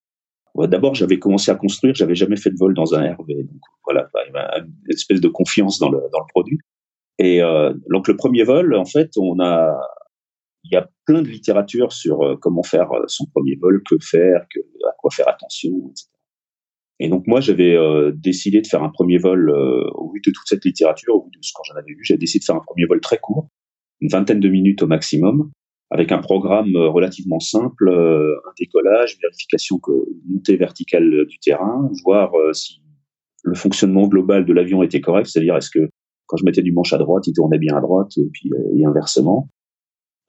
D'abord, 0.69 0.95
j'avais 0.95 1.19
commencé 1.19 1.51
à 1.51 1.57
construire, 1.57 1.97
j'avais 1.97 2.15
jamais 2.15 2.37
fait 2.37 2.51
de 2.51 2.57
vol 2.57 2.75
dans 2.75 2.95
un 2.95 3.13
RV. 3.15 3.35
Donc 3.35 3.61
voilà, 3.85 4.09
une 4.29 4.71
espèce 4.89 5.21
de 5.21 5.29
confiance 5.29 5.81
dans 5.81 5.91
le 5.91 5.99
dans 6.13 6.21
le 6.21 6.27
produit. 6.29 6.59
Et 7.19 7.41
donc 7.91 8.07
le 8.07 8.17
premier 8.17 8.45
vol, 8.45 8.75
en 8.77 8.85
fait, 8.85 9.11
on 9.17 9.41
a, 9.41 9.77
il 10.65 10.73
y 10.73 10.77
a 10.77 10.89
plein 11.07 11.23
de 11.23 11.29
littérature 11.29 11.93
sur 11.93 12.39
comment 12.41 12.63
faire 12.63 12.89
son 13.07 13.27
premier 13.27 13.57
vol, 13.61 13.83
que 13.89 13.97
faire, 14.01 14.47
à 14.89 14.93
quoi 14.99 15.11
faire 15.11 15.29
attention, 15.29 15.71
etc. 15.91 16.09
Et 17.01 17.09
donc 17.09 17.27
moi, 17.27 17.41
j'avais 17.41 17.77
décidé 18.15 18.61
de 18.63 18.67
faire 18.67 18.83
un 18.83 18.89
premier 18.89 19.19
vol 19.19 19.51
au 19.51 20.11
vu 20.13 20.21
de 20.25 20.31
toute 20.31 20.47
cette 20.47 20.65
littérature, 20.65 21.17
au 21.17 21.25
vu 21.25 21.31
de 21.31 21.39
ce 21.43 21.53
que 21.53 21.61
j'en 21.69 21.75
avais 21.75 21.93
vu, 21.93 22.01
j'ai 22.03 22.17
décidé 22.17 22.41
de 22.41 22.45
faire 22.45 22.57
un 22.57 22.65
premier 22.65 22.87
vol 22.87 23.01
très 23.01 23.19
court, 23.19 23.49
une 24.01 24.09
vingtaine 24.09 24.41
de 24.41 24.49
minutes 24.49 24.83
au 24.83 24.87
maximum, 24.87 25.51
avec 25.91 26.13
un 26.13 26.19
programme 26.19 26.75
relativement 26.77 27.41
simple, 27.41 27.91
un 27.91 28.53
décollage, 28.59 29.19
vérification 29.21 29.79
que 29.79 29.93
montée 30.27 30.57
verticale 30.57 31.27
du 31.27 31.39
terrain, 31.41 31.91
voir 32.05 32.33
si 32.53 32.81
le 33.43 33.55
fonctionnement 33.55 34.09
global 34.09 34.47
de 34.47 34.53
l'avion 34.55 34.83
était 34.83 35.03
correct, 35.03 35.27
c'est-à-dire 35.27 35.57
est-ce 35.57 35.71
que 35.71 35.91
quand 36.27 36.39
je 36.39 36.45
mettais 36.47 36.63
du 36.63 36.73
manche 36.73 36.95
à 36.95 36.99
droite, 36.99 37.27
il 37.27 37.35
tournait 37.35 37.59
bien 37.59 37.77
à 37.77 37.83
droite, 37.83 38.17
et 38.17 38.31
puis 38.33 38.51
et 38.79 38.87
inversement. 38.87 39.51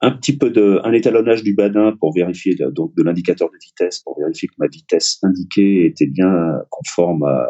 Un 0.02 0.10
petit 0.10 0.36
peu 0.36 0.50
de, 0.50 0.80
un 0.84 0.92
étalonnage 0.92 1.42
du 1.42 1.54
badin 1.54 1.96
pour 1.98 2.12
vérifier 2.12 2.54
donc 2.72 2.94
de 2.96 3.02
l'indicateur 3.02 3.48
de 3.50 3.56
vitesse 3.62 4.00
pour 4.00 4.18
vérifier 4.18 4.48
que 4.48 4.54
ma 4.58 4.66
vitesse 4.68 5.18
indiquée 5.22 5.86
était 5.86 6.06
bien 6.06 6.58
conforme 6.70 7.24
à 7.24 7.46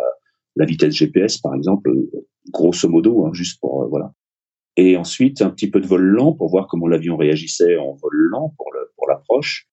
la 0.55 0.65
vitesse 0.65 0.95
GPS 0.95 1.39
par 1.39 1.55
exemple, 1.55 1.91
grosso 2.53 2.89
modo, 2.89 3.27
hein, 3.27 3.31
juste 3.33 3.59
pour 3.61 3.89
voilà. 3.89 4.13
Et 4.77 4.97
ensuite 4.97 5.43
un 5.43 5.51
petit 5.51 5.71
peu 5.71 5.81
de 5.81 5.87
vol 5.87 6.03
lent 6.03 6.35
pour 6.35 6.49
voir 6.51 6.69
comment 6.69 6.87
l'avion 6.87 7.17
réagissait 7.17 7.79
en 7.79 7.95
vol 7.95 8.15
lent 8.31 8.55
pour 8.57 8.73
le 8.73 8.91
pour 8.97 9.09
l'approche. 9.09 9.67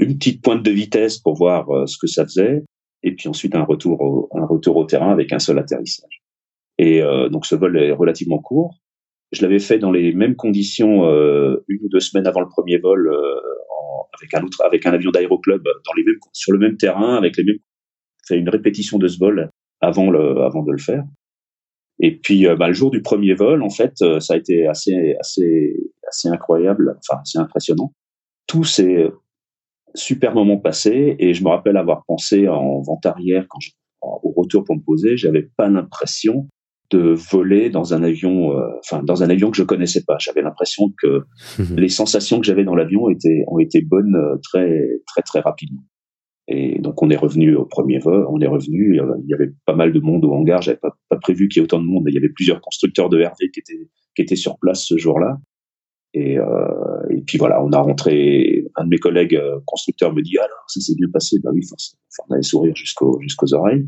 Une 0.00 0.16
petite 0.16 0.42
pointe 0.42 0.64
de 0.64 0.70
vitesse 0.70 1.18
pour 1.18 1.34
voir 1.34 1.66
ce 1.88 1.98
que 1.98 2.06
ça 2.06 2.24
faisait 2.24 2.64
et 3.02 3.14
puis 3.14 3.28
ensuite 3.28 3.54
un 3.54 3.64
retour 3.64 4.00
au, 4.00 4.28
un 4.34 4.46
retour 4.46 4.76
au 4.76 4.84
terrain 4.84 5.10
avec 5.10 5.32
un 5.32 5.38
seul 5.38 5.58
atterrissage. 5.58 6.22
Et 6.78 7.02
euh, 7.02 7.28
donc 7.28 7.46
ce 7.46 7.54
vol 7.54 7.76
est 7.76 7.92
relativement 7.92 8.38
court. 8.38 8.78
Je 9.30 9.42
l'avais 9.42 9.58
fait 9.58 9.78
dans 9.78 9.90
les 9.90 10.12
mêmes 10.12 10.36
conditions 10.36 11.04
euh, 11.04 11.64
une 11.68 11.84
ou 11.84 11.88
deux 11.88 12.00
semaines 12.00 12.26
avant 12.26 12.40
le 12.40 12.48
premier 12.48 12.78
vol 12.78 13.08
euh, 13.08 13.40
avec 14.18 14.34
un 14.34 14.42
autre 14.42 14.64
avec 14.64 14.86
un 14.86 14.92
avion 14.92 15.10
d'aéroclub 15.10 15.62
dans 15.64 15.92
les 15.96 16.04
mêmes 16.04 16.18
sur 16.32 16.52
le 16.52 16.58
même 16.58 16.76
terrain 16.76 17.16
avec 17.16 17.36
les 17.36 17.44
mêmes 17.44 17.58
fait 18.26 18.38
une 18.38 18.48
répétition 18.48 18.98
de 18.98 19.08
ce 19.08 19.18
vol 19.18 19.50
avant 19.80 20.10
le 20.10 20.42
avant 20.42 20.62
de 20.62 20.72
le 20.72 20.78
faire. 20.78 21.04
Et 22.00 22.16
puis 22.16 22.46
euh, 22.46 22.56
bah, 22.56 22.68
le 22.68 22.74
jour 22.74 22.90
du 22.90 23.02
premier 23.02 23.34
vol 23.34 23.62
en 23.62 23.70
fait 23.70 23.94
euh, 24.02 24.20
ça 24.20 24.34
a 24.34 24.36
été 24.36 24.66
assez 24.66 25.16
assez 25.20 25.74
assez 26.06 26.28
incroyable 26.28 26.98
enfin 26.98 27.20
assez 27.22 27.38
impressionnant. 27.38 27.92
Tout 28.46 28.64
s'est 28.64 29.10
super 29.94 30.34
moment 30.34 30.58
passé 30.58 31.16
et 31.18 31.34
je 31.34 31.44
me 31.44 31.50
rappelle 31.50 31.76
avoir 31.76 32.04
pensé 32.06 32.48
en 32.48 32.80
vente 32.80 33.04
arrière 33.04 33.46
quand 33.48 33.60
je, 33.60 33.70
au 34.00 34.32
retour 34.36 34.64
pour 34.64 34.76
me 34.76 34.82
poser, 34.82 35.16
j'avais 35.16 35.50
pas 35.56 35.68
l'impression 35.68 36.48
de 36.90 37.14
voler 37.30 37.70
dans 37.70 37.94
un 37.94 38.02
avion, 38.02 38.52
euh, 38.52 38.66
enfin 38.78 39.02
dans 39.02 39.22
un 39.22 39.30
avion 39.30 39.50
que 39.50 39.56
je 39.56 39.62
connaissais 39.62 40.04
pas. 40.04 40.16
J'avais 40.18 40.42
l'impression 40.42 40.92
que 41.02 41.24
les 41.76 41.88
sensations 41.88 42.40
que 42.40 42.46
j'avais 42.46 42.64
dans 42.64 42.74
l'avion 42.74 43.08
étaient 43.10 43.44
ont 43.48 43.58
été 43.58 43.82
bonnes 43.82 44.16
euh, 44.16 44.36
très 44.42 44.88
très 45.06 45.22
très 45.22 45.40
rapidement. 45.40 45.82
Et 46.50 46.78
donc 46.80 47.02
on 47.02 47.10
est 47.10 47.16
revenu 47.16 47.54
au 47.54 47.66
premier 47.66 47.98
vol, 47.98 48.26
on 48.30 48.40
est 48.40 48.46
revenu. 48.46 48.98
Il 49.22 49.28
y 49.28 49.34
avait 49.34 49.52
pas 49.66 49.74
mal 49.74 49.92
de 49.92 50.00
monde 50.00 50.24
au 50.24 50.32
hangar. 50.32 50.62
J'avais 50.62 50.78
pas, 50.78 50.96
pas 51.10 51.18
prévu 51.18 51.48
qu'il 51.48 51.60
y 51.60 51.62
ait 51.62 51.64
autant 51.64 51.80
de 51.80 51.86
monde. 51.86 52.04
Il 52.08 52.14
y 52.14 52.18
avait 52.18 52.30
plusieurs 52.30 52.60
constructeurs 52.62 53.10
de 53.10 53.18
RV 53.22 53.50
qui 53.52 53.60
étaient 53.60 53.88
qui 54.16 54.22
étaient 54.22 54.36
sur 54.36 54.58
place 54.58 54.84
ce 54.84 54.96
jour-là. 54.96 55.36
Et, 56.14 56.38
euh, 56.38 56.46
et 57.10 57.20
puis 57.22 57.38
voilà, 57.38 57.62
on 57.62 57.70
a 57.72 57.78
rentré. 57.78 58.64
Un 58.76 58.84
de 58.84 58.90
mes 58.90 58.98
collègues 58.98 59.34
euh, 59.36 59.58
constructeurs 59.66 60.14
me 60.14 60.22
dit 60.22 60.38
alors 60.38 60.64
ça 60.68 60.80
s'est 60.80 60.94
bien 60.96 61.08
passé. 61.12 61.36
Bah 61.42 61.50
oui, 61.52 61.62
forcément, 61.68 62.00
on 62.28 62.34
avait 62.34 62.42
sourire 62.42 62.74
jusqu'aux 62.74 63.20
jusqu'aux 63.20 63.52
oreilles. 63.54 63.86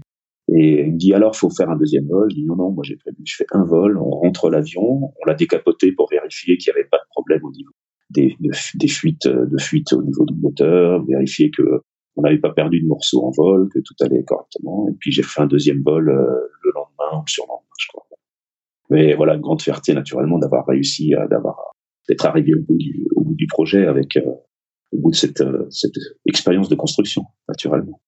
Et 0.53 0.81
il 0.81 0.93
me 0.93 0.99
dit 0.99 1.15
alors 1.15 1.37
faut 1.37 1.51
faire 1.51 1.71
un 1.71 1.77
deuxième 1.77 2.07
vol. 2.07 2.29
Je 2.31 2.37
dis 2.37 2.45
non 2.45 2.57
non, 2.57 2.71
moi 2.71 2.83
j'ai 2.85 2.97
prévu, 2.97 3.17
je 3.25 3.37
fais 3.37 3.47
un 3.53 3.65
vol. 3.65 3.99
On 3.99 4.11
rentre 4.11 4.51
l'avion, 4.51 4.83
on 4.83 5.25
l'a 5.27 5.35
décapoté 5.35 5.93
pour 5.93 6.09
vérifier 6.11 6.57
qu'il 6.57 6.73
n'y 6.73 6.81
avait 6.81 6.89
pas 6.89 6.99
de 6.99 7.09
problème 7.11 7.45
au 7.45 7.53
niveau 7.53 7.71
des, 8.11 8.37
des 8.75 8.89
fuites 8.89 9.29
de 9.29 9.59
fuites 9.59 9.93
au 9.93 10.03
niveau 10.03 10.25
du 10.27 10.35
moteur, 10.35 11.05
vérifier 11.05 11.51
que 11.51 11.83
on 12.17 12.23
n'avait 12.23 12.39
pas 12.39 12.53
perdu 12.53 12.81
de 12.81 12.87
morceaux 12.87 13.25
en 13.25 13.31
vol, 13.31 13.69
que 13.73 13.79
tout 13.79 13.95
allait 14.01 14.25
correctement. 14.25 14.89
Et 14.89 14.95
puis 14.99 15.13
j'ai 15.13 15.23
fait 15.23 15.41
un 15.41 15.47
deuxième 15.47 15.83
vol 15.83 16.09
euh, 16.09 16.49
le 16.63 16.73
lendemain 16.75 17.23
ou 17.23 17.29
sur 17.29 17.47
lendemain, 17.47 17.63
je 17.79 17.87
crois. 17.89 18.07
Mais 18.91 19.15
voilà, 19.15 19.35
une 19.35 19.41
grande 19.41 19.63
fierté 19.63 19.95
naturellement 19.95 20.39
d'avoir 20.39 20.67
réussi 20.67 21.15
à 21.15 21.29
d'avoir 21.29 21.57
d'être 22.09 22.27
arrivé 22.27 22.55
au 22.55 22.63
bout 22.63 22.77
du, 22.77 23.07
au 23.15 23.23
bout 23.23 23.35
du 23.35 23.47
projet 23.47 23.87
avec 23.87 24.17
euh, 24.17 24.23
au 24.93 24.99
bout 24.99 25.11
de 25.11 25.17
cette, 25.17 25.41
euh, 25.41 25.67
cette 25.71 25.95
expérience 26.27 26.69
de 26.69 26.75
construction, 26.75 27.23
naturellement. 27.49 28.01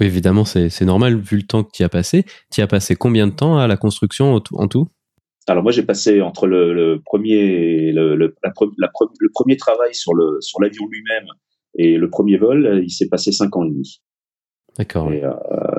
Oui, 0.00 0.06
évidemment, 0.06 0.44
c'est 0.44 0.84
normal 0.84 1.16
vu 1.16 1.36
le 1.36 1.42
temps 1.42 1.64
que 1.64 1.70
tu 1.72 1.82
as 1.84 1.88
passé. 1.88 2.24
Tu 2.50 2.60
as 2.60 2.66
passé 2.66 2.96
combien 2.96 3.26
de 3.26 3.32
temps 3.32 3.58
à 3.58 3.66
la 3.66 3.76
construction 3.76 4.34
en 4.34 4.68
tout 4.68 4.88
alors 5.48 5.64
moi 5.64 5.72
j'ai 5.72 5.82
passé 5.82 6.20
entre 6.20 6.46
le, 6.46 6.72
le 6.72 7.02
premier 7.04 7.90
le, 7.90 8.14
le, 8.14 8.36
la, 8.44 8.52
la, 8.78 8.92
le, 9.18 9.28
premier 9.34 9.56
travail 9.56 9.92
sur 9.92 10.14
le 10.14 10.36
sur 10.40 10.60
l'avion 10.60 10.86
lui-même 10.88 11.26
et 11.74 11.96
le 11.96 12.10
premier 12.10 12.36
vol, 12.36 12.82
il 12.84 12.90
s'est 12.90 13.08
passé 13.08 13.32
cinq 13.32 13.56
ans 13.56 13.64
et 13.64 13.70
demi. 13.70 14.02
D'accord. 14.78 15.12
Et 15.12 15.22
euh, 15.22 15.32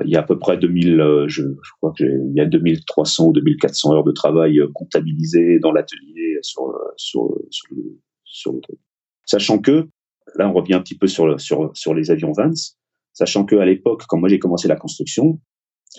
il 0.05 0.11
y 0.11 0.15
a 0.15 0.19
à 0.19 0.23
peu 0.23 0.37
près 0.37 0.57
2000, 0.57 0.99
euh, 0.99 1.27
je, 1.27 1.41
je 1.41 1.71
crois 1.77 1.93
que 1.97 2.03
il 2.03 2.33
y 2.35 2.41
a 2.41 2.45
2300 2.45 3.27
ou 3.27 3.33
2400 3.33 3.93
heures 3.93 4.03
de 4.03 4.11
travail 4.11 4.59
euh, 4.59 4.67
comptabilisées 4.73 5.59
dans 5.59 5.71
l'atelier 5.71 6.37
sur 6.41 6.73
sur 6.97 7.35
sur 7.49 7.75
le, 7.75 7.83
sur 8.23 8.53
le 8.53 8.59
truc. 8.61 8.77
Sachant 9.25 9.59
que 9.59 9.87
là, 10.35 10.47
on 10.47 10.53
revient 10.53 10.75
un 10.75 10.81
petit 10.81 10.97
peu 10.97 11.07
sur 11.07 11.39
sur 11.39 11.71
sur 11.73 11.93
les 11.93 12.11
avions 12.11 12.31
Vance. 12.33 12.77
Sachant 13.13 13.45
que 13.45 13.55
à 13.55 13.65
l'époque, 13.65 14.03
quand 14.07 14.17
moi 14.17 14.29
j'ai 14.29 14.39
commencé 14.39 14.67
la 14.67 14.75
construction, 14.75 15.39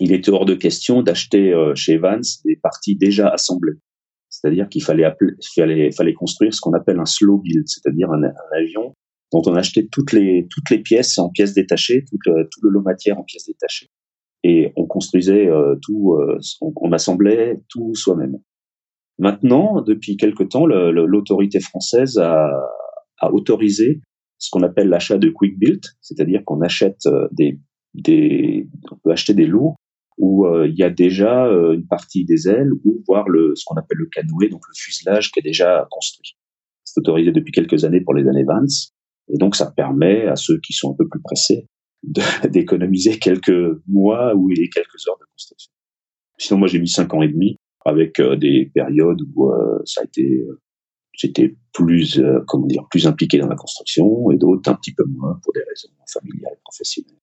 il 0.01 0.13
était 0.13 0.31
hors 0.31 0.45
de 0.45 0.55
question 0.55 1.03
d'acheter 1.03 1.55
chez 1.77 1.99
Vance 1.99 2.43
des 2.45 2.57
parties 2.57 2.97
déjà 2.97 3.29
assemblées. 3.29 3.79
C'est-à-dire 4.35 4.69
qu'il 4.69 4.83
fallait, 4.83 5.05
fallait, 5.55 5.93
fallait 5.93 6.13
construire 6.13 6.53
ce 6.53 6.61
qu'on 6.61 6.73
appelle 6.73 6.99
un 6.99 7.07
slow 7.07 7.39
build, 7.39 7.65
c'est-à-dire 7.67 8.11
un, 8.11 8.23
avion 8.59 8.95
dont 9.33 9.43
on 9.47 9.55
achetait 9.55 9.87
toutes 9.91 10.13
les, 10.13 10.47
toutes 10.51 10.71
les 10.71 10.79
pièces 10.79 11.19
en 11.19 11.31
pièces 11.31 11.55
détachées, 11.55 12.05
tout 12.11 12.19
le, 12.27 12.49
tout 12.51 12.61
le 12.63 12.71
lot 12.71 12.83
matière 12.83 13.19
en 13.19 13.23
pièces 13.23 13.47
détachées. 13.47 13.89
Et 14.43 14.73
on 14.77 14.87
construisait 14.87 15.49
euh, 15.49 15.77
tout, 15.83 16.15
euh, 16.15 16.39
on, 16.61 16.73
on, 16.77 16.93
assemblait 16.93 17.61
tout 17.69 17.95
soi-même. 17.95 18.39
Maintenant, 19.19 19.81
depuis 19.83 20.17
quelque 20.17 20.43
temps, 20.43 20.67
l'autorité 20.67 21.61
française 21.61 22.19
a, 22.19 22.51
a 23.21 23.33
autorisé 23.33 24.01
ce 24.45 24.51
qu'on 24.51 24.63
appelle 24.63 24.89
l'achat 24.89 25.17
de 25.17 25.31
quick 25.31 25.59
build, 25.59 25.83
c'est-à-dire 26.03 26.43
qu'on 26.45 26.61
achète 26.61 27.07
euh, 27.07 27.29
des, 27.33 28.69
on 28.91 28.97
peut 29.03 29.11
acheter 29.11 29.33
des 29.33 29.47
lots 29.47 29.75
où 30.19 30.47
euh, 30.47 30.69
il 30.69 30.77
y 30.77 30.83
a 30.83 30.91
déjà 30.91 31.47
euh, 31.47 31.73
une 31.73 31.87
partie 31.87 32.27
des 32.27 32.47
ailes 32.47 32.71
ou 32.85 33.03
voir 33.07 33.27
le, 33.27 33.55
ce 33.57 33.65
qu'on 33.65 33.77
appelle 33.77 33.99
le 33.99 34.09
canoë, 34.13 34.51
donc 34.51 34.61
le 34.69 34.75
fuselage 34.77 35.33
qui 35.33 35.41
est 35.41 35.43
déjà 35.43 35.89
construit. 35.91 36.37
C'est 36.85 37.01
autorisé 37.01 37.33
depuis 37.33 37.53
quelques 37.53 37.87
années 37.87 38.03
pour 38.03 38.13
les 38.13 38.29
années 38.29 38.45
Vance. 38.45 38.93
Et 39.33 39.39
donc, 39.39 39.57
ça 39.57 39.71
permet 39.71 40.27
à 40.27 40.37
ceux 40.37 40.61
qui 40.61 40.75
sont 40.75 40.93
un 40.93 40.97
peu 40.97 41.09
plus 41.09 41.23
pressés 41.23 41.67
d'économiser 42.51 43.19
quelques 43.19 43.81
mois 43.89 44.35
ou 44.37 44.49
quelques 44.49 45.09
heures 45.09 45.19
de 45.19 45.25
construction. 45.33 45.73
Sinon, 46.37 46.59
moi, 46.59 46.69
j'ai 46.69 46.79
mis 46.79 46.89
cinq 46.89 47.15
ans 47.15 47.23
et 47.23 47.29
demi 47.29 47.57
avec 47.87 48.21
des 48.21 48.71
périodes 48.75 49.23
où 49.35 49.51
ça 49.87 50.03
a 50.03 50.05
été, 50.05 50.45
j'étais 51.17 51.57
plus, 51.73 52.21
comment 52.47 52.67
dire, 52.67 52.87
plus 52.91 53.07
impliqué 53.07 53.39
dans 53.39 53.49
la 53.49 53.57
construction 53.57 54.31
et 54.31 54.37
d'autres 54.37 54.71
un 54.71 54.75
petit 54.75 54.95
peu 54.95 55.05
moins 55.05 55.39
pour 55.43 55.53
des 55.53 55.61
raisons 55.61 55.89
familiales, 56.13 56.57
professionnelles. 56.65 57.19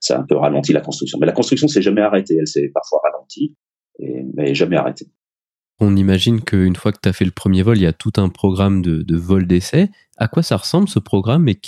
Ça 0.00 0.16
a 0.16 0.20
un 0.20 0.24
peu 0.24 0.36
ralenti 0.36 0.72
la 0.72 0.80
construction. 0.80 1.18
Mais 1.20 1.26
la 1.26 1.32
construction 1.32 1.68
s'est 1.68 1.82
jamais 1.82 2.02
arrêtée. 2.02 2.36
Elle 2.38 2.46
s'est 2.46 2.70
parfois 2.72 3.00
ralentie, 3.02 3.56
et, 3.98 4.24
mais 4.34 4.54
jamais 4.54 4.76
arrêtée. 4.76 5.06
On 5.80 5.96
imagine 5.96 6.40
qu'une 6.40 6.76
fois 6.76 6.92
que 6.92 6.98
tu 7.00 7.08
as 7.08 7.12
fait 7.12 7.24
le 7.24 7.30
premier 7.30 7.62
vol, 7.62 7.76
il 7.76 7.82
y 7.82 7.86
a 7.86 7.92
tout 7.92 8.12
un 8.16 8.28
programme 8.28 8.82
de, 8.82 9.02
de 9.02 9.16
vol 9.16 9.46
d'essai. 9.46 9.90
À 10.16 10.26
quoi 10.26 10.42
ça 10.42 10.56
ressemble 10.56 10.88
ce 10.88 10.98
programme 10.98 11.48
et 11.48 11.58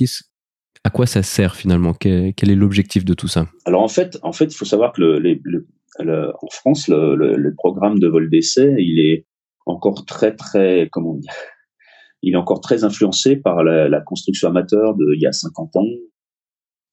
à 0.83 0.91
quoi 0.91 1.07
ça 1.07 1.23
sert 1.23 1.55
finalement? 1.55 1.95
Quel, 1.95 2.35
est 2.37 2.55
l'objectif 2.55 3.05
de 3.05 3.15
tout 3.15 3.29
ça? 3.29 3.47
Alors 3.67 3.83
en 3.83 3.89
fait, 3.89 4.19
en 4.23 4.33
fait, 4.33 4.47
il 4.47 4.57
faut 4.57 4.65
savoir 4.65 4.93
que 4.93 5.03
le, 5.03 5.19
le, 5.19 6.33
en 6.43 6.49
France, 6.51 6.89
le, 6.89 7.55
programme 7.57 7.99
de 7.99 8.09
vol 8.09 8.31
d'essai, 8.31 8.75
il 8.79 8.99
est 8.99 9.27
encore 9.67 10.05
très 10.05 10.35
très 10.35 10.89
comment 10.91 11.15
dire, 11.15 11.33
il 12.23 12.35
est 12.35 12.39
encore 12.39 12.61
très 12.61 12.85
influencé 12.85 13.37
par 13.37 13.65
la, 13.65 14.01
construction 14.01 14.49
amateur 14.49 14.95
de 14.95 15.15
il 15.15 15.23
y 15.23 15.27
a 15.27 15.33
50 15.33 15.77
ans. 15.77 15.87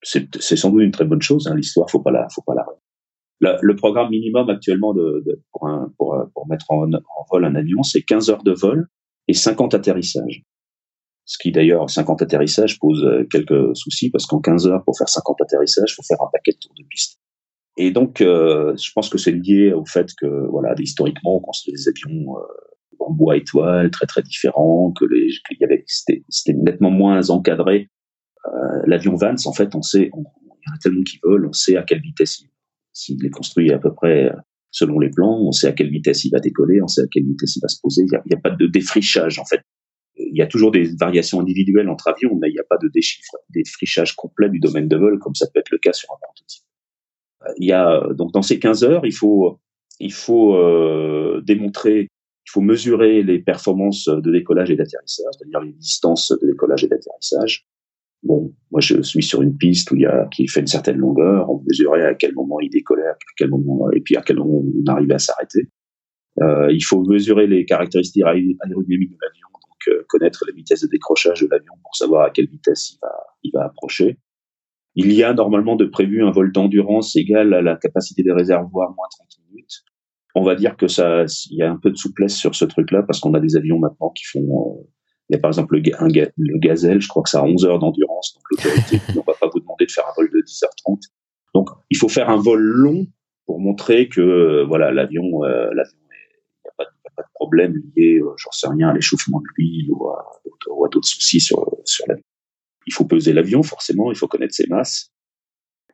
C'est 0.03 0.55
sans 0.55 0.69
doute 0.71 0.83
une 0.83 0.91
très 0.91 1.05
bonne 1.05 1.21
chose. 1.21 1.47
Hein, 1.47 1.55
L'histoire, 1.55 1.89
faut 1.89 2.01
pas 2.01 2.11
la, 2.11 2.27
faut 2.29 2.43
pas 2.45 2.53
la 2.55 2.65
le, 3.39 3.75
programme 3.75 4.09
minimum 4.09 4.49
actuellement 4.49 4.93
de, 4.93 5.23
de 5.25 5.41
pour, 5.51 5.67
un, 5.67 5.91
pour, 5.97 6.15
pour, 6.33 6.47
mettre 6.47 6.65
en, 6.69 6.91
en, 6.91 7.25
vol 7.31 7.45
un 7.45 7.55
avion, 7.55 7.83
c'est 7.83 8.01
15 8.01 8.29
heures 8.29 8.43
de 8.43 8.51
vol 8.51 8.87
et 9.27 9.33
50 9.33 9.73
atterrissages. 9.73 10.43
Ce 11.25 11.37
qui 11.37 11.51
d'ailleurs, 11.51 11.89
50 11.89 12.21
atterrissages 12.21 12.79
pose 12.79 13.03
euh, 13.03 13.25
quelques 13.29 13.75
soucis 13.75 14.09
parce 14.09 14.25
qu'en 14.25 14.39
15 14.39 14.67
heures, 14.67 14.83
pour 14.85 14.97
faire 14.97 15.09
50 15.09 15.41
atterrissages, 15.41 15.93
faut 15.95 16.03
faire 16.03 16.21
un 16.21 16.29
paquet 16.31 16.53
de 16.53 16.57
tours 16.57 16.73
de 16.77 16.83
piste. 16.89 17.19
Et 17.75 17.91
donc, 17.91 18.21
euh, 18.21 18.75
je 18.77 18.91
pense 18.95 19.09
que 19.09 19.17
c'est 19.17 19.33
lié 19.33 19.71
au 19.73 19.85
fait 19.85 20.09
que, 20.19 20.47
voilà, 20.49 20.73
historiquement, 20.79 21.35
on 21.35 21.41
construit 21.41 21.73
des 21.73 21.87
avions 21.89 22.37
euh, 22.37 22.41
en 22.99 23.11
bois 23.11 23.37
étoile, 23.37 23.91
très 23.91 24.05
très 24.05 24.21
différents, 24.21 24.91
que 24.91 25.05
les, 25.05 25.27
qu'il 25.47 25.57
y 25.59 25.63
avait, 25.63 25.83
c'était 25.87 26.53
nettement 26.53 26.91
moins 26.91 27.29
encadré. 27.29 27.89
Euh, 28.45 28.81
L'avion 28.85 29.15
Vance, 29.15 29.45
en 29.45 29.53
fait, 29.53 29.75
on 29.75 29.81
sait, 29.81 30.09
il 30.13 30.17
y 30.17 30.71
en 30.71 30.75
a 30.75 30.77
tellement 30.81 31.03
qui 31.03 31.19
volent, 31.23 31.49
on 31.49 31.53
sait 31.53 31.77
à 31.77 31.83
quelle 31.83 32.01
vitesse 32.01 32.39
il 32.39 32.49
s'il 32.97 33.23
est 33.23 33.29
construit 33.29 33.71
à 33.71 33.77
peu 33.77 33.93
près 33.93 34.31
selon 34.71 34.99
les 34.99 35.09
plans, 35.09 35.39
on 35.39 35.51
sait 35.51 35.67
à 35.67 35.71
quelle 35.71 35.89
vitesse 35.89 36.25
il 36.25 36.31
va 36.31 36.39
décoller, 36.39 36.81
on 36.81 36.87
sait 36.87 37.01
à 37.01 37.07
quelle 37.09 37.25
vitesse 37.25 37.55
il 37.55 37.61
va 37.61 37.67
se 37.67 37.79
poser. 37.81 38.03
Il 38.03 38.21
n'y 38.25 38.35
a, 38.35 38.39
pas 38.39 38.49
de 38.49 38.67
défrichage 38.67 39.39
en 39.39 39.45
fait. 39.45 39.61
Il 40.17 40.35
y 40.35 40.41
a 40.41 40.47
toujours 40.47 40.71
des 40.71 40.95
variations 40.99 41.39
individuelles 41.39 41.89
entre 41.89 42.07
avions, 42.07 42.37
mais 42.41 42.49
il 42.49 42.53
n'y 42.53 42.59
a 42.59 42.65
pas 42.67 42.77
de 42.77 42.91
défrichage 43.49 44.15
complet 44.15 44.49
du 44.49 44.59
domaine 44.59 44.87
de 44.87 44.97
vol 44.97 45.19
comme 45.19 45.35
ça 45.35 45.45
peut 45.53 45.59
être 45.59 45.69
le 45.71 45.77
cas 45.77 45.93
sur 45.93 46.09
un 46.11 46.17
prototype. 46.21 46.63
Il 47.59 47.67
y 47.67 47.71
a 47.71 48.01
donc 48.13 48.33
dans 48.33 48.41
ces 48.41 48.59
15 48.59 48.83
heures, 48.83 49.05
il 49.05 49.13
faut 49.13 49.59
il 49.99 50.13
faut 50.13 50.55
euh, 50.55 51.41
démontrer, 51.45 52.07
il 52.47 52.51
faut 52.51 52.61
mesurer 52.61 53.23
les 53.23 53.39
performances 53.39 54.07
de 54.07 54.31
décollage 54.31 54.71
et 54.71 54.77
d'atterrissage, 54.77 55.33
c'est-à-dire 55.37 55.59
les 55.59 55.73
distances 55.73 56.31
de 56.41 56.47
décollage 56.47 56.85
et 56.85 56.87
d'atterrissage. 56.87 57.67
Bon, 58.23 58.53
moi 58.71 58.79
je 58.79 59.01
suis 59.01 59.21
sur 59.21 59.41
une 59.41 59.57
piste 59.57 59.91
où 59.91 59.95
il 59.97 60.03
y 60.03 60.05
a 60.05 60.27
qui 60.31 60.47
fait 60.47 60.61
une 60.61 60.67
certaine 60.67 60.97
longueur, 60.97 61.49
on 61.49 61.61
mesurait 61.67 62.05
à 62.05 62.15
quel 62.15 62.33
moment 62.33 62.61
il 62.61 62.69
décollait, 62.69 63.05
à 63.05 63.17
quel 63.35 63.49
moment 63.49 63.91
et 63.91 63.99
puis 63.99 64.15
à 64.15 64.21
quel 64.21 64.37
moment 64.37 64.63
on 64.63 64.91
arrivait 64.91 65.15
à 65.15 65.19
s'arrêter. 65.19 65.69
Euh, 66.41 66.71
il 66.71 66.83
faut 66.83 67.03
mesurer 67.03 67.47
les 67.47 67.65
caractéristiques 67.65 68.23
aérodynamiques 68.23 69.11
de 69.11 69.17
l'avion, 69.21 69.47
donc 69.53 69.87
euh, 69.89 70.05
connaître 70.07 70.45
les 70.47 70.53
vitesses 70.53 70.81
de 70.81 70.87
décrochage 70.87 71.41
de 71.41 71.47
l'avion 71.51 71.73
pour 71.83 71.95
savoir 71.95 72.27
à 72.27 72.29
quelle 72.29 72.47
vitesse 72.47 72.91
il 72.91 72.99
va, 73.01 73.11
il 73.43 73.51
va 73.53 73.65
approcher. 73.65 74.19
Il 74.95 75.11
y 75.11 75.21
a 75.21 75.33
normalement 75.33 75.75
de 75.75 75.85
prévu 75.85 76.23
un 76.23 76.31
vol 76.31 76.51
d'endurance 76.53 77.15
égal 77.17 77.53
à 77.53 77.61
la 77.61 77.75
capacité 77.75 78.23
des 78.23 78.31
réservoirs 78.31 78.93
moins 78.95 79.07
30 79.11 79.27
minutes. 79.49 79.83
On 80.39 80.43
va 80.43 80.55
dire 80.55 80.77
que 80.77 80.87
ça, 80.87 81.25
il 81.49 81.57
y 81.57 81.63
a 81.63 81.71
un 81.71 81.77
peu 81.77 81.89
de 81.89 81.97
souplesse 81.97 82.35
sur 82.35 82.53
ce 82.53 82.65
truc-là 82.65 83.03
parce 83.03 83.19
qu'on 83.19 83.33
a 83.33 83.39
des 83.39 83.55
avions 83.55 83.79
maintenant 83.79 84.11
qui 84.11 84.23
font 84.25 84.39
euh, 84.39 84.87
il 85.29 85.33
y 85.33 85.37
a 85.37 85.39
par 85.39 85.49
exemple 85.49 85.75
le, 85.77 85.81
un, 85.99 86.07
le 86.07 86.59
Gazelle, 86.59 87.01
je 87.01 87.07
crois 87.07 87.23
que 87.23 87.29
ça 87.29 87.41
a 87.41 87.43
11 87.43 87.65
heures 87.65 87.79
d'endurance, 87.79 88.33
donc 88.35 88.43
l'autorité 88.51 89.01
ne 89.15 89.21
va 89.25 89.33
pas 89.33 89.49
vous 89.53 89.59
demander 89.59 89.85
de 89.85 89.91
faire 89.91 90.05
un 90.07 90.13
vol 90.15 90.29
de 90.31 90.39
10h30. 90.39 91.01
Donc 91.53 91.69
il 91.89 91.97
faut 91.97 92.07
faire 92.07 92.29
un 92.29 92.37
vol 92.37 92.61
long 92.61 93.07
pour 93.45 93.59
montrer 93.59 94.07
que 94.07 94.21
euh, 94.21 94.65
voilà 94.65 94.91
l'avion, 94.91 95.43
euh, 95.43 95.69
l'avion, 95.73 95.97
il 95.99 96.63
n'y 96.63 96.69
a, 96.69 96.83
a, 96.83 97.11
pas 97.15 97.23
de 97.23 97.27
problème 97.33 97.73
lié, 97.95 98.19
euh, 98.19 98.33
j'en 98.37 98.51
sais 98.51 98.67
rien, 98.69 98.89
à 98.89 98.93
l'échauffement 98.93 99.39
de 99.39 99.45
l'huile 99.55 99.91
ou 99.91 100.09
à, 100.09 100.19
à 100.45 100.89
d'autres 100.89 101.07
soucis 101.07 101.39
sur 101.39 101.65
sur 101.83 102.05
l'avion. 102.07 102.23
Il 102.85 102.93
faut 102.93 103.05
peser 103.05 103.33
l'avion 103.33 103.63
forcément, 103.63 104.11
il 104.11 104.17
faut 104.17 104.27
connaître 104.27 104.53
ses 104.53 104.67
masses. 104.67 105.11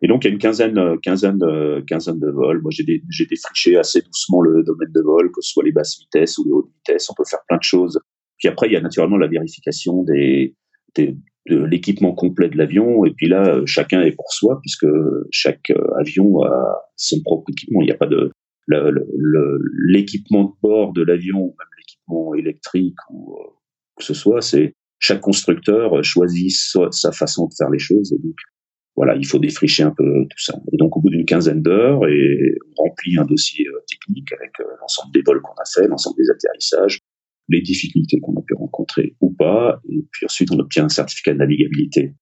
Et 0.04 0.08
donc 0.08 0.24
il 0.24 0.28
y 0.28 0.32
a 0.32 0.34
une 0.34 0.40
quinzaine, 0.40 1.00
quinzaine, 1.02 1.40
quinzaine 1.88 2.20
de 2.20 2.30
vols. 2.30 2.62
Moi 2.62 2.72
j'ai 2.72 3.26
défriché 3.26 3.78
assez 3.78 4.02
doucement 4.02 4.42
le 4.42 4.64
domaine 4.64 4.92
de 4.94 5.02
vol, 5.02 5.32
que 5.32 5.42
ce 5.42 5.54
soit 5.54 5.64
les 5.64 5.72
basses 5.72 5.98
vitesses 6.00 6.38
ou 6.38 6.46
les 6.46 6.52
hautes 6.52 6.70
vitesses. 6.76 7.10
On 7.10 7.14
peut 7.16 7.24
faire 7.28 7.40
plein 7.48 7.58
de 7.58 7.64
choses 7.64 8.00
puis 8.44 8.50
après, 8.50 8.68
il 8.68 8.74
y 8.74 8.76
a 8.76 8.82
naturellement 8.82 9.16
la 9.16 9.30
vérification 9.30 10.04
des, 10.04 10.54
de 10.98 11.16
l'équipement 11.48 12.14
complet 12.14 12.50
de 12.50 12.58
l'avion. 12.58 13.06
Et 13.06 13.12
puis 13.12 13.30
là, 13.30 13.62
chacun 13.66 14.02
est 14.02 14.12
pour 14.12 14.34
soi, 14.34 14.60
puisque 14.62 14.86
chaque 15.32 15.70
euh, 15.70 15.98
avion 15.98 16.44
a 16.44 16.82
son 16.98 17.22
propre 17.24 17.50
équipement. 17.52 17.82
Il 17.82 17.86
n'y 17.86 17.94
a 17.94 17.98
pas 17.98 18.08
de 18.08 18.32
l'équipement 19.88 20.44
de 20.44 20.52
bord 20.62 20.92
de 20.92 21.04
l'avion, 21.04 21.38
ou 21.38 21.56
même 21.58 21.68
l'équipement 21.78 22.34
électrique 22.36 22.98
ou 23.10 23.34
euh, 23.34 23.48
que 23.98 24.04
ce 24.04 24.14
soit. 24.14 24.42
C'est 24.42 24.74
chaque 25.00 25.22
constructeur 25.22 26.04
choisit 26.04 26.52
sa 26.92 27.14
façon 27.14 27.48
de 27.48 27.54
faire 27.58 27.70
les 27.70 27.80
choses. 27.80 28.14
Voilà, 28.96 29.16
il 29.16 29.26
faut 29.26 29.40
défricher 29.40 29.84
un 29.84 29.92
peu 29.92 30.26
tout 30.30 30.40
ça. 30.40 30.54
Et 30.72 30.78
donc, 30.78 30.96
au 30.96 31.02
bout 31.02 31.10
d'une 31.10 31.26
quinzaine 31.26 31.62
d'heures, 31.62 32.08
et 32.08 32.56
on 32.78 32.84
remplit 32.84 33.18
un 33.18 33.26
dossier 33.26 33.66
euh, 33.68 33.80
technique 33.88 34.32
avec 34.34 34.52
l'ensemble 34.80 35.12
des 35.14 35.22
vols 35.26 35.42
qu'on 35.42 35.54
a 35.54 35.66
fait, 35.66 35.88
l'ensemble 35.88 36.18
des 36.18 36.30
atterrissages, 36.30 37.00
les 37.50 37.62
difficultés 37.62 38.20
qu'on 38.20 38.34
a 38.34 38.42
pu 38.42 38.54
rencontrer 38.56 39.16
ou 39.22 39.32
pas, 39.32 39.80
et 39.90 40.06
puis 40.12 40.26
ensuite 40.26 40.52
on 40.52 40.60
obtient 40.60 40.86
un 40.86 40.90
certificat 40.90 41.34
de 41.34 41.40
navigabilité 41.40 42.14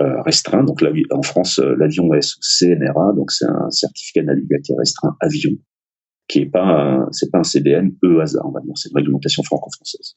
euh, 0.00 0.20
restreint. 0.22 0.64
Donc 0.64 0.82
en 1.10 1.22
France, 1.22 1.58
euh, 1.58 1.74
l'avion 1.76 2.12
est 2.14 2.38
CNRA, 2.40 3.12
donc 3.14 3.30
c'est 3.30 3.46
un 3.46 3.70
certificat 3.70 4.22
de 4.22 4.26
navigabilité 4.26 4.74
restreint 4.78 5.16
avion, 5.20 5.52
qui 6.28 6.40
est 6.40 6.50
pas 6.50 7.06
c'est 7.12 7.30
pas 7.30 7.38
un 7.38 7.44
CDN 7.44 7.94
EASA, 8.04 8.40
on 8.44 8.50
va 8.50 8.60
dire, 8.60 8.72
c'est 8.76 8.90
une 8.90 8.96
réglementation 8.96 9.42
franco-française. 9.42 10.16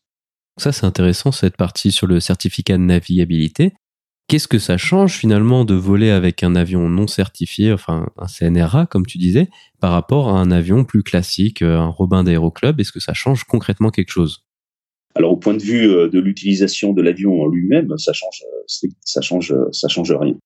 Ça 0.58 0.72
c'est 0.72 0.86
intéressant 0.86 1.32
cette 1.32 1.56
partie 1.56 1.91
sur 1.91 2.08
le 2.08 2.20
certificat 2.20 2.78
de 2.78 2.84
navigabilité. 2.84 3.74
Qu'est-ce 4.28 4.48
que 4.48 4.60
ça 4.60 4.78
change 4.78 5.18
finalement 5.18 5.66
de 5.66 5.74
voler 5.74 6.10
avec 6.10 6.42
un 6.44 6.56
avion 6.56 6.88
non 6.88 7.08
certifié, 7.08 7.74
enfin 7.74 8.08
un 8.18 8.28
CNRA 8.28 8.86
comme 8.86 9.06
tu 9.06 9.18
disais, 9.18 9.50
par 9.82 9.92
rapport 9.92 10.30
à 10.30 10.40
un 10.40 10.52
avion 10.52 10.86
plus 10.86 11.04
classique, 11.04 11.62
euh, 11.62 11.78
un 11.78 11.88
Robin 11.88 12.24
d'Aéroclub? 12.24 12.80
Est-ce 12.80 12.94
que 12.94 13.02
ça 13.02 13.14
change 13.14 13.44
concrètement 13.44 13.90
quelque 13.90 14.12
chose? 14.12 14.46
Alors 15.16 15.34
au 15.34 15.38
point 15.38 15.54
de 15.54 15.62
vue 15.62 15.90
euh, 15.90 16.08
de 16.08 16.20
l'utilisation 16.20 16.94
de 16.94 17.02
l'avion 17.02 17.42
en 17.42 17.48
lui-même, 17.48 17.98
ça 17.98 18.14
change, 18.14 18.44
euh, 18.46 18.88
ça 19.04 19.20
change, 19.22 19.54
ça 19.72 19.88
change 19.90 20.12
rien. 20.14 20.38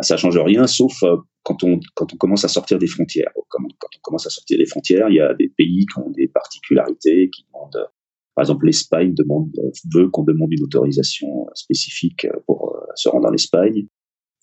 Ça 0.00 0.16
change 0.16 0.36
rien, 0.38 0.66
sauf 0.66 1.04
quand 1.44 1.62
on 1.62 1.78
commence 2.18 2.44
à 2.44 2.48
sortir 2.48 2.80
des 2.80 2.88
frontières. 2.88 3.30
Quand 3.48 3.60
on 3.62 4.00
commence 4.02 4.26
à 4.26 4.30
sortir 4.30 4.58
des 4.58 4.66
frontières, 4.66 5.08
il 5.08 5.14
y 5.14 5.20
a 5.20 5.34
des 5.34 5.52
pays 5.56 5.86
qui 5.86 6.00
ont 6.00 6.10
des 6.10 6.26
particularités, 6.26 7.30
qui 7.30 7.46
demandent 7.46 7.88
par 8.34 8.44
exemple, 8.44 8.66
l'Espagne 8.66 9.14
demande, 9.14 9.50
veut 9.94 10.08
qu'on 10.08 10.24
demande 10.24 10.52
une 10.52 10.62
autorisation 10.62 11.46
spécifique 11.54 12.26
pour 12.46 12.74
euh, 12.74 12.86
se 12.94 13.08
rendre 13.08 13.28
en 13.28 13.32
Espagne. 13.32 13.86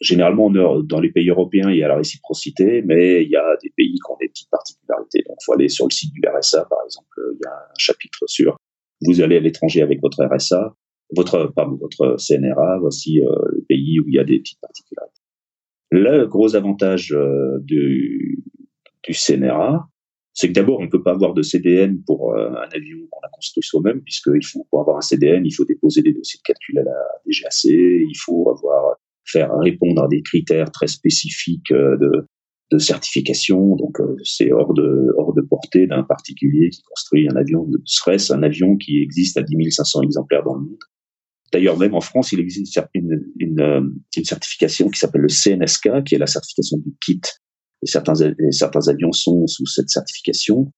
Généralement, 0.02 0.50
dans 0.50 1.00
les 1.02 1.12
pays 1.12 1.30
européens, 1.30 1.70
il 1.72 1.78
y 1.78 1.84
a 1.84 1.90
la 1.90 1.98
réciprocité, 1.98 2.82
mais 2.86 3.24
il 3.24 3.30
y 3.30 3.36
a 3.36 3.58
des 3.62 3.70
pays 3.76 3.96
qui 3.96 4.12
ont 4.12 4.16
des 4.22 4.30
petites 4.30 4.50
particularités. 4.50 5.24
Donc, 5.28 5.36
il 5.42 5.46
faut 5.46 5.54
aller 5.54 5.68
sur 5.68 5.88
le 5.88 5.92
site 5.92 6.14
du 6.14 6.22
RSA, 6.22 6.66
par 6.70 6.80
exemple. 6.86 7.20
Il 7.34 7.40
y 7.44 7.48
a 7.48 7.52
un 7.52 7.78
chapitre 7.78 8.20
sur 8.28 8.56
vous 9.06 9.22
allez 9.22 9.38
à 9.38 9.40
l'étranger 9.40 9.82
avec 9.82 10.02
votre 10.02 10.24
RSA, 10.24 10.76
votre, 11.16 11.52
pardon, 11.56 11.78
votre 11.78 12.18
CNRA. 12.18 12.80
Voici 12.80 13.22
euh, 13.22 13.36
les 13.56 13.62
pays 13.64 14.00
où 14.00 14.08
il 14.08 14.16
y 14.16 14.20
a 14.20 14.24
des 14.24 14.40
petites 14.40 14.60
particularités. 14.62 15.22
Le 15.92 16.26
gros 16.28 16.56
avantage 16.56 17.14
euh, 17.14 17.60
du, 17.62 18.44
du 19.04 19.14
CNRA, 19.14 19.90
c'est 20.40 20.48
que 20.48 20.54
d'abord, 20.54 20.80
on 20.80 20.84
ne 20.84 20.90
peut 20.90 21.04
pas 21.04 21.12
avoir 21.12 21.34
de 21.34 21.42
CDN 21.42 22.02
pour 22.04 22.34
euh, 22.34 22.52
un 22.52 22.70
avion 22.74 22.98
qu'on 23.12 23.20
a 23.20 23.30
construit 23.30 23.62
soi-même, 23.62 24.02
puisqu'il 24.02 24.46
faut, 24.46 24.66
pour 24.70 24.80
avoir 24.80 24.96
un 24.96 25.02
CDN, 25.02 25.46
il 25.46 25.52
faut 25.52 25.66
déposer 25.66 26.02
des 26.02 26.14
dossiers 26.14 26.38
de 26.38 26.44
calcul 26.44 26.80
à 26.80 26.84
la 26.84 26.96
DGAC, 27.26 27.66
il 27.66 28.18
faut 28.18 28.50
avoir, 28.50 28.96
faire 29.26 29.52
répondre 29.60 30.02
à 30.02 30.08
des 30.08 30.22
critères 30.22 30.72
très 30.72 30.88
spécifiques 30.88 31.74
euh, 31.74 31.98
de, 32.72 32.78
certification. 32.78 33.76
Donc, 33.76 34.00
euh, 34.00 34.16
c'est 34.24 34.54
hors 34.54 34.74
de, 34.74 35.10
hors 35.18 35.34
de 35.34 35.42
portée 35.42 35.88
d'un 35.88 36.04
particulier 36.04 36.70
qui 36.70 36.84
construit 36.84 37.28
un 37.28 37.36
avion, 37.36 37.70
serait-ce 37.84 38.32
un 38.32 38.42
avion 38.42 38.78
qui 38.78 39.04
existe 39.04 39.36
à 39.36 39.42
10 39.42 39.72
500 39.72 40.04
exemplaires 40.04 40.44
dans 40.44 40.56
le 40.56 40.62
monde. 40.62 40.80
D'ailleurs, 41.52 41.78
même 41.78 41.96
en 41.96 42.02
France, 42.02 42.32
il 42.32 42.40
existe 42.40 42.80
une 42.96 44.24
certification 44.24 44.88
qui 44.88 45.00
s'appelle 45.00 45.24
le 45.24 45.28
CNSK, 45.28 46.06
qui 46.06 46.16
est 46.16 46.20
la 46.20 46.28
certification 46.28 46.78
du 46.78 46.94
kit 47.02 47.20
et 47.82 47.88
certains, 47.88 48.14
certains 48.52 48.88
avions 48.88 49.12
sont 49.12 49.48
sous 49.48 49.66
cette 49.66 49.90
certification 49.90 50.72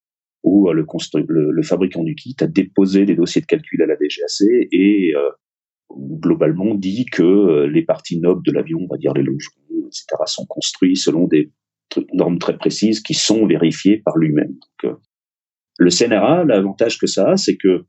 où 0.44 0.68
euh, 0.68 0.72
le, 0.72 0.86
le, 1.28 1.50
le, 1.52 1.62
fabricant 1.62 2.02
du 2.02 2.14
kit 2.14 2.36
a 2.40 2.46
déposé 2.46 3.04
des 3.04 3.14
dossiers 3.14 3.40
de 3.40 3.46
calcul 3.46 3.82
à 3.82 3.86
la 3.86 3.94
DGAC 3.94 4.48
et 4.72 5.12
euh, 5.14 5.30
globalement 5.90 6.74
dit 6.74 7.04
que 7.06 7.22
euh, 7.22 7.66
les 7.68 7.84
parties 7.84 8.18
nobles 8.18 8.44
de 8.44 8.52
l'avion, 8.52 8.78
on 8.80 8.92
va 8.92 8.98
dire 8.98 9.14
les 9.14 9.22
longerons, 9.22 9.86
etc., 9.86 10.04
sont 10.26 10.46
construits 10.46 10.96
selon 10.96 11.26
des 11.26 11.52
normes 12.12 12.38
très 12.38 12.56
précises 12.56 13.00
qui 13.00 13.14
sont 13.14 13.46
vérifiées 13.46 13.98
par 14.04 14.16
lui-même. 14.16 14.54
Donc, 14.82 14.96
le 15.78 15.90
CNRA, 15.90 16.44
l'avantage 16.44 16.98
que 16.98 17.06
ça 17.06 17.32
a, 17.32 17.36
c'est 17.36 17.56
que 17.56 17.84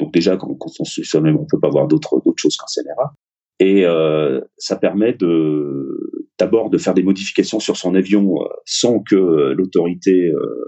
donc 0.00 0.12
déjà 0.12 0.36
quand, 0.36 0.52
quand 0.54 0.70
on 0.80 0.84
se 0.84 1.02
soi-même, 1.02 1.36
on 1.36 1.46
peut 1.46 1.60
pas 1.60 1.68
voir 1.68 1.86
d'autres 1.86 2.20
d'autres 2.24 2.40
choses 2.40 2.56
qu'un 2.56 2.66
CNRA, 2.66 3.14
et 3.60 3.84
euh, 3.84 4.40
ça 4.56 4.76
permet 4.76 5.12
de 5.12 6.03
d'abord 6.38 6.70
de 6.70 6.78
faire 6.78 6.94
des 6.94 7.02
modifications 7.02 7.60
sur 7.60 7.76
son 7.76 7.94
avion 7.94 8.34
euh, 8.40 8.48
sans 8.64 9.00
que 9.00 9.52
l'autorité 9.52 10.12
euh, 10.12 10.64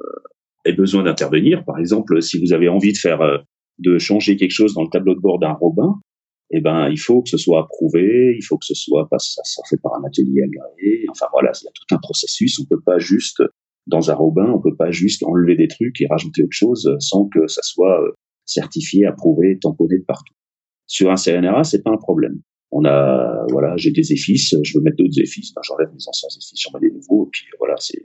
ait 0.64 0.72
besoin 0.72 1.02
d'intervenir. 1.02 1.64
Par 1.64 1.78
exemple, 1.78 2.22
si 2.22 2.40
vous 2.40 2.52
avez 2.52 2.68
envie 2.68 2.92
de 2.92 2.98
faire 2.98 3.20
euh, 3.20 3.38
de 3.78 3.98
changer 3.98 4.36
quelque 4.36 4.52
chose 4.52 4.74
dans 4.74 4.82
le 4.82 4.88
tableau 4.90 5.14
de 5.14 5.20
bord 5.20 5.38
d'un 5.38 5.52
Robin, 5.52 5.94
eh 6.50 6.60
ben 6.60 6.88
il 6.88 6.98
faut 6.98 7.22
que 7.22 7.28
ce 7.28 7.36
soit 7.36 7.60
approuvé, 7.60 8.36
il 8.38 8.42
faut 8.42 8.56
que 8.56 8.64
ce 8.64 8.74
soit 8.74 9.08
pas 9.08 9.18
ça, 9.18 9.42
ça 9.44 9.62
fait 9.68 9.80
par 9.82 9.94
un 9.94 10.04
atelier 10.04 10.42
agréé. 10.42 11.06
Enfin 11.10 11.26
voilà, 11.32 11.50
il 11.60 11.64
y 11.64 11.68
a 11.68 11.72
tout 11.74 11.94
un 11.94 11.98
processus. 11.98 12.58
On 12.60 12.64
peut 12.64 12.80
pas 12.84 12.98
juste 12.98 13.42
dans 13.86 14.10
un 14.10 14.14
Robin, 14.14 14.52
on 14.54 14.60
peut 14.60 14.76
pas 14.76 14.90
juste 14.90 15.24
enlever 15.24 15.56
des 15.56 15.68
trucs 15.68 16.00
et 16.00 16.06
rajouter 16.08 16.42
autre 16.42 16.52
chose 16.52 16.96
sans 17.00 17.28
que 17.28 17.46
ça 17.48 17.62
soit 17.62 18.00
certifié, 18.44 19.06
approuvé, 19.06 19.58
tamponné 19.60 19.98
de 19.98 20.04
partout. 20.04 20.34
Sur 20.86 21.10
un 21.10 21.16
CNRA, 21.16 21.64
c'est 21.64 21.82
pas 21.82 21.90
un 21.90 21.96
problème 21.96 22.40
on 22.76 22.84
a 22.84 23.46
voilà 23.50 23.74
j'ai 23.76 23.90
des 23.90 24.12
EFIS 24.12 24.54
je 24.62 24.78
veux 24.78 24.82
mettre 24.82 24.96
d'autres 24.98 25.18
EFIS 25.18 25.52
ben, 25.54 25.62
j'enlève 25.66 25.88
mes 25.88 26.08
anciens 26.08 26.28
EFIS 26.28 26.60
j'en 26.62 26.78
mets 26.78 26.86
des 26.86 26.94
nouveaux 26.94 27.26
et 27.26 27.28
puis 27.32 27.46
voilà 27.58 27.74
c'est 27.78 28.02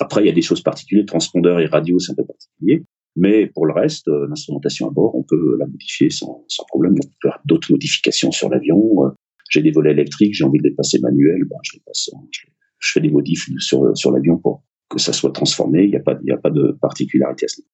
après 0.00 0.22
il 0.22 0.26
y 0.26 0.30
a 0.30 0.34
des 0.34 0.42
choses 0.42 0.62
particulières 0.62 1.06
transpondeur 1.06 1.60
et 1.60 1.66
radio 1.66 1.98
c'est 1.98 2.12
un 2.12 2.16
peu 2.16 2.24
particulier. 2.24 2.82
Mais 3.16 3.46
pour 3.46 3.66
le 3.66 3.72
reste 3.72 4.06
euh, 4.08 4.26
l'instrumentation 4.28 4.88
à 4.88 4.90
bord 4.90 5.14
on 5.14 5.22
peut 5.22 5.56
la 5.58 5.66
modifier 5.66 6.10
sans, 6.10 6.44
sans 6.48 6.64
problème. 6.64 6.92
On 6.92 7.06
peut 7.06 7.28
faire 7.28 7.40
d'autres 7.44 7.72
modifications 7.72 8.30
sur 8.30 8.48
l'avion. 8.48 9.04
Euh, 9.04 9.10
j'ai 9.50 9.62
des 9.62 9.72
volets 9.72 9.92
électriques 9.92 10.34
j'ai 10.34 10.44
envie 10.44 10.58
de 10.58 10.68
les 10.68 10.74
passer 10.74 10.98
manuels. 11.00 11.44
Ben, 11.48 11.56
je 11.62 11.76
les 11.76 11.82
passe 11.84 12.10
je, 12.30 12.92
fais 12.92 13.00
des 13.00 13.10
modifs 13.10 13.48
sur 13.58 13.96
sur 13.96 14.12
l'avion 14.12 14.38
pour 14.38 14.62
que 14.88 14.98
ça 14.98 15.12
soit 15.12 15.32
transformé. 15.32 15.84
Il 15.84 15.90
n'y 15.90 15.96
a 15.96 16.00
pas 16.00 16.18
il 16.22 16.28
y 16.28 16.32
a 16.32 16.38
pas 16.38 16.50
de 16.50 16.78
particularité 16.80 17.46
à 17.46 17.48
ce 17.48 17.60
niveau. 17.60 17.70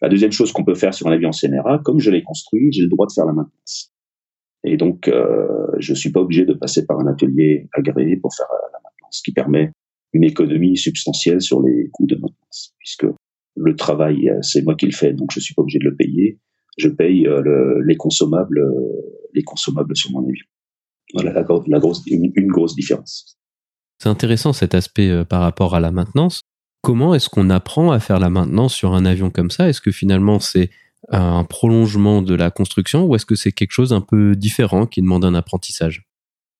La 0.00 0.08
deuxième 0.08 0.32
chose 0.32 0.52
qu'on 0.52 0.64
peut 0.64 0.76
faire 0.76 0.94
sur 0.94 1.08
un 1.08 1.12
avion 1.12 1.32
CNRA, 1.32 1.80
comme 1.84 1.98
je 1.98 2.10
l'ai 2.10 2.22
construit, 2.22 2.70
j'ai 2.70 2.82
le 2.82 2.88
droit 2.88 3.06
de 3.06 3.12
faire 3.12 3.26
la 3.26 3.32
maintenance. 3.32 3.92
Et 4.64 4.76
donc, 4.76 5.08
euh, 5.08 5.46
je 5.78 5.94
suis 5.94 6.10
pas 6.10 6.20
obligé 6.20 6.44
de 6.44 6.52
passer 6.52 6.84
par 6.86 6.98
un 6.98 7.06
atelier 7.06 7.68
agréé 7.72 8.16
pour 8.16 8.34
faire 8.34 8.46
euh, 8.50 8.66
la 8.72 8.78
maintenance, 8.82 9.18
ce 9.18 9.22
qui 9.22 9.32
permet 9.32 9.72
une 10.12 10.24
économie 10.24 10.76
substantielle 10.76 11.40
sur 11.40 11.62
les 11.62 11.88
coûts 11.92 12.06
de 12.06 12.16
maintenance. 12.16 12.74
puisque 12.78 13.06
le 13.56 13.76
travail, 13.76 14.30
c'est 14.42 14.62
moi 14.62 14.74
qui 14.74 14.86
le 14.86 14.92
fais, 14.92 15.12
donc 15.12 15.30
je 15.32 15.40
suis 15.40 15.54
pas 15.54 15.62
obligé 15.62 15.78
de 15.78 15.84
le 15.84 15.96
payer. 15.96 16.38
Je 16.78 16.88
paye 16.88 17.28
les 17.86 17.96
consommables, 17.96 18.60
les 19.34 19.42
consommables 19.42 19.96
sur 19.96 20.12
mon 20.12 20.20
avion. 20.20 20.46
Voilà 21.12 21.32
la, 21.32 21.44
une 22.06 22.46
grosse 22.46 22.76
différence. 22.76 23.36
C'est 24.00 24.08
intéressant 24.08 24.52
cet 24.52 24.76
aspect 24.76 25.24
par 25.28 25.40
rapport 25.40 25.74
à 25.74 25.80
la 25.80 25.90
maintenance. 25.90 26.42
Comment 26.82 27.14
est-ce 27.14 27.28
qu'on 27.28 27.50
apprend 27.50 27.90
à 27.90 27.98
faire 27.98 28.20
la 28.20 28.30
maintenance 28.30 28.74
sur 28.74 28.94
un 28.94 29.04
avion 29.04 29.30
comme 29.30 29.50
ça? 29.50 29.68
Est-ce 29.68 29.80
que 29.80 29.90
finalement 29.90 30.38
c'est 30.38 30.70
un 31.10 31.44
prolongement 31.44 32.22
de 32.22 32.34
la 32.34 32.50
construction 32.50 33.06
ou 33.06 33.14
est-ce 33.14 33.26
que 33.26 33.34
c'est 33.34 33.52
quelque 33.52 33.72
chose 33.72 33.92
un 33.92 34.00
peu 34.00 34.34
différent 34.36 34.86
qui 34.86 35.00
demande 35.00 35.24
un 35.24 35.34
apprentissage? 35.34 36.08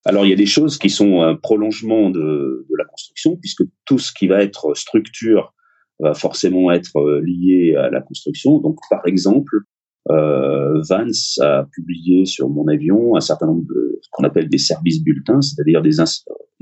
Alors 0.05 0.24
il 0.24 0.30
y 0.30 0.32
a 0.32 0.36
des 0.36 0.47
choses 0.47 0.78
qui 0.78 0.91
sont 0.91 1.22
un 1.22 1.36
prolongement 1.36 2.11
de, 2.11 2.66
la 2.78 2.84
construction, 2.84 3.36
puisque 3.36 3.64
tout 3.84 3.99
ce 3.99 4.12
qui 4.12 4.28
va 4.28 4.43
être 4.43 4.74
structure 4.74 5.53
va 5.99 6.14
forcément 6.14 6.70
être 6.70 6.97
euh, 6.97 7.20
lié 7.24 7.74
à 7.74 7.91
la 7.91 8.01
construction. 8.01 8.59
Donc 8.61 8.78
par 8.89 9.07
exemple, 9.07 9.59
euh, 10.11 10.80
Vance 10.89 11.39
a 11.43 11.66
publié 11.72 12.24
sur 12.24 12.49
mon 12.49 12.68
avion 12.68 13.16
un 13.16 13.20
certain 13.20 13.47
nombre 13.47 13.66
de 13.68 13.99
ce 14.01 14.09
qu'on 14.12 14.24
appelle 14.24 14.49
des 14.49 14.59
services 14.59 15.03
bulletins, 15.03 15.43
c'est-à-dire 15.43 15.82
des 15.82 15.97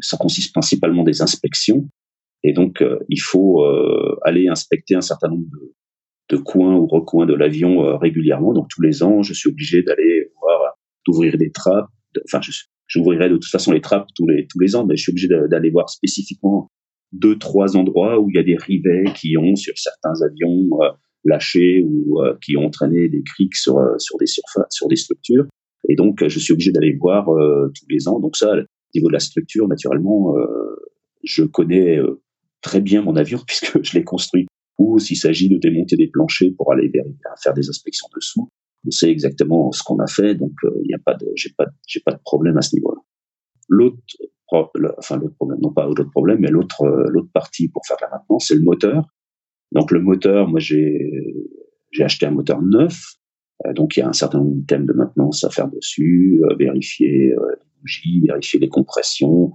ça 0.01 0.16
consiste 0.16 0.53
principalement 0.53 1.05
des 1.05 1.20
inspections. 1.22 1.87
Et 2.43 2.53
donc 2.53 2.81
euh, 2.81 2.99
il 3.09 3.20
faut 3.20 3.64
aller 4.22 4.49
inspecter 4.49 4.95
un 4.95 5.03
certain 5.03 5.29
nombre 5.29 5.47
de, 5.53 5.74
de 6.29 6.37
coins 6.37 6.74
ou 6.74 6.87
recoins 6.87 7.27
de 7.27 7.35
l'avion 7.35 7.99
régulièrement. 7.99 8.53
Donc 8.53 8.66
tous 8.68 8.83
les 8.83 9.03
ans, 9.03 9.22
je 9.22 9.33
suis 9.33 9.49
obligé 9.49 9.83
d'aller 9.83 10.31
voir, 10.41 10.79
d'ouvrir 11.07 11.37
des 11.39 11.53
trappes. 11.53 11.89
enfin, 12.24 12.41
je, 12.43 12.53
j'ouvrirai 12.89 13.29
de 13.29 13.35
toute 13.35 13.51
façon 13.51 13.72
les 13.72 13.81
trappes 13.81 14.09
tous 14.14 14.27
les 14.27 14.47
tous 14.47 14.59
les 14.61 14.77
ans, 14.77 14.87
mais 14.87 14.97
je 14.97 15.03
suis 15.03 15.12
obligé 15.12 15.29
d'aller 15.29 15.70
voir 15.70 15.89
spécifiquement 15.91 16.70
deux 17.12 17.39
trois 17.39 17.77
endroits 17.77 18.18
où 18.20 18.31
il 18.31 18.37
y 18.37 18.39
a 18.39 18.43
des 18.43 18.57
rivets 18.57 19.05
qui 19.14 19.37
ont 19.39 19.57
sur 19.57 19.74
certains 19.77 20.14
avions 20.22 20.83
euh, 20.83 20.91
lâché 21.24 21.83
ou 21.85 22.22
euh, 22.22 22.37
qui 22.43 22.57
ont 22.57 22.66
entraîné 22.66 23.09
des 23.09 23.22
criques 23.22 23.57
sur 23.57 23.79
euh, 23.79 23.95
sur 23.99 24.18
des 24.18 24.27
surfaces, 24.27 24.66
sur 24.70 24.89
des 24.89 24.97
structures. 24.97 25.47
Et 25.89 25.95
donc 25.95 26.27
je 26.27 26.39
suis 26.39 26.53
obligé 26.53 26.72
d'aller 26.72 26.97
voir 26.99 27.27
tous 27.27 27.87
les 27.89 28.09
ans. 28.09 28.18
Donc 28.18 28.37
ça, 28.37 28.53
au 28.53 28.64
niveau 28.95 29.07
de 29.07 29.12
la 29.12 29.20
structure, 29.20 29.68
naturellement, 29.68 30.35
je 31.22 31.45
connais 31.45 32.01
très 32.61 32.81
bien 32.81 33.03
mon 33.03 33.14
avion 33.14 33.39
puisque 33.47 33.85
je 33.85 33.97
l'ai 33.97 34.03
construit. 34.03 34.47
Ou 34.79 34.99
s'il 34.99 35.16
s'agit 35.16 35.49
de 35.49 35.57
démonter 35.57 35.97
des 35.97 36.09
planchers 36.09 36.53
pour 36.57 36.72
aller 36.72 36.91
faire 37.43 37.55
des 37.55 37.68
inspections 37.68 38.09
dessous, 38.14 38.51
on 38.87 38.91
sait 38.91 39.11
exactement 39.11 39.72
ce 39.72 39.83
qu'on 39.83 39.99
a 39.99 40.07
fait, 40.07 40.35
donc 40.35 40.53
il 40.62 40.68
euh, 40.68 40.83
n'y 40.87 40.95
a 40.95 40.99
pas 41.05 41.14
de, 41.14 41.27
j'ai 41.35 41.51
pas, 41.57 41.66
j'ai 41.87 42.01
pas 42.01 42.12
de 42.12 42.20
problème 42.24 42.57
à 42.57 42.62
ce 42.62 42.77
niveau-là. 42.77 43.01
L'autre, 43.68 43.99
enfin 44.49 45.16
l'autre 45.16 45.35
problème, 45.35 45.59
non 45.61 45.72
pas 45.72 45.87
l'autre 45.87 46.11
problème, 46.11 46.39
mais 46.41 46.51
l'autre, 46.51 46.83
euh, 46.83 47.07
l'autre 47.09 47.31
partie 47.33 47.68
pour 47.68 47.83
faire 47.87 47.97
la 48.01 48.11
maintenance, 48.11 48.47
c'est 48.49 48.55
le 48.55 48.62
moteur. 48.62 49.07
Donc 49.72 49.91
le 49.91 50.01
moteur, 50.01 50.49
moi 50.49 50.61
j'ai, 50.61 51.11
j'ai 51.91 52.05
acheté 52.05 52.27
un 52.27 52.31
moteur 52.31 52.62
neuf, 52.62 53.14
euh, 53.66 53.72
donc 53.72 53.97
il 53.97 54.01
y 54.01 54.03
a 54.03 54.09
un 54.09 54.12
certain 54.12 54.39
nombre 54.39 54.55
d'items 54.55 54.87
de 54.87 54.93
maintenance 54.93 55.43
à 55.43 55.51
faire 55.51 55.68
dessus, 55.68 56.41
vérifier 56.59 57.11
les 57.11 57.35
bougies, 57.81 58.20
vérifier 58.27 58.61
les 58.61 58.68
compressions, 58.68 59.53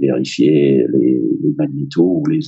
vérifier 0.00 0.84
les, 0.92 1.20
les 1.42 1.54
magnétos 1.56 2.20
ou 2.20 2.26
les, 2.26 2.40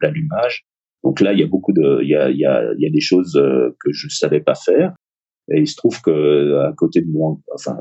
l'allumage. 0.00 0.66
Donc 1.04 1.20
là, 1.20 1.32
il 1.32 1.40
y 1.40 1.42
a 1.42 1.46
beaucoup 1.46 1.72
de, 1.72 2.00
il 2.02 2.08
y 2.08 2.14
a, 2.14 2.30
il 2.30 2.38
y 2.38 2.44
a, 2.44 2.72
il 2.78 2.82
y 2.82 2.86
a 2.86 2.90
des 2.90 3.00
choses 3.00 3.32
que 3.34 3.92
je 3.92 4.08
savais 4.08 4.40
pas 4.40 4.54
faire. 4.54 4.94
Et 5.52 5.60
il 5.60 5.66
se 5.66 5.76
trouve 5.76 6.00
que 6.00 6.60
à 6.60 6.72
côté 6.76 7.00
de 7.00 7.10
moi, 7.10 7.36
enfin 7.54 7.76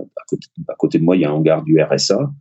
à 0.68 0.76
côté, 0.78 0.98
de 0.98 1.04
moi, 1.04 1.16
il 1.16 1.22
y 1.22 1.26
a 1.26 1.30
un 1.30 1.34
hangar 1.34 1.64
du 1.64 1.80
RSA. 1.80 2.32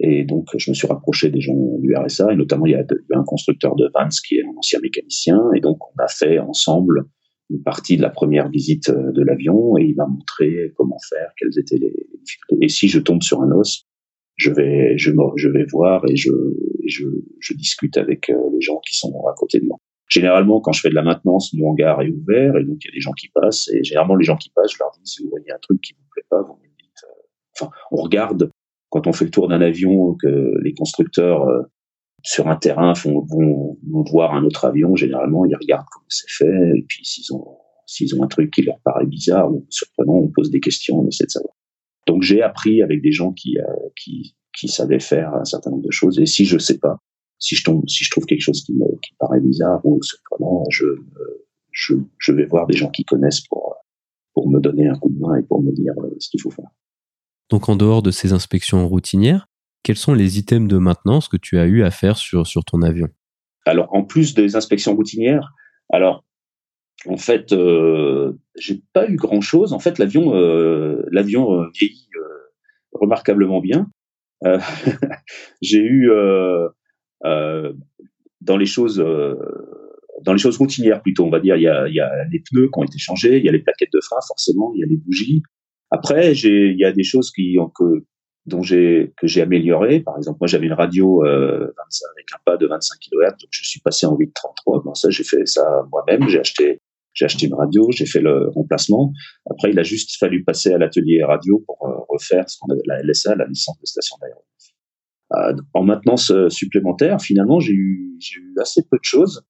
Et 0.00 0.24
donc, 0.24 0.46
je 0.56 0.70
me 0.70 0.74
suis 0.74 0.86
rapproché 0.86 1.28
des 1.30 1.40
gens 1.40 1.54
du 1.80 1.94
RSA, 1.96 2.32
et 2.32 2.36
notamment, 2.36 2.66
il 2.66 2.72
y 2.72 2.76
a, 2.76 2.84
un 3.14 3.24
constructeur 3.24 3.74
de 3.74 3.90
Vans 3.94 4.08
qui 4.26 4.36
est 4.36 4.44
un 4.44 4.56
ancien 4.56 4.78
mécanicien, 4.80 5.40
et 5.56 5.60
donc, 5.60 5.78
on 5.88 6.02
a 6.02 6.06
fait 6.06 6.38
ensemble 6.38 7.06
une 7.50 7.62
partie 7.62 7.96
de 7.96 8.02
la 8.02 8.10
première 8.10 8.48
visite 8.48 8.90
euh, 8.90 9.10
de 9.12 9.22
l'avion, 9.24 9.76
et 9.76 9.84
il 9.84 9.96
m'a 9.96 10.06
montré 10.06 10.72
comment 10.76 10.98
faire, 11.08 11.32
quelles 11.36 11.58
étaient 11.58 11.78
les 11.78 12.06
difficultés. 12.22 12.64
Et 12.64 12.68
si 12.68 12.88
je 12.88 13.00
tombe 13.00 13.22
sur 13.22 13.42
un 13.42 13.50
os, 13.52 13.86
je 14.36 14.52
vais, 14.52 14.96
je, 14.98 15.10
je 15.36 15.48
vais 15.48 15.64
voir 15.64 16.04
et 16.08 16.14
je, 16.14 16.30
je, 16.86 17.04
je 17.40 17.54
discute 17.54 17.96
avec 17.96 18.30
euh, 18.30 18.36
les 18.52 18.60
gens 18.60 18.78
qui 18.86 18.96
sont 18.96 19.12
à 19.28 19.34
côté 19.36 19.58
de 19.58 19.66
moi. 19.66 19.78
Généralement, 20.08 20.60
quand 20.60 20.72
je 20.72 20.80
fais 20.80 20.88
de 20.88 20.94
la 20.94 21.02
maintenance, 21.02 21.52
mon 21.52 21.70
hangar 21.70 22.00
est 22.02 22.10
ouvert 22.10 22.56
et 22.56 22.64
donc 22.64 22.78
il 22.82 22.88
y 22.88 22.90
a 22.90 22.94
des 22.94 23.00
gens 23.00 23.12
qui 23.12 23.28
passent. 23.28 23.68
Et 23.68 23.84
généralement, 23.84 24.16
les 24.16 24.24
gens 24.24 24.36
qui 24.36 24.50
passent, 24.50 24.72
je 24.72 24.78
leur 24.80 24.90
dis 24.92 25.02
si 25.04 25.22
vous 25.22 25.30
voyez 25.30 25.52
un 25.52 25.58
truc 25.60 25.80
qui 25.82 25.92
vous 25.92 26.06
plaît 26.10 26.24
pas, 26.30 26.40
vous 26.42 26.54
me 26.54 26.68
dites. 26.78 27.04
Euh, 27.04 27.22
enfin, 27.60 27.70
on 27.90 27.96
regarde 27.96 28.50
quand 28.88 29.06
on 29.06 29.12
fait 29.12 29.26
le 29.26 29.30
tour 29.30 29.48
d'un 29.48 29.60
avion 29.60 30.14
que 30.14 30.54
les 30.62 30.72
constructeurs 30.72 31.46
euh, 31.46 31.62
sur 32.22 32.48
un 32.48 32.56
terrain 32.56 32.94
font, 32.94 33.20
vont, 33.28 33.78
vont, 33.86 34.04
voir 34.10 34.34
un 34.34 34.44
autre 34.44 34.64
avion. 34.64 34.96
Généralement, 34.96 35.44
ils 35.44 35.56
regardent 35.56 35.86
comment 35.92 36.06
c'est 36.08 36.30
fait 36.30 36.78
et 36.78 36.84
puis 36.88 37.04
s'ils 37.04 37.34
ont 37.34 37.58
s'ils 37.86 38.14
ont 38.18 38.22
un 38.22 38.28
truc 38.28 38.50
qui 38.50 38.62
leur 38.62 38.78
paraît 38.84 39.06
bizarre 39.06 39.50
ou 39.50 39.66
surprenant, 39.70 40.12
on 40.12 40.28
pose 40.28 40.50
des 40.50 40.60
questions, 40.60 40.98
on 40.98 41.08
essaie 41.08 41.24
de 41.24 41.30
savoir. 41.30 41.54
Donc 42.06 42.22
j'ai 42.22 42.42
appris 42.42 42.82
avec 42.82 43.00
des 43.00 43.12
gens 43.12 43.32
qui, 43.32 43.58
euh, 43.58 43.88
qui 43.96 44.36
qui 44.58 44.68
savaient 44.68 45.00
faire 45.00 45.32
un 45.34 45.44
certain 45.44 45.70
nombre 45.70 45.84
de 45.84 45.90
choses. 45.90 46.18
Et 46.18 46.26
si 46.26 46.44
je 46.44 46.58
sais 46.58 46.78
pas, 46.78 46.98
si 47.38 47.54
je 47.54 47.64
tombe, 47.64 47.88
si 47.88 48.04
je 48.04 48.10
trouve 48.10 48.24
quelque 48.26 48.42
chose 48.42 48.62
qui 48.64 48.74
me, 48.74 48.86
qui 49.02 49.14
paraît 49.18 49.40
bizarre 49.40 49.80
ou 49.84 50.02
surprenant, 50.02 50.64
je, 50.70 50.86
je, 51.70 51.94
je 52.18 52.32
vais 52.32 52.46
voir 52.46 52.66
des 52.66 52.76
gens 52.76 52.90
qui 52.90 53.04
connaissent 53.04 53.40
pour, 53.42 53.76
pour 54.34 54.48
me 54.50 54.60
donner 54.60 54.88
un 54.88 54.94
coup 54.94 55.10
de 55.10 55.18
main 55.18 55.36
et 55.36 55.42
pour 55.42 55.62
me 55.62 55.72
dire 55.72 55.94
euh, 55.98 56.14
ce 56.18 56.28
qu'il 56.28 56.40
faut 56.40 56.50
faire. 56.50 56.70
Donc, 57.50 57.68
en 57.68 57.76
dehors 57.76 58.02
de 58.02 58.10
ces 58.10 58.32
inspections 58.32 58.86
routinières, 58.88 59.46
quels 59.82 59.96
sont 59.96 60.14
les 60.14 60.38
items 60.38 60.68
de 60.68 60.78
maintenance 60.78 61.28
que 61.28 61.36
tu 61.36 61.58
as 61.58 61.66
eu 61.66 61.82
à 61.82 61.90
faire 61.90 62.16
sur, 62.16 62.46
sur 62.46 62.64
ton 62.64 62.82
avion? 62.82 63.08
Alors, 63.64 63.94
en 63.94 64.04
plus 64.04 64.34
des 64.34 64.56
inspections 64.56 64.94
routinières, 64.94 65.54
alors, 65.90 66.24
en 67.06 67.16
fait, 67.16 67.52
euh, 67.52 68.32
j'ai 68.56 68.82
pas 68.92 69.08
eu 69.08 69.16
grand 69.16 69.40
chose. 69.40 69.72
En 69.72 69.78
fait, 69.78 69.98
l'avion, 69.98 70.34
euh, 70.34 71.02
l'avion 71.12 71.52
euh, 71.52 71.68
vieillit 71.74 72.08
euh, 72.16 72.52
remarquablement 72.92 73.60
bien. 73.60 73.90
j'ai 75.62 75.82
eu 75.82 76.12
dans 77.22 78.56
les 78.56 78.66
choses 78.66 79.00
euh, 79.00 79.34
dans 80.22 80.32
les 80.32 80.38
choses 80.38 80.58
routinières 80.58 81.00
plutôt, 81.02 81.24
on 81.24 81.30
va 81.30 81.40
dire, 81.40 81.56
il 81.56 81.62
y 81.62 81.68
a, 81.68 81.86
il 81.88 81.94
y 81.94 82.00
a 82.00 82.10
les 82.30 82.40
pneus 82.40 82.68
qui 82.72 82.78
ont 82.78 82.84
été 82.84 82.98
changés, 82.98 83.38
il 83.38 83.44
y 83.44 83.48
a 83.48 83.52
les 83.52 83.60
plaquettes 83.60 83.92
de 83.92 84.00
frein 84.00 84.18
forcément, 84.26 84.72
il 84.74 84.80
y 84.80 84.82
a 84.82 84.86
les 84.86 84.96
bougies. 84.96 85.42
Après, 85.90 86.34
j'ai, 86.34 86.70
il 86.70 86.78
y 86.78 86.84
a 86.84 86.92
des 86.92 87.04
choses 87.04 87.30
qui 87.30 87.56
que 87.78 88.04
dont 88.46 88.62
j'ai 88.62 89.12
que 89.16 89.26
j'ai 89.26 89.42
amélioré. 89.42 90.00
Par 90.00 90.16
exemple, 90.16 90.38
moi 90.40 90.48
j'avais 90.48 90.66
une 90.66 90.72
radio 90.72 91.24
euh, 91.24 91.72
avec 92.14 92.26
un 92.34 92.38
pas 92.44 92.56
de 92.56 92.66
25 92.66 92.98
kHz, 92.98 93.30
donc 93.40 93.48
je 93.50 93.68
suis 93.68 93.80
passé 93.80 94.06
en 94.06 94.16
833. 94.16 94.82
Bon, 94.84 94.94
ça 94.94 95.10
j'ai 95.10 95.24
fait 95.24 95.46
ça 95.46 95.86
moi-même. 95.92 96.28
J'ai 96.28 96.40
acheté 96.40 96.80
j'ai 97.14 97.24
acheté 97.24 97.46
une 97.46 97.54
radio, 97.54 97.88
j'ai 97.90 98.06
fait 98.06 98.20
le 98.20 98.48
remplacement. 98.50 99.12
Après, 99.50 99.70
il 99.70 99.78
a 99.78 99.82
juste 99.82 100.16
fallu 100.18 100.44
passer 100.44 100.72
à 100.72 100.78
l'atelier 100.78 101.24
radio 101.24 101.62
pour 101.66 101.78
euh, 101.82 101.96
refaire 102.08 102.48
ce 102.48 102.58
qu'on 102.60 102.72
avait 102.72 102.82
la 102.86 103.02
LSA, 103.02 103.34
la 103.34 103.46
licence 103.46 103.78
de 103.80 103.86
station 103.86 104.16
d'aéroport. 104.20 104.44
Euh, 105.36 105.54
en 105.74 105.82
maintenance 105.82 106.30
euh, 106.30 106.48
supplémentaire, 106.48 107.20
finalement, 107.20 107.60
j'ai 107.60 107.74
eu, 107.74 108.18
eu 108.36 108.54
assez 108.60 108.82
peu 108.90 108.96
de 108.96 109.04
choses. 109.04 109.44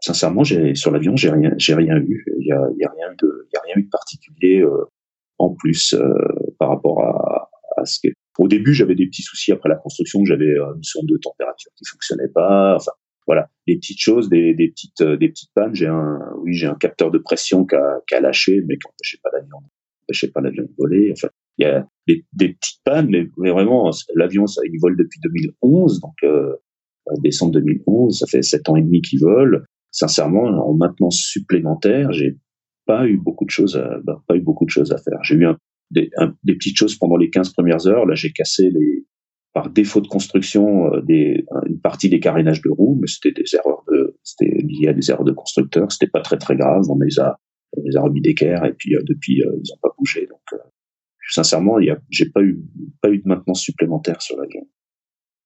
Sincèrement, 0.00 0.44
sur 0.44 0.90
l'avion, 0.90 1.16
j'ai 1.16 1.30
rien, 1.30 1.52
j'ai 1.56 1.74
rien 1.74 1.96
eu. 1.96 2.24
Il 2.38 2.46
y 2.46 2.52
a, 2.52 2.60
y 2.78 2.84
a, 2.84 2.90
rien 2.90 3.14
de, 3.18 3.48
y 3.52 3.56
a 3.56 3.60
rien 3.64 3.74
eu 3.76 3.84
de 3.84 3.88
particulier 3.88 4.60
euh, 4.60 4.84
en 5.38 5.54
plus 5.54 5.96
par 6.58 6.68
rapport 6.68 7.02
à, 7.02 7.48
à 7.78 7.84
ce 7.86 7.98
que. 8.02 8.12
Au 8.38 8.48
début, 8.48 8.74
j'avais 8.74 8.94
des 8.94 9.06
petits 9.06 9.22
soucis 9.22 9.52
après 9.52 9.70
la 9.70 9.76
construction. 9.76 10.22
J'avais 10.26 10.52
une 10.54 10.82
sonde 10.82 11.06
de 11.06 11.16
température 11.16 11.72
qui 11.74 11.86
fonctionnait 11.86 12.28
pas. 12.28 12.76
Enfin, 12.76 12.92
voilà, 13.26 13.48
des 13.66 13.76
petites 13.76 13.98
choses, 13.98 14.28
des, 14.28 14.52
des 14.52 14.68
petites, 14.68 15.02
des 15.02 15.30
petites 15.30 15.50
pannes. 15.54 15.74
J'ai 15.74 15.86
un, 15.86 16.20
oui, 16.42 16.52
j'ai 16.52 16.66
un 16.66 16.74
capteur 16.74 17.10
de 17.10 17.16
pression 17.16 17.64
qui 17.64 17.74
a, 17.74 18.00
qui 18.06 18.14
a 18.14 18.20
lâché, 18.20 18.60
mais 18.66 18.76
qui 18.76 18.86
n'empêchait 18.86 19.18
pas 19.22 19.30
l'avion, 19.32 19.56
pas 20.34 20.40
l'avion 20.42 20.64
de 20.64 20.74
voler. 20.76 21.12
Enfin, 21.12 21.28
il 21.58 21.66
y 21.66 21.68
a 21.68 21.86
des, 22.06 22.24
des 22.32 22.54
petites 22.54 22.80
pannes, 22.84 23.08
mais, 23.10 23.26
vraiment, 23.50 23.90
l'avion, 24.14 24.46
ça, 24.46 24.60
il 24.64 24.78
vole 24.80 24.96
depuis 24.96 25.20
2011, 25.22 26.00
donc 26.00 26.14
euh, 26.24 26.54
décembre 27.22 27.52
2011, 27.52 28.18
ça 28.18 28.26
fait 28.26 28.42
sept 28.42 28.68
ans 28.68 28.76
et 28.76 28.82
demi 28.82 29.00
qu'il 29.02 29.20
vole. 29.20 29.66
Sincèrement, 29.90 30.44
en 30.44 30.74
maintenance 30.74 31.16
supplémentaire, 31.16 32.12
j'ai 32.12 32.36
pas 32.86 33.06
eu 33.06 33.16
beaucoup 33.16 33.44
de 33.44 33.50
choses, 33.50 33.76
à, 33.76 33.98
bah, 34.04 34.22
pas 34.26 34.36
eu 34.36 34.40
beaucoup 34.40 34.64
de 34.64 34.70
choses 34.70 34.92
à 34.92 34.98
faire. 34.98 35.18
J'ai 35.22 35.36
eu 35.36 35.46
un, 35.46 35.56
des, 35.90 36.10
des, 36.44 36.54
petites 36.54 36.76
choses 36.76 36.96
pendant 36.96 37.16
les 37.16 37.30
15 37.30 37.52
premières 37.52 37.86
heures. 37.86 38.06
Là, 38.06 38.14
j'ai 38.14 38.30
cassé 38.32 38.70
les, 38.70 39.06
par 39.54 39.70
défaut 39.70 40.00
de 40.00 40.06
construction, 40.06 40.92
euh, 40.92 41.00
des, 41.00 41.44
une 41.66 41.80
partie 41.80 42.10
des 42.10 42.20
carénages 42.20 42.60
de 42.60 42.70
roues, 42.70 42.98
mais 43.00 43.06
c'était 43.06 43.32
des 43.32 43.44
erreurs 43.54 43.84
de, 43.90 44.16
c'était 44.22 44.54
lié 44.62 44.88
à 44.88 44.92
des 44.92 45.10
erreurs 45.10 45.24
de 45.24 45.32
constructeurs. 45.32 45.90
C'était 45.90 46.10
pas 46.10 46.20
très 46.20 46.36
très 46.36 46.56
grave. 46.56 46.82
On 46.90 46.98
les 46.98 47.18
a, 47.18 47.38
on 47.76 47.82
les 47.84 47.96
a 47.96 48.02
remis 48.02 48.20
d'équerre 48.20 48.64
et 48.64 48.72
puis 48.72 48.94
euh, 48.94 49.00
depuis 49.04 49.42
euh, 49.42 49.56
ils 49.62 49.72
ont 49.72 49.78
pas 49.82 49.90
bougé. 49.98 50.26
Donc 50.26 50.40
euh, 50.52 50.58
sincèrement, 51.28 51.78
j'ai 52.10 52.26
pas 52.30 52.42
eu, 52.42 52.60
pas 53.00 53.10
eu 53.10 53.18
de 53.18 53.28
maintenance 53.28 53.60
supplémentaire 53.60 54.20
sur 54.22 54.36
l'avion. 54.36 54.66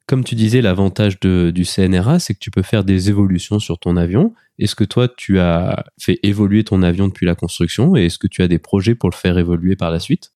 Comme 0.06 0.24
tu 0.24 0.34
disais, 0.34 0.60
l'avantage 0.60 1.20
du 1.20 1.64
CNRA, 1.64 2.18
c'est 2.18 2.34
que 2.34 2.40
tu 2.40 2.50
peux 2.50 2.62
faire 2.62 2.82
des 2.82 3.10
évolutions 3.10 3.60
sur 3.60 3.78
ton 3.78 3.96
avion. 3.96 4.34
Est-ce 4.58 4.74
que 4.74 4.82
toi, 4.82 5.08
tu 5.08 5.38
as 5.38 5.84
fait 6.00 6.18
évoluer 6.24 6.64
ton 6.64 6.82
avion 6.82 7.06
depuis 7.06 7.26
la 7.26 7.36
construction 7.36 7.94
et 7.96 8.06
est-ce 8.06 8.18
que 8.18 8.26
tu 8.26 8.42
as 8.42 8.48
des 8.48 8.58
projets 8.58 8.96
pour 8.96 9.08
le 9.08 9.14
faire 9.14 9.38
évoluer 9.38 9.76
par 9.76 9.92
la 9.92 10.00
suite? 10.00 10.32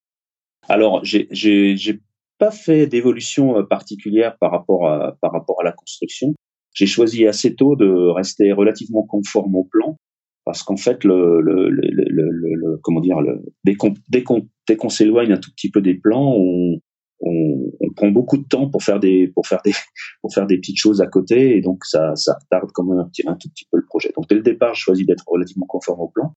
Alors, 0.69 1.01
j'ai 1.05 2.01
pas 2.39 2.51
fait 2.51 2.87
d'évolution 2.87 3.59
euh, 3.59 3.63
particulière 3.65 4.37
par 4.39 4.51
rapport 4.51 4.89
à, 4.89 5.17
par 5.21 5.33
rapport 5.33 5.61
à 5.61 5.65
la 5.65 5.73
construction. 5.73 6.35
j'ai 6.73 6.87
choisi 6.87 7.27
assez 7.27 7.55
tôt 7.55 7.77
de 7.77 8.11
rester 8.13 8.53
relativement 8.53 9.05
conforme 9.05 9.55
au 9.55 9.65
plan 9.65 9.97
parce 10.45 10.63
qu'en 10.63 10.77
fait, 10.77 11.05
le, 11.05 11.41
le, 11.41 11.71
le, 11.71 11.81
le, 11.91 12.79
comment 12.83 13.01
dire, 13.01 13.17
dès 13.65 13.75
qu'on 13.75 14.49
dès 14.67 14.77
qu'on 14.77 14.89
s'éloigne 14.89 15.33
un 15.33 15.39
tout 15.39 15.51
petit 15.51 15.71
peu 15.71 15.81
des 15.81 15.95
plans, 15.95 16.35
on, 16.37 16.81
on, 17.21 17.73
on, 17.81 17.93
prend 17.95 18.09
beaucoup 18.09 18.37
de 18.37 18.45
temps 18.45 18.69
pour 18.69 18.83
faire 18.83 19.01
des 19.01 19.29
pour 19.29 19.47
faire 19.47 19.61
des 19.65 19.73
pour 20.23 20.33
faire 20.33 20.47
des 20.47 20.59
petites 20.59 20.79
choses 20.79 21.01
à 21.01 21.07
côté 21.07 21.57
et 21.57 21.61
donc 21.61 21.85
ça 21.85 22.15
ça 22.17 22.37
retarde 22.41 22.71
quand 22.73 22.85
même 22.85 22.99
un, 22.99 23.09
petit, 23.09 23.23
tout 23.23 23.49
petit 23.49 23.67
peu 23.71 23.79
le 23.79 23.87
projet. 23.87 24.12
Donc 24.17 24.29
dès 24.29 24.37
le 24.37 24.43
départ, 24.43 24.75
je 24.75 24.81
choisis 24.81 25.07
d'être 25.07 25.25
relativement 25.27 25.67
conforme 25.67 26.01
au 26.01 26.09
plan. 26.09 26.33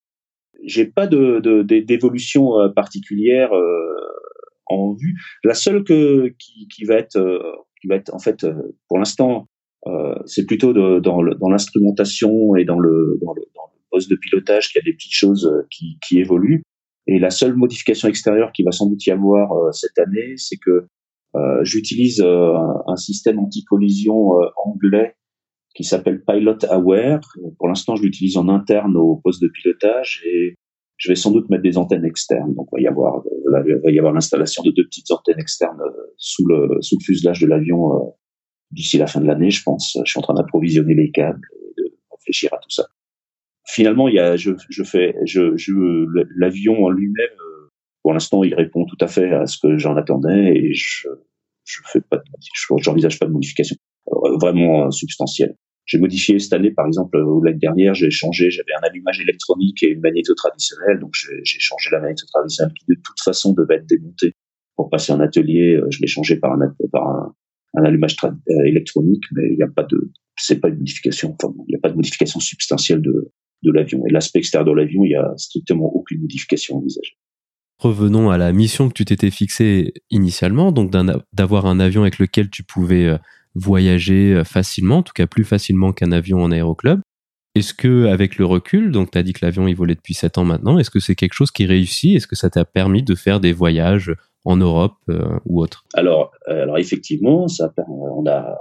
J'ai 0.64 0.86
pas 0.86 1.08
de 1.08 1.62
d'évolution 1.62 2.60
euh, 2.60 2.70
particulière 2.70 3.54
euh, 3.54 3.96
en 4.66 4.94
vue. 4.94 5.16
La 5.44 5.54
seule 5.54 5.84
que 5.84 6.34
qui, 6.40 6.68
qui 6.68 6.86
va 6.86 6.96
être 6.96 7.18
euh, 7.18 7.40
qui 7.82 7.88
va 7.88 7.96
être 7.96 8.14
en 8.14 8.20
fait 8.20 8.46
pour 8.88 8.98
l'instant 8.98 9.48
c'est 10.26 10.46
plutôt 10.46 10.74
de, 10.74 11.00
dans 11.00 11.50
l'instrumentation 11.50 12.58
et 12.58 12.66
dans 12.66 12.78
le, 12.78 13.18
dans 13.22 13.32
le, 13.34 13.44
dans 13.56 13.62
le 13.74 13.80
poste 13.90 14.10
de 14.10 14.18
pilotage 14.18 14.68
qu'il 14.68 14.80
y 14.80 14.84
a 14.84 14.86
des 14.86 14.92
petites 14.92 15.14
choses 15.14 15.50
qui, 15.72 15.98
qui 16.06 16.20
évoluent. 16.20 16.62
Et 17.08 17.20
la 17.20 17.30
seule 17.30 17.56
modification 17.56 18.08
extérieure 18.08 18.52
qui 18.52 18.64
va 18.64 18.72
sans 18.72 18.88
doute 18.88 19.06
y 19.06 19.12
avoir 19.12 19.54
euh, 19.54 19.72
cette 19.72 19.98
année, 19.98 20.34
c'est 20.36 20.58
que 20.58 20.88
euh, 21.36 21.64
j'utilise 21.64 22.22
un 22.22 22.96
système 22.96 23.38
anti-collision 23.40 24.32
anglais 24.66 25.16
qui 25.76 25.84
s'appelle 25.84 26.24
Pilot 26.26 26.66
Aware. 26.70 27.22
Pour 27.60 27.68
l'instant, 27.68 27.96
je 27.96 28.04
l'utilise 28.04 28.38
en 28.38 28.50
interne 28.50 28.98
au 28.98 29.18
poste 29.24 29.42
de 29.42 29.48
pilotage 29.48 30.24
et 30.26 30.56
je 30.96 31.10
vais 31.10 31.16
sans 31.16 31.32
doute 31.32 31.50
mettre 31.50 31.62
des 31.62 31.78
antennes 31.78 32.06
externes. 32.06 32.56
Donc, 32.56 32.68
il 32.72 32.78
va 32.78 32.82
y 32.82 32.88
avoir, 32.88 33.24
il 33.68 33.82
va 33.84 33.92
y 33.92 34.00
avoir 34.00 34.14
l'installation 34.14 34.64
de 34.64 34.72
deux 34.72 34.86
petites 34.86 35.12
antennes 35.12 35.40
externes 35.40 35.80
sous 36.18 36.48
le, 36.48 36.82
sous 36.82 36.98
le 37.00 37.04
fuselage 37.04 37.42
de 37.42 37.48
l'avion 37.48 38.16
d'ici 38.72 38.98
la 38.98 39.08
fin 39.08 39.22
de 39.22 39.28
l'année, 39.28 39.52
je 39.52 39.64
pense. 39.64 39.98
Je 40.04 40.10
suis 40.10 40.20
en 40.20 40.24
train 40.24 40.34
d'approvisionner 40.34 40.96
les 40.96 41.12
câbles 41.12 41.48
et 41.62 41.82
de 41.82 41.94
réfléchir 42.12 42.54
à 42.54 42.58
tout 42.58 42.70
ça. 42.70 42.88
Finalement, 43.68 44.08
il 44.08 44.16
y 44.16 44.20
a, 44.20 44.38
je, 44.38 44.52
je 44.70 44.84
fais, 44.84 45.14
je, 45.26 45.56
je 45.58 45.74
l'avion 46.38 46.86
en 46.86 46.90
lui-même, 46.90 47.38
euh, 47.40 47.70
pour 48.02 48.14
l'instant, 48.14 48.44
il 48.44 48.56
répond 48.56 48.86
tout 48.86 48.98
à 49.02 49.08
fait 49.08 49.34
à 49.34 49.46
ce 49.46 49.58
que 49.58 49.78
j'en 49.78 49.98
attendais 49.98 50.56
et 50.56 50.74
je, 50.74 51.08
je 51.66 51.80
fais 51.86 52.02
pas, 52.02 52.22
j'envisage 52.78 53.20
pas 53.20 53.26
de 53.26 53.32
modification 53.32 53.76
euh, 54.08 54.38
vraiment 54.40 54.90
substantielle. 54.92 55.56
J'ai 55.86 56.00
modifié 56.00 56.38
cette 56.38 56.52
année, 56.52 56.72
par 56.72 56.86
exemple, 56.86 57.18
l'année 57.44 57.60
dernière, 57.60 57.94
j'ai 57.94 58.12
changé, 58.12 58.52
j'avais 58.52 58.74
un 58.82 58.86
allumage 58.86 59.22
électronique 59.22 59.84
et 59.84 59.92
une 59.92 60.02
magnéto 60.02 60.34
traditionnelle, 60.36 61.00
donc 61.00 61.14
j'ai 61.14 61.60
changé 61.60 61.90
la 61.92 62.02
magnéto 62.02 62.26
traditionnelle 62.28 62.74
qui 62.74 62.86
de 62.90 62.96
toute 62.96 63.22
façon 63.24 63.54
devait 63.54 63.76
être 63.76 63.86
démontée 63.86 64.34
pour 64.76 64.90
passer 64.90 65.14
en 65.14 65.22
atelier. 65.22 65.76
Euh, 65.76 65.88
je 65.90 66.00
l'ai 66.02 66.08
changé 66.08 66.36
par 66.36 66.54
un, 66.54 66.60
par 66.92 67.08
un, 67.08 67.84
allumage 67.86 68.18
euh, 68.24 68.66
électronique, 68.66 69.24
mais 69.32 69.44
il 69.50 69.56
n'y 69.56 69.64
a 69.64 69.70
pas 69.70 69.84
de, 69.84 70.12
c'est 70.36 70.60
pas 70.60 70.68
une 70.68 70.78
modification, 70.78 71.36
enfin, 71.42 71.54
il 71.68 71.72
n'y 71.72 71.76
a 71.76 71.80
pas 71.80 71.90
de 71.90 71.96
modification 71.96 72.42
substantielle 72.42 73.02
de, 73.02 73.32
de 73.64 73.72
l'avion. 73.72 74.04
Et 74.08 74.12
l'aspect 74.12 74.40
extérieur 74.40 74.66
de 74.66 74.74
l'avion, 74.74 75.04
il 75.04 75.12
y 75.12 75.16
a 75.16 75.34
strictement 75.38 75.86
aucune 75.86 76.22
modification 76.22 76.78
envisagée. 76.78 77.18
Revenons 77.80 78.30
à 78.30 78.38
la 78.38 78.52
mission 78.54 78.90
que 78.90 78.94
tu 78.94 79.06
t'étais 79.06 79.30
fixée 79.30 79.94
initialement, 80.10 80.72
donc 80.72 80.92
d'avoir 81.34 81.68
un 81.68 81.80
avion 81.80 82.02
avec 82.02 82.18
lequel 82.18 82.50
tu 82.50 82.64
pouvais 82.64 83.06
euh, 83.06 83.18
voyager 83.54 84.34
euh, 84.34 84.44
facilement, 84.44 84.98
en 84.98 85.04
tout 85.04 85.14
cas 85.14 85.28
plus 85.28 85.44
facilement 85.44 85.94
qu'un 85.94 86.12
avion 86.12 86.42
en 86.42 86.52
aéroclub. 86.52 87.02
Est-ce 87.56 87.74
que, 87.74 88.06
avec 88.06 88.38
le 88.38 88.46
recul, 88.46 88.92
donc 88.92 89.12
tu 89.12 89.18
as 89.18 89.24
dit 89.24 89.34
que 89.34 89.44
l'avion 89.44 89.68
il 89.68 89.76
volait 89.76 89.96
depuis 89.96 90.14
7 90.14 90.38
ans 90.38 90.46
maintenant, 90.46 90.78
est-ce 90.78 90.92
que 90.92 91.00
c'est 91.00 91.16
quelque 91.16 91.34
chose 91.34 91.50
qui 91.50 91.66
réussit 91.66 92.16
Est-ce 92.16 92.28
que 92.28 92.36
ça 92.36 92.52
t'a 92.52 92.66
permis 92.66 93.02
de 93.02 93.16
faire 93.16 93.40
des 93.40 93.52
voyages 93.52 94.14
en 94.46 94.58
Europe 94.58 94.98
euh, 95.10 95.40
ou 95.46 95.62
autre? 95.62 95.84
Alors, 95.96 96.32
euh, 96.50 96.64
alors 96.64 96.78
effectivement, 96.78 97.48
ça, 97.48 97.74
on 97.88 98.26
a, 98.28 98.58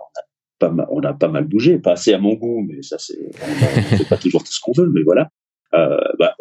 pas 0.59 0.71
mal, 0.71 0.87
on 0.91 1.01
a 1.01 1.13
pas 1.13 1.29
mal 1.29 1.45
bougé, 1.45 1.79
pas 1.79 1.93
assez 1.93 2.13
à 2.13 2.19
mon 2.19 2.35
goût, 2.35 2.65
mais 2.69 2.83
ça 2.83 2.99
c'est, 2.99 3.19
on 4.01 4.05
pas 4.05 4.17
toujours 4.17 4.43
tout 4.43 4.53
ce 4.53 4.61
qu'on 4.61 4.73
veut, 4.73 4.91
mais 4.91 5.03
voilà. 5.03 5.29
Euh, 5.75 5.99
bah, 6.19 6.35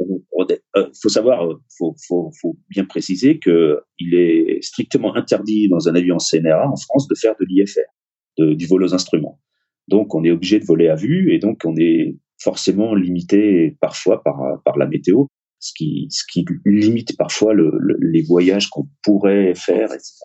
euh, 0.78 0.88
faut 1.02 1.10
savoir, 1.10 1.48
faut, 1.78 1.96
faut, 2.08 2.32
faut 2.40 2.58
bien 2.70 2.86
préciser 2.86 3.40
que 3.40 3.82
il 4.00 4.14
est 4.14 4.62
strictement 4.62 5.16
interdit 5.16 5.68
dans 5.68 5.90
un 5.90 5.96
avion 5.96 6.18
CNRA 6.20 6.70
en 6.70 6.76
France 6.76 7.08
de 7.08 7.16
faire 7.16 7.34
de 7.40 7.46
l'IFR, 7.46 8.56
du 8.56 8.66
vol 8.68 8.84
aux 8.84 8.94
instruments. 8.94 9.40
Donc 9.88 10.14
on 10.16 10.24
est 10.24 10.32
obligé 10.32 10.60
de 10.60 10.66
voler 10.66 10.88
à 10.88 10.96
vue 10.96 11.34
et 11.34 11.40
donc 11.40 11.62
on 11.66 11.76
est 11.78 12.18
forcément 12.42 12.94
limité 12.94 13.78
parfois 13.82 14.22
par, 14.24 14.62
par 14.64 14.78
la 14.78 14.86
météo 14.88 15.26
ce 15.66 15.74
qui, 15.76 16.08
ce 16.10 16.24
qui 16.32 16.46
limite 16.66 17.18
parfois 17.18 17.54
le, 17.54 17.72
les 18.00 18.22
voyages 18.22 18.70
qu'on 18.70 18.88
pourrait 19.04 19.56
faire, 19.56 19.92
etc. 19.92 20.22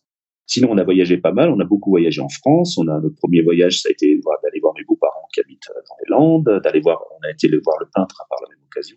Sinon, 0.51 0.71
on 0.73 0.79
a 0.79 0.85
voyagé 0.85 1.17
pas 1.17 1.31
mal. 1.31 1.49
On 1.49 1.61
a 1.61 1.65
beaucoup 1.65 1.91
voyagé 1.91 2.21
en 2.21 2.29
France. 2.29 2.77
On 2.77 2.89
a 2.89 2.99
notre 2.99 3.15
premier 3.15 3.41
voyage, 3.41 3.83
ça 3.83 3.89
a 3.89 3.93
été 3.93 4.21
d'aller 4.43 4.61
voir 4.61 4.75
mes 4.77 4.83
beaux-parents 4.85 5.29
qui 5.33 5.41
habitent 5.41 5.71
euh, 5.71 5.81
dans 5.89 5.95
les 6.01 6.11
Landes, 6.11 6.61
d'aller 6.65 6.81
voir. 6.81 7.01
On 7.13 7.25
a 7.25 7.31
été 7.31 7.49
voir 7.49 7.77
le 7.79 7.87
peintre 7.95 8.27
par 8.29 8.39
la 8.43 8.49
même 8.49 8.65
occasion. 8.67 8.97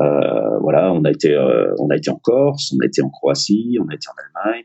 Euh, 0.00 0.58
voilà, 0.60 0.92
on 0.92 1.02
a 1.02 1.10
été, 1.10 1.34
euh, 1.34 1.74
on 1.80 1.90
a 1.90 1.96
été 1.96 2.10
en 2.10 2.20
Corse, 2.22 2.72
on 2.72 2.80
a 2.80 2.86
été 2.86 3.02
en 3.02 3.10
Croatie, 3.10 3.76
on 3.80 3.88
a 3.88 3.94
été 3.94 4.06
en 4.08 4.42
Allemagne. 4.46 4.64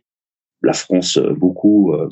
La 0.62 0.74
France, 0.74 1.18
euh, 1.18 1.34
beaucoup. 1.34 1.94
Euh, 1.94 2.08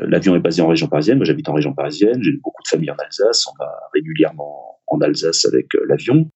L'avion 0.00 0.34
est 0.34 0.40
basé 0.40 0.60
en 0.60 0.66
région 0.66 0.88
parisienne. 0.88 1.18
Moi, 1.18 1.24
j'habite 1.24 1.48
en 1.48 1.52
région 1.52 1.72
parisienne. 1.74 2.20
J'ai 2.22 2.32
beaucoup 2.42 2.62
de 2.64 2.68
familles 2.68 2.90
en 2.90 2.96
Alsace. 2.96 3.46
On 3.46 3.52
va 3.62 3.70
régulièrement 3.94 4.80
en 4.88 5.00
Alsace 5.00 5.44
avec 5.44 5.68
l'avion 5.86 6.28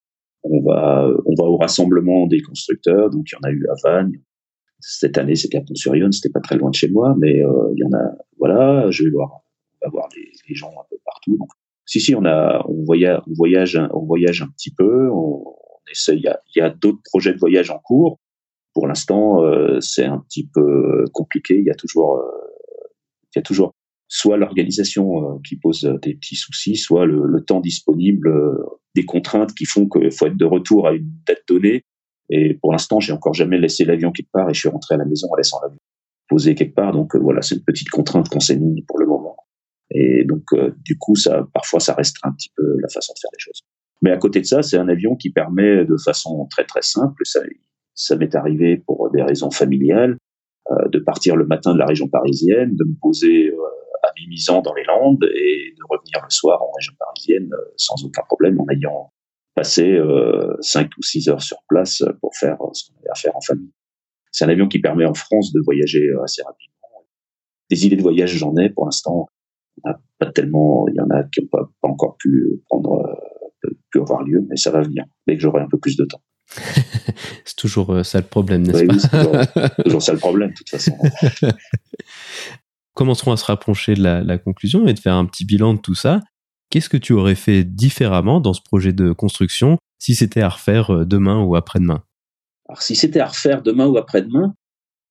on 0.45 0.63
va, 0.63 1.09
on 1.25 1.35
va 1.37 1.49
au 1.49 1.57
rassemblement 1.57 2.27
des 2.27 2.41
constructeurs. 2.41 3.11
Donc, 3.11 3.27
il 3.31 3.35
y 3.35 3.39
en 3.39 3.49
a 3.49 3.53
eu 3.53 3.67
à 3.69 3.75
Vannes. 3.83 4.13
Cette 4.89 5.19
année, 5.19 5.35
c'était 5.35 5.59
à 5.59 5.63
Pont-sur-Yonne. 5.63 6.13
C'était 6.13 6.33
pas 6.33 6.41
très 6.41 6.57
loin 6.57 6.71
de 6.71 6.75
chez 6.75 6.89
moi, 6.89 7.15
mais 7.19 7.43
euh, 7.43 7.73
il 7.75 7.81
y 7.81 7.85
en 7.85 7.93
a. 7.99 8.13
Voilà, 8.39 8.91
je 8.91 9.03
vais 9.05 9.11
voir, 9.11 9.41
on 9.83 9.87
va 9.87 9.91
voir 9.91 10.09
les, 10.15 10.55
gens 10.55 10.71
un 10.71 10.85
peu 10.89 10.97
partout. 11.05 11.37
Donc, 11.37 11.49
si 11.87 12.01
si, 12.01 12.15
on 12.15 12.25
a, 12.25 12.65
on 12.69 12.85
voyage, 12.85 13.21
on 13.29 13.35
voyage, 13.35 13.81
on 13.93 14.05
voyage 14.05 14.43
un 14.43 14.49
petit 14.49 14.73
peu. 14.73 15.11
On, 15.11 15.45
essaie. 15.91 16.17
Il 16.17 16.23
y 16.23 16.29
a, 16.29 16.41
il 16.55 16.59
y 16.61 16.63
a 16.63 16.71
d'autres 16.71 17.01
projets 17.05 17.33
de 17.33 17.39
voyage 17.39 17.71
en 17.71 17.79
cours. 17.79 18.21
Pour 18.75 18.87
l'instant, 18.87 19.43
euh, 19.43 19.81
c'est 19.81 20.05
un 20.05 20.19
petit 20.19 20.47
peu 20.47 21.05
compliqué. 21.13 21.59
Il 21.59 21.65
y 21.65 21.71
a 21.71 21.75
toujours, 21.75 22.19
euh, 22.19 22.23
il 23.35 23.39
y 23.39 23.41
a 23.41 23.43
toujours 23.43 23.73
soit 24.09 24.37
l'organisation 24.37 25.23
euh, 25.23 25.39
qui 25.45 25.57
pose 25.57 25.83
des 26.03 26.15
petits 26.15 26.37
soucis, 26.37 26.77
soit 26.77 27.07
le, 27.07 27.27
le 27.27 27.45
temps 27.45 27.61
disponible, 27.61 28.29
euh, 28.29 28.57
des 28.95 29.05
contraintes 29.05 29.55
qui 29.55 29.65
font 29.65 29.89
qu'il 29.89 30.13
faut 30.13 30.27
être 30.27 30.37
de 30.37 30.45
retour 30.45 30.87
à 30.87 30.93
une 30.93 31.11
date 31.27 31.43
donnée. 31.49 31.83
Et 32.31 32.55
pour 32.55 32.73
l'instant, 32.73 33.01
j'ai 33.01 33.13
encore 33.13 33.35
jamais 33.35 33.59
laissé 33.59 33.85
l'avion 33.85 34.13
quelque 34.13 34.31
part 34.33 34.49
et 34.51 34.55
je 34.55 34.61
suis 34.61 34.69
rentré 34.69 34.95
à 34.95 34.99
la 34.99 35.05
maison 35.05 35.29
en 35.31 35.37
laissant 35.37 35.61
l'avion 35.63 35.79
posé 36.29 36.55
quelque 36.55 36.75
part. 36.75 36.93
Donc 36.93 37.15
euh, 37.15 37.19
voilà, 37.19 37.43
c'est 37.43 37.57
une 37.57 37.65
petite 37.65 37.91
contrainte 37.91 38.29
qu'on 38.29 38.41
s'est 38.41 38.57
mis 38.57 38.83
pour 38.83 38.99
le 38.99 39.07
moment. 39.07 39.37
Et 39.91 40.25
donc 40.25 40.43
du 40.85 40.99
coup, 40.99 41.15
ça 41.15 41.47
parfois 41.55 41.79
ça 41.79 41.95
restreint 41.95 42.31
un 42.31 42.33
petit 42.33 42.51
peu 42.57 42.77
la 42.81 42.89
façon 42.89 43.13
de 43.15 43.19
faire 43.21 43.31
les 43.33 43.39
choses. 43.39 43.63
Mais 44.03 44.11
à 44.11 44.17
côté 44.17 44.41
de 44.41 44.45
ça, 44.45 44.63
c'est 44.63 44.77
un 44.77 44.89
avion 44.89 45.15
qui 45.15 45.31
permet 45.31 45.85
de 45.85 45.97
façon 46.05 46.47
très 46.51 46.65
très 46.65 46.83
simple. 46.83 47.25
Ça, 47.25 47.41
ça 47.95 48.17
m'est 48.17 48.35
arrivé 48.35 48.79
pour 48.85 49.11
des 49.13 49.23
raisons 49.23 49.53
familiales 49.53 50.19
de 50.91 50.99
partir 50.99 51.37
le 51.37 51.47
matin 51.47 51.73
de 51.73 51.79
la 51.79 51.87
région 51.87 52.09
parisienne, 52.09 52.75
de 52.75 52.85
me 52.85 52.95
poser 53.01 53.53
à 54.07 54.13
Mimizan 54.19 54.63
dans 54.63 54.75
les 54.75 54.85
Landes 54.85 55.25
et 55.25 55.75
de 55.77 55.83
revenir 55.89 56.21
le 56.23 56.31
soir 56.31 56.63
en 56.63 56.71
région 56.73 56.95
parisienne 56.99 57.51
euh, 57.53 57.73
sans 57.77 58.05
aucun 58.05 58.23
problème 58.23 58.61
en 58.61 58.67
ayant 58.71 59.13
passé 59.57 59.91
euh, 59.91 60.55
5 60.61 60.91
ou 60.97 61.03
6 61.03 61.29
heures 61.29 61.43
sur 61.43 61.57
place 61.69 62.05
pour 62.21 62.37
faire 62.37 62.57
euh, 62.61 62.71
ce 62.73 62.87
qu'on 62.87 62.99
avait 62.99 63.11
à 63.11 63.15
faire 63.17 63.35
en 63.35 63.41
famille. 63.41 63.73
C'est 64.31 64.45
un 64.45 64.49
avion 64.49 64.69
qui 64.69 64.79
permet 64.79 65.07
en 65.07 65.15
France 65.15 65.53
de 65.53 65.61
voyager 65.65 66.07
euh, 66.07 66.23
assez 66.23 66.43
rapidement. 66.43 67.07
Des 67.71 67.87
idées 67.87 67.97
de 67.97 68.03
voyage, 68.03 68.37
j'en 68.37 68.55
ai 68.57 68.71
pour 68.71 68.85
l'instant. 68.85 69.27
Pas 70.19 70.33
tellement, 70.33 70.87
il 70.89 70.95
y 70.95 71.01
en 71.01 71.11
a 71.11 71.25
qui 71.25 71.43
n'ont 71.43 71.49
pas, 71.49 71.69
encore 71.83 72.17
pu 72.17 72.63
prendre, 72.69 73.19
pu 73.91 74.01
avoir 74.01 74.23
lieu, 74.23 74.47
mais 74.49 74.57
ça 74.57 74.71
va 74.71 74.81
venir 74.81 75.05
dès 75.27 75.37
que 75.37 75.43
j'aurai 75.43 75.61
un 75.61 75.69
peu 75.69 75.79
plus 75.79 75.97
de 75.97 76.05
temps. 76.05 76.23
c'est 77.45 77.57
toujours 77.57 78.05
ça 78.05 78.21
le 78.21 78.27
problème, 78.27 78.63
n'est-ce 78.63 78.85
pas 78.85 78.95
oui, 78.95 79.01
c'est 79.01 79.83
toujours, 79.85 80.03
ça 80.03 80.13
le 80.13 80.19
problème, 80.19 80.51
de 80.51 80.55
toute 80.55 80.71
façon. 80.71 80.97
commencerons 82.97 83.33
à 83.33 83.37
se 83.37 83.45
rapprocher 83.45 83.95
de 83.95 84.03
la, 84.03 84.39
conclusion 84.39 84.89
et 84.89 84.95
de 84.95 84.99
faire 84.99 85.15
un 85.15 85.27
petit 85.27 85.45
bilan 85.45 85.75
de 85.75 85.81
tout 85.81 85.95
ça. 85.95 86.21
Qu'est-ce 86.71 86.89
que 86.89 86.97
tu 86.97 87.13
aurais 87.13 87.37
fait 87.37 87.65
différemment 87.65 88.41
dans 88.41 88.53
ce 88.53 88.61
projet 88.61 88.93
de 88.93 89.13
construction 89.13 89.79
si 89.99 90.15
c'était 90.15 90.43
à 90.43 90.49
refaire 90.49 90.91
euh, 90.91 91.05
demain 91.05 91.43
ou 91.43 91.55
après-demain? 91.55 92.03
Alors 92.69 92.83
si 92.83 92.97
c'était 92.97 93.21
à 93.21 93.27
refaire 93.27 93.63
demain 93.63 93.87
ou 93.87 93.97
après-demain, 93.97 94.55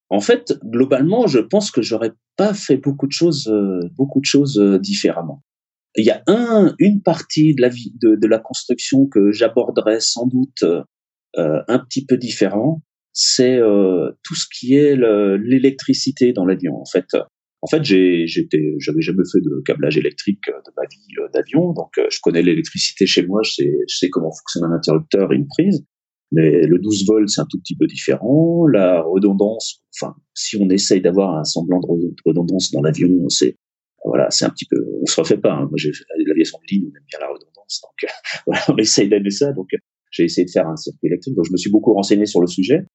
en 0.10 0.20
fait, 0.20 0.60
globalement, 0.64 1.28
je 1.28 1.40
pense 1.40 1.72
que 1.72 1.82
j'aurais 1.82 2.12
pas 2.36 2.54
fait 2.54 2.78
beaucoup 2.78 3.08
de 3.08 3.14
choses, 3.14 3.48
euh, 3.48 3.80
beaucoup 3.96 4.20
de 4.20 4.26
choses 4.26 4.60
euh, 4.60 4.78
différemment. 4.78 5.42
Il 5.96 6.06
y 6.06 6.12
a 6.12 6.22
un, 6.28 6.76
une 6.78 7.02
partie 7.02 7.56
de 7.56 7.62
la 7.62 7.70
vie 7.70 7.94
de, 8.02 8.16
de 8.16 8.28
la 8.28 8.38
construction 8.38 9.08
que 9.08 9.32
j'aborderais 9.32 10.02
sans 10.02 10.28
doute 10.28 10.64
un 11.38 11.80
petit 11.80 12.06
peu 12.06 12.18
différent, 12.18 12.82
c'est 13.14 13.60
tout 14.24 14.36
ce 14.36 14.46
qui 14.54 14.76
est 14.76 14.98
l'électricité 14.98 16.34
dans 16.34 16.46
l'avion. 16.46 16.76
En 16.76 16.86
fait, 16.86 17.06
en 17.66 17.68
fait, 17.68 17.84
j'étais, 17.84 18.76
j'avais 18.78 19.02
jamais 19.02 19.24
fait 19.32 19.42
de 19.42 19.60
câblage 19.66 19.98
électrique 19.98 20.46
de 20.46 20.72
ma 20.78 20.84
vie 20.84 21.08
euh, 21.18 21.28
d'avion, 21.34 21.74
donc 21.74 21.98
euh, 21.98 22.06
je 22.12 22.20
connais 22.22 22.44
l'électricité 22.44 23.08
chez 23.08 23.26
moi, 23.26 23.42
je 23.44 23.54
sais, 23.54 23.72
je 23.90 23.98
sais 23.98 24.10
comment 24.12 24.30
fonctionne 24.30 24.66
un 24.66 24.72
interrupteur 24.72 25.34
et 25.34 25.36
une 25.36 25.48
prise. 25.48 25.84
Mais 26.32 26.68
le 26.68 26.78
12 26.78 27.08
volts, 27.08 27.28
c'est 27.28 27.42
un 27.42 27.48
tout 27.50 27.58
petit 27.58 27.76
peu 27.76 27.88
différent. 27.88 28.68
La 28.68 29.02
redondance, 29.02 29.84
enfin, 29.96 30.16
si 30.36 30.58
on 30.58 30.70
essaye 30.70 31.02
d'avoir 31.02 31.40
un 31.40 31.44
semblant 31.44 31.80
de 31.80 32.16
redondance 32.24 32.72
dans 32.72 32.84
l'avion, 32.84 33.10
c'est 33.30 33.58
voilà, 34.04 34.30
c'est 34.30 34.46
un 34.46 34.52
petit 34.52 34.66
peu, 34.70 34.78
on 35.02 35.06
se 35.08 35.20
refait 35.20 35.38
pas. 35.38 35.54
Hein. 35.54 35.62
Moi, 35.62 35.78
j'ai 35.78 35.90
l'aviation 36.28 36.60
de 36.60 36.76
ligne, 36.76 36.84
on 36.86 36.96
aime 36.96 37.06
bien 37.10 37.20
la 37.20 37.30
redondance, 37.30 37.82
donc 37.82 38.12
voilà, 38.46 38.62
on 38.70 38.78
essaye 38.78 39.10
d'aimer 39.10 39.32
ça. 39.32 39.54
Donc, 39.54 39.70
j'ai 40.12 40.26
essayé 40.26 40.46
de 40.46 40.52
faire 40.52 40.68
un 40.68 40.76
circuit 40.76 41.08
électrique. 41.08 41.34
Donc, 41.34 41.46
je 41.48 41.52
me 41.52 41.58
suis 41.58 41.72
beaucoup 41.72 41.94
renseigné 41.94 42.28
sur 42.28 42.42
le 42.42 42.48
sujet. 42.48 42.86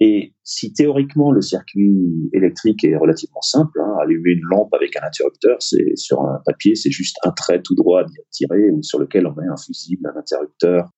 Et 0.00 0.32
si 0.44 0.72
théoriquement 0.72 1.32
le 1.32 1.40
circuit 1.40 2.30
électrique 2.32 2.84
est 2.84 2.96
relativement 2.96 3.42
simple, 3.42 3.80
hein, 3.80 3.96
allumer 4.00 4.30
une 4.30 4.44
lampe 4.48 4.72
avec 4.72 4.96
un 4.96 5.04
interrupteur, 5.04 5.56
c'est 5.60 5.96
sur 5.96 6.20
un 6.22 6.40
papier, 6.46 6.76
c'est 6.76 6.90
juste 6.90 7.16
un 7.24 7.32
trait 7.32 7.60
tout 7.62 7.74
droit 7.74 8.04
tiré 8.30 8.70
ou 8.70 8.82
sur 8.82 9.00
lequel 9.00 9.26
on 9.26 9.34
met 9.34 9.48
un 9.48 9.56
fusible, 9.56 10.08
un 10.14 10.18
interrupteur 10.18 10.90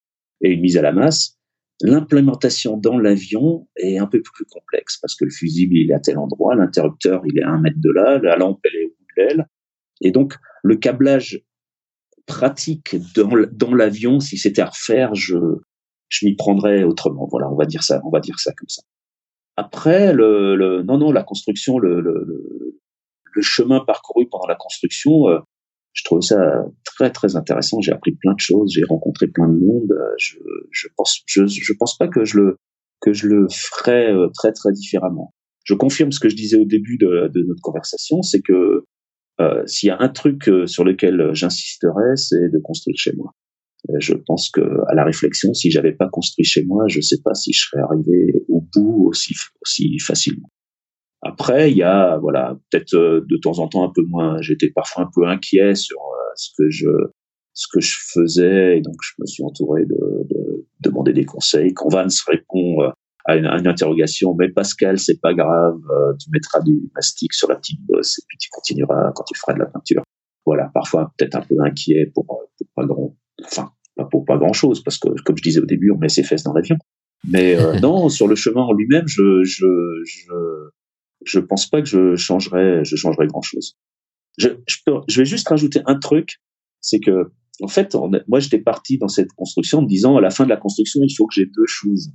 et 0.42 0.50
une 0.50 0.60
mise 0.60 0.76
à 0.76 0.82
la 0.82 0.92
masse. 0.92 1.38
L'implémentation 1.82 2.76
dans 2.76 2.98
l'avion 2.98 3.66
est 3.76 3.96
un 3.96 4.06
peu 4.06 4.20
plus 4.20 4.44
complexe 4.44 4.98
parce 5.00 5.16
que 5.16 5.24
le 5.24 5.30
fusible 5.30 5.74
il 5.76 5.90
est 5.90 5.94
à 5.94 6.00
tel 6.00 6.18
endroit, 6.18 6.54
l'interrupteur 6.54 7.22
il 7.24 7.38
est 7.38 7.42
à 7.42 7.48
un 7.48 7.60
mètre 7.60 7.78
de 7.80 7.90
là, 7.90 8.18
la 8.18 8.36
lampe 8.36 8.60
elle 8.64 8.80
est 8.80 8.84
au 8.84 8.88
bout 8.88 9.06
de 9.16 9.22
l'aile, 9.22 9.46
et 10.02 10.10
donc 10.10 10.34
le 10.62 10.76
câblage 10.76 11.42
pratique 12.26 12.96
dans 13.14 13.74
l'avion, 13.74 14.20
si 14.20 14.36
c'était 14.36 14.60
à 14.60 14.66
refaire, 14.66 15.14
je 15.14 15.36
je 16.10 16.26
m'y 16.26 16.34
prendrais 16.34 16.82
autrement. 16.82 17.26
Voilà, 17.30 17.50
on 17.50 17.56
va 17.56 17.64
dire 17.64 17.82
ça, 17.82 18.02
on 18.04 18.10
va 18.10 18.20
dire 18.20 18.38
ça 18.38 18.52
comme 18.52 18.68
ça. 18.68 18.82
Après, 19.56 20.12
le, 20.12 20.56
le 20.56 20.82
non, 20.82 20.98
non, 20.98 21.12
la 21.12 21.22
construction, 21.22 21.78
le, 21.78 22.00
le, 22.00 22.26
le, 23.34 23.42
chemin 23.42 23.80
parcouru 23.80 24.28
pendant 24.28 24.46
la 24.46 24.56
construction, 24.56 25.28
euh, 25.28 25.38
je 25.92 26.04
trouvais 26.04 26.22
ça 26.22 26.64
très 26.84 27.10
très 27.10 27.36
intéressant. 27.36 27.80
J'ai 27.80 27.92
appris 27.92 28.12
plein 28.12 28.34
de 28.34 28.40
choses, 28.40 28.72
j'ai 28.74 28.84
rencontré 28.84 29.28
plein 29.28 29.48
de 29.48 29.58
monde. 29.58 29.92
Euh, 29.92 30.14
je, 30.18 30.36
je 30.70 30.88
pense, 30.96 31.22
je, 31.26 31.46
je 31.46 31.72
pense 31.78 31.96
pas 31.96 32.08
que 32.08 32.24
je 32.24 32.38
le 32.38 32.56
que 33.00 33.12
je 33.12 33.28
le 33.28 33.46
ferais 33.50 34.12
euh, 34.12 34.28
très 34.34 34.52
très 34.52 34.72
différemment. 34.72 35.32
Je 35.64 35.74
confirme 35.74 36.10
ce 36.10 36.20
que 36.20 36.28
je 36.28 36.36
disais 36.36 36.58
au 36.58 36.64
début 36.64 36.98
de, 36.98 37.30
notre 37.46 37.62
conversation, 37.62 38.22
c'est 38.22 38.40
que 38.40 38.84
s'il 39.64 39.86
y 39.86 39.90
a 39.90 39.96
un 40.00 40.10
truc 40.10 40.50
sur 40.66 40.84
lequel 40.84 41.30
j'insisterais, 41.32 42.16
c'est 42.16 42.50
de 42.50 42.58
construire 42.62 42.98
chez 42.98 43.12
moi. 43.16 43.32
Euh, 43.88 43.94
je 43.98 44.14
pense 44.14 44.50
que 44.50 44.60
à 44.88 44.94
la 44.94 45.04
réflexion, 45.04 45.54
si 45.54 45.70
j'avais 45.70 45.92
pas 45.92 46.08
construit 46.08 46.44
chez 46.44 46.64
moi, 46.64 46.84
je 46.88 47.00
sais 47.00 47.20
pas 47.24 47.34
si 47.34 47.52
je 47.52 47.68
serais 47.68 47.82
arrivé 47.82 48.44
au 48.48 48.60
bout 48.74 49.06
aussi 49.08 49.34
aussi 49.62 49.98
facilement. 49.98 50.48
Après, 51.22 51.70
il 51.70 51.76
y 51.76 51.82
a 51.82 52.18
voilà 52.18 52.58
peut-être 52.70 52.94
euh, 52.94 53.24
de 53.28 53.36
temps 53.36 53.58
en 53.58 53.68
temps 53.68 53.84
un 53.84 53.92
peu 53.94 54.02
moins. 54.02 54.40
J'étais 54.40 54.70
parfois 54.70 55.04
un 55.04 55.10
peu 55.14 55.26
inquiet 55.26 55.74
sur 55.74 55.98
euh, 55.98 56.32
ce 56.36 56.50
que 56.56 56.70
je 56.70 56.88
ce 57.52 57.66
que 57.72 57.80
je 57.80 57.96
faisais 58.14 58.78
et 58.78 58.80
donc 58.80 58.94
je 59.02 59.12
me 59.18 59.26
suis 59.26 59.42
entouré 59.42 59.84
de, 59.84 59.98
de 60.30 60.66
demander 60.80 61.12
des 61.12 61.24
conseils. 61.24 61.74
Quand 61.74 61.88
Vance 61.88 62.22
répond 62.22 62.76
à 63.26 63.36
une, 63.36 63.46
interrogation, 63.46 64.34
mais 64.38 64.48
Pascal, 64.48 64.98
c'est 64.98 65.20
pas 65.20 65.34
grave, 65.34 65.80
tu 66.18 66.30
mettras 66.30 66.60
du 66.62 66.90
mastic 66.94 67.34
sur 67.34 67.48
la 67.48 67.56
petite 67.56 67.80
bosse 67.86 68.18
et 68.18 68.22
puis 68.28 68.38
tu 68.38 68.48
continueras 68.50 69.12
quand 69.14 69.24
tu 69.24 69.36
feras 69.36 69.52
de 69.54 69.58
la 69.58 69.66
peinture. 69.66 70.02
Voilà, 70.46 70.70
parfois 70.72 71.12
peut-être 71.18 71.34
un 71.34 71.42
peu 71.42 71.56
inquiet 71.62 72.10
pour, 72.14 72.24
pour 72.24 72.66
pas 72.74 72.86
grand 72.86 73.14
enfin, 73.44 73.72
pas 73.96 74.04
pour 74.04 74.24
pas 74.24 74.38
grand 74.38 74.52
chose, 74.52 74.82
parce 74.82 74.98
que, 74.98 75.08
comme 75.24 75.36
je 75.36 75.42
disais 75.42 75.60
au 75.60 75.66
début, 75.66 75.90
on 75.90 75.98
met 75.98 76.08
ses 76.08 76.22
fesses 76.22 76.42
dans 76.42 76.52
l'avion. 76.52 76.76
Mais 77.24 77.56
euh, 77.56 77.78
non, 77.80 78.08
sur 78.08 78.28
le 78.28 78.34
chemin 78.34 78.62
en 78.62 78.72
lui-même, 78.72 79.06
je, 79.06 79.42
je, 79.44 79.66
je, 80.04 80.24
je 81.24 81.40
pense 81.40 81.68
pas 81.68 81.82
que 81.82 81.88
je 81.88 82.16
changerais, 82.16 82.84
je 82.84 82.96
changerais 82.96 83.26
grand 83.26 83.42
chose. 83.42 83.76
Je, 84.38 84.48
je, 84.66 84.76
peux, 84.86 84.94
je 85.08 85.20
vais 85.20 85.26
juste 85.26 85.48
rajouter 85.48 85.80
un 85.86 85.98
truc, 85.98 86.36
c'est 86.80 87.00
que, 87.00 87.30
en 87.62 87.68
fait, 87.68 87.94
moi, 88.26 88.40
j'étais 88.40 88.60
parti 88.60 88.96
dans 88.96 89.08
cette 89.08 89.32
construction 89.32 89.78
en 89.78 89.82
me 89.82 89.88
disant, 89.88 90.16
à 90.16 90.20
la 90.20 90.30
fin 90.30 90.44
de 90.44 90.48
la 90.48 90.56
construction, 90.56 91.00
il 91.02 91.14
faut 91.14 91.26
que 91.26 91.34
j'ai 91.34 91.46
deux 91.46 91.66
choses. 91.66 92.10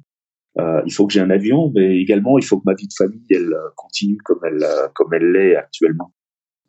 Euh, 0.58 0.82
il 0.86 0.94
faut 0.94 1.06
que 1.06 1.14
j'ai 1.14 1.20
un 1.20 1.30
avion, 1.30 1.72
mais 1.76 2.00
également, 2.00 2.40
il 2.40 2.46
faut 2.46 2.58
que 2.58 2.64
ma 2.66 2.74
vie 2.74 2.88
de 2.88 2.94
famille, 2.98 3.26
elle 3.30 3.54
euh, 3.54 3.70
continue 3.76 4.18
comme 4.24 4.40
elle, 4.44 4.64
euh, 4.64 4.88
comme 4.96 5.14
elle 5.14 5.32
l'est 5.32 5.56
actuellement. 5.56 6.14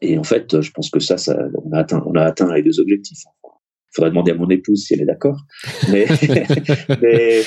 Et 0.01 0.19
en 0.19 0.25
fait, 0.25 0.61
je 0.61 0.71
pense 0.73 0.91
que 0.91 0.99
ça, 0.99 1.17
ça, 1.17 1.39
on 1.65 1.73
a 1.73 1.79
atteint, 1.79 2.03
on 2.05 2.15
a 2.17 2.23
atteint 2.23 2.53
les 2.53 2.63
deux 2.63 2.81
objectifs 2.81 3.23
faudrait 3.97 4.11
demander 4.11 4.33
à 4.33 4.35
mon 4.35 4.49
épouse 4.49 4.85
si 4.85 4.95
elle 4.95 5.01
est 5.01 5.07
d'accord. 5.07 5.41
Mais, 5.91 6.07
mais 7.03 7.43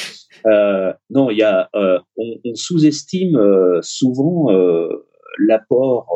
euh, 0.48 0.92
non, 1.10 1.30
il 1.30 1.38
y 1.38 1.44
a, 1.44 1.70
euh, 1.76 2.00
on, 2.18 2.36
on 2.44 2.56
sous-estime 2.56 3.38
euh, 3.38 3.80
souvent 3.82 4.48
l'apport 5.48 6.08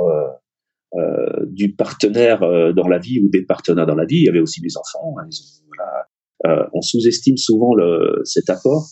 du 1.48 1.74
partenaire 1.76 2.40
dans 2.76 2.88
la 2.88 3.00
vie 3.00 3.20
ou 3.20 3.30
des 3.30 3.46
partenaires 3.46 3.86
dans 3.86 3.96
la 3.96 4.06
vie. 4.06 4.18
Il 4.18 4.26
y 4.26 4.30
avait 4.30 4.42
aussi 4.42 4.62
mes 4.62 4.76
enfants. 4.78 5.16
Hein, 5.20 5.30
voilà. 5.68 6.70
on 6.74 6.82
sous-estime 6.82 7.38
souvent 7.38 7.74
le, 7.76 8.22
cet 8.26 8.50
apport. 8.50 8.86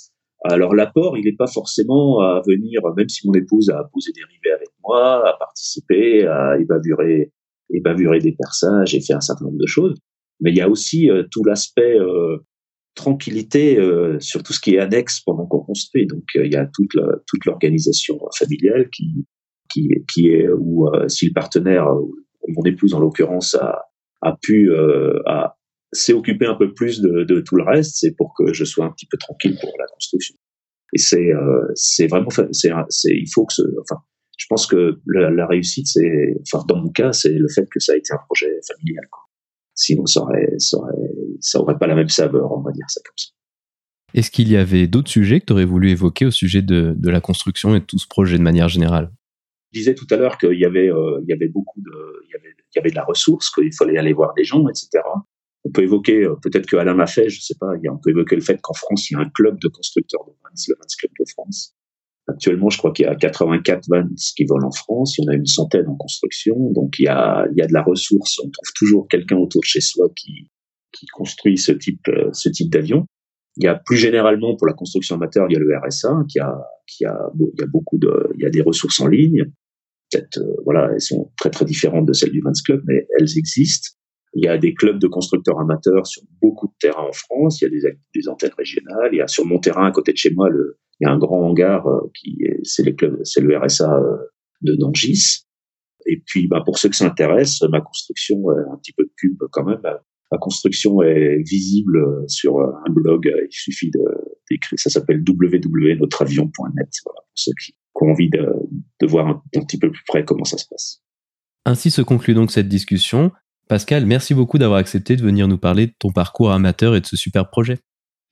Alors 0.43 0.73
l'apport, 0.73 1.17
il 1.17 1.25
n'est 1.25 1.35
pas 1.35 1.47
forcément 1.47 2.19
à 2.21 2.41
venir, 2.47 2.81
même 2.97 3.09
si 3.09 3.27
mon 3.27 3.33
épouse 3.33 3.69
a 3.69 3.83
posé 3.93 4.11
des 4.13 4.23
rivets 4.23 4.55
avec 4.55 4.69
moi, 4.83 5.27
à 5.27 5.37
participer, 5.37 6.25
à 6.25 6.57
évaluer, 6.59 7.31
évaluer 7.69 8.19
des 8.19 8.31
perçages 8.31 8.95
et 8.95 9.01
fait 9.01 9.13
un 9.13 9.21
certain 9.21 9.45
nombre 9.45 9.59
de 9.59 9.67
choses 9.67 9.95
mais 10.41 10.51
il 10.51 10.57
y 10.57 10.61
a 10.61 10.69
aussi 10.69 11.09
euh, 11.09 11.23
tout 11.31 11.43
l'aspect 11.43 11.97
euh, 11.97 12.37
tranquillité 12.95 13.79
euh, 13.79 14.19
sur 14.19 14.43
tout 14.43 14.53
ce 14.53 14.59
qui 14.59 14.75
est 14.75 14.79
annexe 14.79 15.21
pendant 15.21 15.45
qu'on 15.45 15.61
construit. 15.61 16.07
Donc 16.07 16.23
il 16.35 16.51
y 16.51 16.57
a 16.57 16.65
toute 16.65 16.97
toute 17.27 17.45
l'organisation 17.45 18.19
familiale 18.37 18.89
qui 18.89 19.25
qui 19.71 19.89
qui 20.11 20.27
est 20.27 20.49
où 20.49 20.89
si 21.07 21.27
le 21.27 21.33
partenaire, 21.33 21.85
mon 22.47 22.63
épouse 22.65 22.93
en 22.93 22.99
l'occurrence, 22.99 23.55
a 23.55 23.83
a 24.21 24.35
pu 24.41 24.69
a 25.25 25.55
s'est 25.93 26.13
occupé 26.13 26.45
un 26.45 26.55
peu 26.55 26.73
plus 26.73 27.01
de, 27.01 27.23
de 27.23 27.41
tout 27.41 27.55
le 27.55 27.63
reste, 27.63 27.97
c'est 27.97 28.15
pour 28.15 28.33
que 28.37 28.53
je 28.53 28.63
sois 28.63 28.85
un 28.85 28.91
petit 28.91 29.05
peu 29.05 29.17
tranquille 29.17 29.57
pour 29.59 29.71
la 29.77 29.85
construction. 29.87 30.35
Et 30.93 30.97
c'est 30.97 31.31
c'est 31.75 32.07
vraiment 32.07 32.29
c'est 32.51 32.69
il 33.05 33.31
faut 33.33 33.45
que 33.45 33.53
ce, 33.53 33.61
enfin 33.81 34.01
je 34.37 34.45
pense 34.49 34.67
que 34.67 34.99
la, 35.05 35.29
la 35.29 35.47
réussite 35.47 35.87
c'est 35.87 36.35
enfin 36.41 36.65
dans 36.67 36.81
mon 36.81 36.89
cas 36.89 37.13
c'est 37.13 37.31
le 37.31 37.47
fait 37.47 37.65
que 37.71 37.79
ça 37.79 37.93
a 37.93 37.95
été 37.95 38.11
un 38.13 38.19
projet 38.27 38.51
familial. 38.67 39.05
Quoi. 39.09 39.30
Sinon, 39.81 40.05
ça 40.05 40.21
aurait, 40.21 40.53
ça 40.59 40.77
aurait, 40.77 41.11
ça 41.39 41.59
aurait 41.59 41.77
pas 41.77 41.87
la 41.87 41.95
même 41.95 42.09
saveur, 42.09 42.51
on 42.51 42.61
va 42.61 42.71
dire 42.71 42.85
ça 42.87 43.01
comme 43.03 43.17
ça. 43.17 43.29
Est-ce 44.13 44.29
qu'il 44.29 44.47
y 44.51 44.57
avait 44.57 44.85
d'autres 44.85 45.09
sujets 45.09 45.39
que 45.39 45.45
tu 45.45 45.53
aurais 45.53 45.65
voulu 45.65 45.89
évoquer 45.89 46.27
au 46.27 46.31
sujet 46.31 46.61
de, 46.61 46.93
de, 46.95 47.09
la 47.09 47.19
construction 47.19 47.75
et 47.75 47.79
de 47.79 47.85
tout 47.85 47.97
ce 47.97 48.07
projet 48.07 48.37
de 48.37 48.43
manière 48.43 48.69
générale? 48.69 49.11
Je 49.71 49.79
disais 49.79 49.95
tout 49.95 50.05
à 50.11 50.17
l'heure 50.17 50.37
qu'il 50.37 50.59
y 50.59 50.65
avait, 50.65 50.91
euh, 50.91 51.19
il 51.23 51.29
y 51.29 51.33
avait 51.33 51.47
beaucoup 51.47 51.81
de, 51.81 51.91
il 52.27 52.31
y 52.31 52.35
avait, 52.35 52.53
il 52.59 52.77
y 52.77 52.79
avait 52.79 52.91
de 52.91 52.95
la 52.95 53.05
ressource, 53.05 53.49
qu'il 53.49 53.73
fallait 53.73 53.97
aller 53.97 54.13
voir 54.13 54.35
des 54.35 54.43
gens, 54.43 54.67
etc. 54.67 55.01
On 55.63 55.71
peut 55.71 55.81
évoquer, 55.81 56.25
euh, 56.25 56.35
peut-être 56.43 56.67
que 56.67 56.75
Alain 56.75 56.93
l'a 56.93 57.07
fait, 57.07 57.29
je 57.29 57.41
sais 57.41 57.55
pas, 57.59 57.71
on 57.89 57.97
peut 57.97 58.11
évoquer 58.11 58.35
le 58.35 58.41
fait 58.41 58.59
qu'en 58.61 58.73
France, 58.73 59.09
il 59.09 59.13
y 59.13 59.17
a 59.17 59.21
un 59.21 59.29
club 59.29 59.57
de 59.59 59.67
constructeurs 59.69 60.25
de 60.25 60.31
Vans, 60.31 60.49
le 60.67 60.75
Vans 60.75 60.95
Club 60.99 61.11
de 61.17 61.25
France, 61.31 61.75
Actuellement, 62.27 62.69
je 62.69 62.77
crois 62.77 62.91
qu'il 62.91 63.05
y 63.05 63.09
a 63.09 63.15
84 63.15 63.85
vans 63.89 64.07
qui 64.35 64.45
volent 64.45 64.67
en 64.67 64.71
France. 64.71 65.17
Il 65.17 65.23
y 65.23 65.27
en 65.27 65.31
a 65.31 65.35
une 65.35 65.45
centaine 65.45 65.87
en 65.87 65.95
construction. 65.95 66.55
Donc, 66.71 66.99
il 66.99 67.05
y 67.05 67.07
a, 67.07 67.45
il 67.51 67.57
y 67.57 67.61
a 67.61 67.67
de 67.67 67.73
la 67.73 67.81
ressource. 67.81 68.39
On 68.39 68.49
trouve 68.49 68.71
toujours 68.75 69.07
quelqu'un 69.07 69.37
autour 69.37 69.61
de 69.61 69.65
chez 69.65 69.81
soi 69.81 70.07
qui, 70.15 70.49
qui 70.91 71.05
construit 71.07 71.57
ce 71.57 71.71
type, 71.71 72.07
euh, 72.09 72.29
ce 72.33 72.49
type 72.49 72.71
d'avion. 72.71 73.05
Il 73.57 73.65
y 73.65 73.67
a 73.67 73.75
plus 73.75 73.97
généralement 73.97 74.55
pour 74.55 74.67
la 74.67 74.73
construction 74.73 75.15
amateur, 75.15 75.47
il 75.49 75.53
y 75.53 75.55
a 75.57 75.59
le 75.59 75.77
RSA 75.77 76.23
qui 76.29 76.39
a, 76.39 76.55
qui 76.87 77.05
a, 77.05 77.17
il 77.37 77.59
y 77.59 77.63
a 77.63 77.67
beaucoup 77.67 77.97
de, 77.97 78.31
il 78.35 78.43
y 78.43 78.45
a 78.45 78.49
des 78.49 78.61
ressources 78.61 78.99
en 79.01 79.07
ligne. 79.07 79.43
Peut-être, 80.09 80.37
euh, 80.39 80.55
voilà, 80.63 80.89
elles 80.93 81.01
sont 81.01 81.31
très 81.37 81.49
très 81.49 81.65
différentes 81.65 82.05
de 82.05 82.13
celles 82.13 82.31
du 82.31 82.41
Vans 82.41 82.51
Club, 82.63 82.81
mais 82.85 83.07
elles 83.19 83.37
existent. 83.37 83.89
Il 84.33 84.45
y 84.45 84.47
a 84.47 84.57
des 84.57 84.73
clubs 84.73 84.99
de 84.99 85.07
constructeurs 85.07 85.59
amateurs 85.59 86.07
sur 86.07 86.21
beaucoup 86.41 86.67
de 86.67 86.73
terrains 86.79 87.07
en 87.09 87.11
France. 87.11 87.59
Il 87.59 87.65
y 87.65 87.67
a 87.67 87.69
des, 87.69 87.97
des 88.15 88.29
antennes 88.29 88.53
régionales. 88.57 89.09
Il 89.11 89.17
y 89.17 89.21
a 89.21 89.27
sur 89.27 89.45
mon 89.45 89.59
terrain 89.59 89.85
à 89.85 89.91
côté 89.91 90.13
de 90.13 90.17
chez 90.17 90.33
moi 90.33 90.49
le, 90.49 90.79
il 91.01 91.05
y 91.05 91.07
a 91.07 91.13
un 91.13 91.17
grand 91.17 91.49
hangar 91.49 91.87
euh, 91.87 92.11
qui 92.15 92.37
est, 92.43 92.59
c'est 92.63 92.83
les 92.83 92.95
clubs, 92.95 93.19
c'est 93.23 93.41
le 93.41 93.57
RSA 93.57 93.91
euh, 93.91 94.17
de 94.61 94.75
Nangis. 94.75 95.45
Et 96.05 96.21
puis, 96.25 96.47
bah, 96.47 96.61
pour 96.63 96.77
ceux 96.77 96.89
qui 96.89 96.97
s'intéressent, 96.97 97.67
ma 97.69 97.81
construction, 97.81 98.49
un 98.49 98.77
petit 98.77 98.93
peu 98.93 99.03
de 99.03 99.11
pub 99.17 99.37
quand 99.51 99.63
même. 99.63 99.81
Ma 100.31 100.37
construction 100.37 101.01
est 101.03 101.43
visible 101.47 101.99
sur 102.27 102.59
un 102.59 102.89
blog. 102.89 103.25
Il 103.25 103.51
suffit 103.51 103.91
de, 103.91 103.99
d'écrire. 104.49 104.79
Ça 104.79 104.89
s'appelle 104.89 105.23
www.notravion.net. 105.27 106.89
Voilà, 107.05 107.21
pour 107.21 107.35
ceux 107.35 107.51
qui, 107.63 107.75
ont 107.95 108.09
envie 108.09 108.29
de, 108.29 108.47
de 108.99 109.05
voir 109.05 109.27
un, 109.27 109.43
un 109.55 109.63
petit 109.63 109.77
peu 109.77 109.91
plus 109.91 110.03
près 110.07 110.25
comment 110.25 110.45
ça 110.45 110.57
se 110.57 110.65
passe. 110.67 111.03
Ainsi 111.65 111.91
se 111.91 112.01
conclut 112.01 112.33
donc 112.33 112.51
cette 112.51 112.67
discussion. 112.67 113.31
Pascal, 113.67 114.05
merci 114.05 114.33
beaucoup 114.33 114.57
d'avoir 114.57 114.79
accepté 114.79 115.15
de 115.15 115.21
venir 115.21 115.47
nous 115.47 115.57
parler 115.57 115.87
de 115.87 115.93
ton 115.99 116.11
parcours 116.11 116.51
amateur 116.51 116.95
et 116.95 117.01
de 117.01 117.05
ce 117.05 117.15
super 117.15 117.49
projet. 117.49 117.79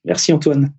Merci 0.05 0.34
Antoine. 0.34 0.74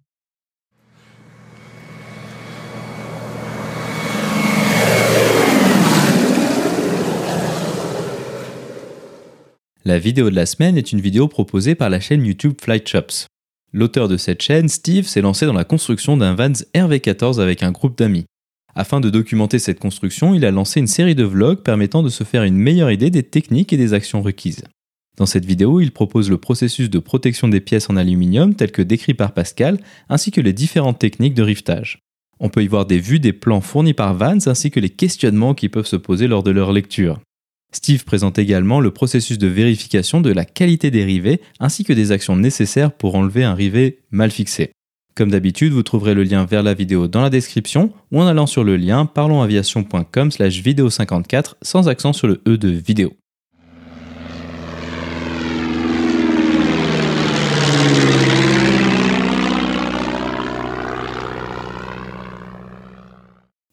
La 9.86 9.98
vidéo 9.98 10.28
de 10.28 10.34
la 10.34 10.44
semaine 10.44 10.76
est 10.76 10.92
une 10.92 11.00
vidéo 11.00 11.26
proposée 11.26 11.74
par 11.74 11.88
la 11.88 12.00
chaîne 12.00 12.26
YouTube 12.26 12.52
Flight 12.60 12.86
Shops. 12.86 13.26
L'auteur 13.72 14.08
de 14.08 14.18
cette 14.18 14.42
chaîne, 14.42 14.68
Steve, 14.68 15.06
s'est 15.06 15.22
lancé 15.22 15.46
dans 15.46 15.54
la 15.54 15.64
construction 15.64 16.18
d'un 16.18 16.34
Vans 16.34 16.52
RV14 16.74 17.40
avec 17.40 17.62
un 17.62 17.72
groupe 17.72 17.96
d'amis. 17.96 18.26
Afin 18.74 19.00
de 19.00 19.08
documenter 19.08 19.58
cette 19.58 19.80
construction, 19.80 20.34
il 20.34 20.44
a 20.44 20.50
lancé 20.50 20.80
une 20.80 20.86
série 20.86 21.14
de 21.14 21.24
vlogs 21.24 21.62
permettant 21.62 22.02
de 22.02 22.10
se 22.10 22.24
faire 22.24 22.44
une 22.44 22.58
meilleure 22.58 22.90
idée 22.90 23.08
des 23.08 23.22
techniques 23.22 23.72
et 23.72 23.78
des 23.78 23.94
actions 23.94 24.20
requises. 24.20 24.64
Dans 25.16 25.24
cette 25.24 25.46
vidéo, 25.46 25.80
il 25.80 25.92
propose 25.92 26.28
le 26.28 26.36
processus 26.36 26.90
de 26.90 26.98
protection 26.98 27.48
des 27.48 27.60
pièces 27.60 27.88
en 27.88 27.96
aluminium 27.96 28.54
tel 28.54 28.72
que 28.72 28.82
décrit 28.82 29.14
par 29.14 29.32
Pascal, 29.32 29.78
ainsi 30.10 30.30
que 30.30 30.42
les 30.42 30.52
différentes 30.52 30.98
techniques 30.98 31.34
de 31.34 31.42
rivetage. 31.42 32.00
On 32.38 32.50
peut 32.50 32.62
y 32.62 32.68
voir 32.68 32.84
des 32.84 33.00
vues 33.00 33.18
des 33.18 33.32
plans 33.32 33.62
fournis 33.62 33.94
par 33.94 34.12
Vans 34.12 34.46
ainsi 34.46 34.70
que 34.70 34.80
les 34.80 34.90
questionnements 34.90 35.54
qui 35.54 35.70
peuvent 35.70 35.86
se 35.86 35.96
poser 35.96 36.28
lors 36.28 36.42
de 36.42 36.50
leur 36.50 36.70
lecture. 36.70 37.18
Steve 37.72 38.04
présente 38.04 38.38
également 38.38 38.80
le 38.80 38.90
processus 38.90 39.38
de 39.38 39.46
vérification 39.46 40.20
de 40.20 40.32
la 40.32 40.44
qualité 40.44 40.90
des 40.90 41.04
rivets 41.04 41.40
ainsi 41.60 41.84
que 41.84 41.92
des 41.92 42.12
actions 42.12 42.36
nécessaires 42.36 42.92
pour 42.92 43.14
enlever 43.14 43.44
un 43.44 43.54
rivet 43.54 43.98
mal 44.10 44.30
fixé. 44.30 44.72
Comme 45.14 45.30
d'habitude, 45.30 45.72
vous 45.72 45.82
trouverez 45.82 46.14
le 46.14 46.22
lien 46.22 46.44
vers 46.44 46.62
la 46.62 46.74
vidéo 46.74 47.08
dans 47.08 47.20
la 47.20 47.30
description 47.30 47.92
ou 48.10 48.20
en 48.20 48.26
allant 48.26 48.46
sur 48.46 48.64
le 48.64 48.76
lien 48.76 49.06
parlonsaviation.com 49.06 50.30
slash 50.30 50.62
vidéo 50.62 50.88
54 50.88 51.56
sans 51.62 51.88
accent 51.88 52.12
sur 52.12 52.26
le 52.26 52.40
E 52.48 52.56
de 52.56 52.68
vidéo. 52.68 53.12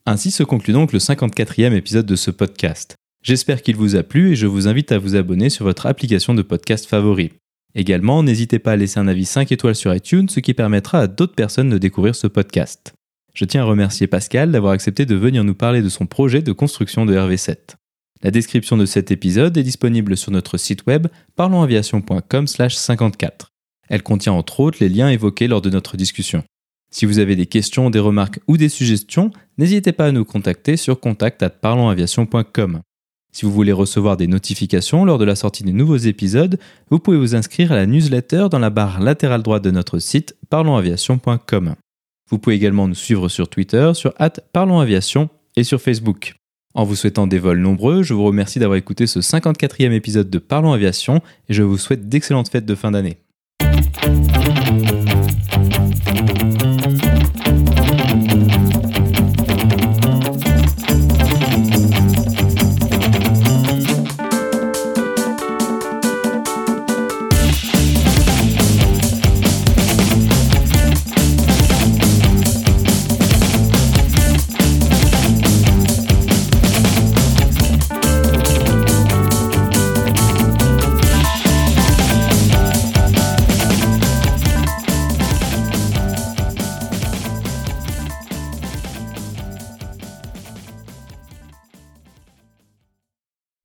Ainsi 0.06 0.32
se 0.32 0.43
conclut 0.43 0.74
donc 0.74 0.93
le 0.93 1.00
54e 1.00 1.74
épisode 1.74 2.06
de 2.06 2.16
ce 2.16 2.32
podcast. 2.32 2.95
J'espère 3.28 3.61
qu'il 3.61 3.75
vous 3.75 3.97
a 3.97 4.03
plu 4.03 4.32
et 4.32 4.36
je 4.38 4.47
vous 4.47 4.69
invite 4.69 4.93
à 4.93 4.99
vous 4.99 5.17
abonner 5.17 5.49
sur 5.49 5.65
votre 5.65 5.86
application 5.86 6.34
de 6.34 6.41
podcast 6.41 6.86
favori. 6.86 7.34
Également, 7.75 8.23
n'hésitez 8.23 8.57
pas 8.57 8.71
à 8.71 8.78
laisser 8.78 9.01
un 9.01 9.07
avis 9.09 9.25
5 9.25 9.51
étoiles 9.51 9.75
sur 9.75 9.93
iTunes, 9.93 10.30
ce 10.30 10.39
qui 10.39 10.53
permettra 10.53 10.99
à 10.99 11.07
d'autres 11.07 11.36
personnes 11.36 11.69
de 11.69 11.78
découvrir 11.78 12.15
ce 12.15 12.28
podcast. 12.28 12.93
Je 13.34 13.43
tiens 13.43 13.63
à 13.63 13.65
remercier 13.65 14.07
Pascal 14.07 14.53
d'avoir 14.53 14.71
accepté 14.71 15.05
de 15.05 15.15
venir 15.15 15.43
nous 15.43 15.55
parler 15.55 15.82
de 15.82 15.89
son 15.89 16.05
projet 16.05 16.41
de 16.41 16.53
construction 16.53 17.05
de 17.05 17.17
RV7. 17.17 17.75
La 18.23 18.32
description 18.32 18.78
de 18.78 18.86
cet 18.86 19.11
épisode 19.11 19.57
est 19.57 19.63
disponible 19.63 20.15
sur 20.15 20.32
notre 20.32 20.55
site 20.55 20.88
web 20.88 21.07
parlonsaviation.com/54. 21.36 23.51
Elle 23.89 24.03
contient 24.03 24.32
entre 24.32 24.61
autres 24.61 24.78
les 24.80 24.88
liens 24.88 25.09
évoqués 25.09 25.49
lors 25.49 25.61
de 25.61 25.69
notre 25.69 25.97
discussion. 25.97 26.45
Si 26.91 27.05
vous 27.05 27.19
avez 27.19 27.36
des 27.36 27.47
questions, 27.47 27.89
des 27.89 27.99
remarques 27.99 28.39
ou 28.47 28.55
des 28.55 28.69
suggestions, 28.69 29.32
n'hésitez 29.57 29.91
pas 29.91 30.05
à 30.05 30.13
nous 30.13 30.23
contacter 30.23 30.78
sur 30.78 31.01
contact@parlonsaviation.com. 31.01 32.84
Si 33.38 33.45
vous 33.45 33.51
voulez 33.51 33.71
recevoir 33.71 34.17
des 34.17 34.25
notifications 34.25 35.05
lors 35.05 35.19
de 35.19 35.23
la 35.23 35.35
sortie 35.35 35.63
des 35.63 35.71
nouveaux 35.71 35.95
épisodes, 35.95 36.57
vous 36.89 36.97
pouvez 36.97 37.19
vous 37.19 37.35
inscrire 37.35 37.71
à 37.71 37.75
la 37.75 37.85
newsletter 37.85 38.47
dans 38.49 38.57
la 38.57 38.71
barre 38.71 38.99
latérale 38.99 39.43
droite 39.43 39.63
de 39.63 39.69
notre 39.69 39.99
site 39.99 40.35
parlonsaviation.com. 40.49 41.75
Vous 42.31 42.39
pouvez 42.39 42.55
également 42.55 42.88
nous 42.88 42.95
suivre 42.95 43.29
sur 43.29 43.47
Twitter, 43.47 43.91
sur 43.93 44.11
parlonsaviation 44.53 45.29
et 45.55 45.63
sur 45.63 45.79
Facebook. 45.79 46.33
En 46.73 46.83
vous 46.83 46.95
souhaitant 46.95 47.27
des 47.27 47.38
vols 47.38 47.59
nombreux, 47.59 48.01
je 48.01 48.15
vous 48.15 48.25
remercie 48.25 48.57
d'avoir 48.57 48.77
écouté 48.77 49.05
ce 49.05 49.19
54e 49.19 49.91
épisode 49.91 50.31
de 50.31 50.39
Parlons 50.39 50.73
Aviation 50.73 51.21
et 51.47 51.53
je 51.53 51.61
vous 51.61 51.77
souhaite 51.77 52.09
d'excellentes 52.09 52.49
fêtes 52.49 52.65
de 52.65 52.73
fin 52.73 52.89
d'année. 52.89 53.19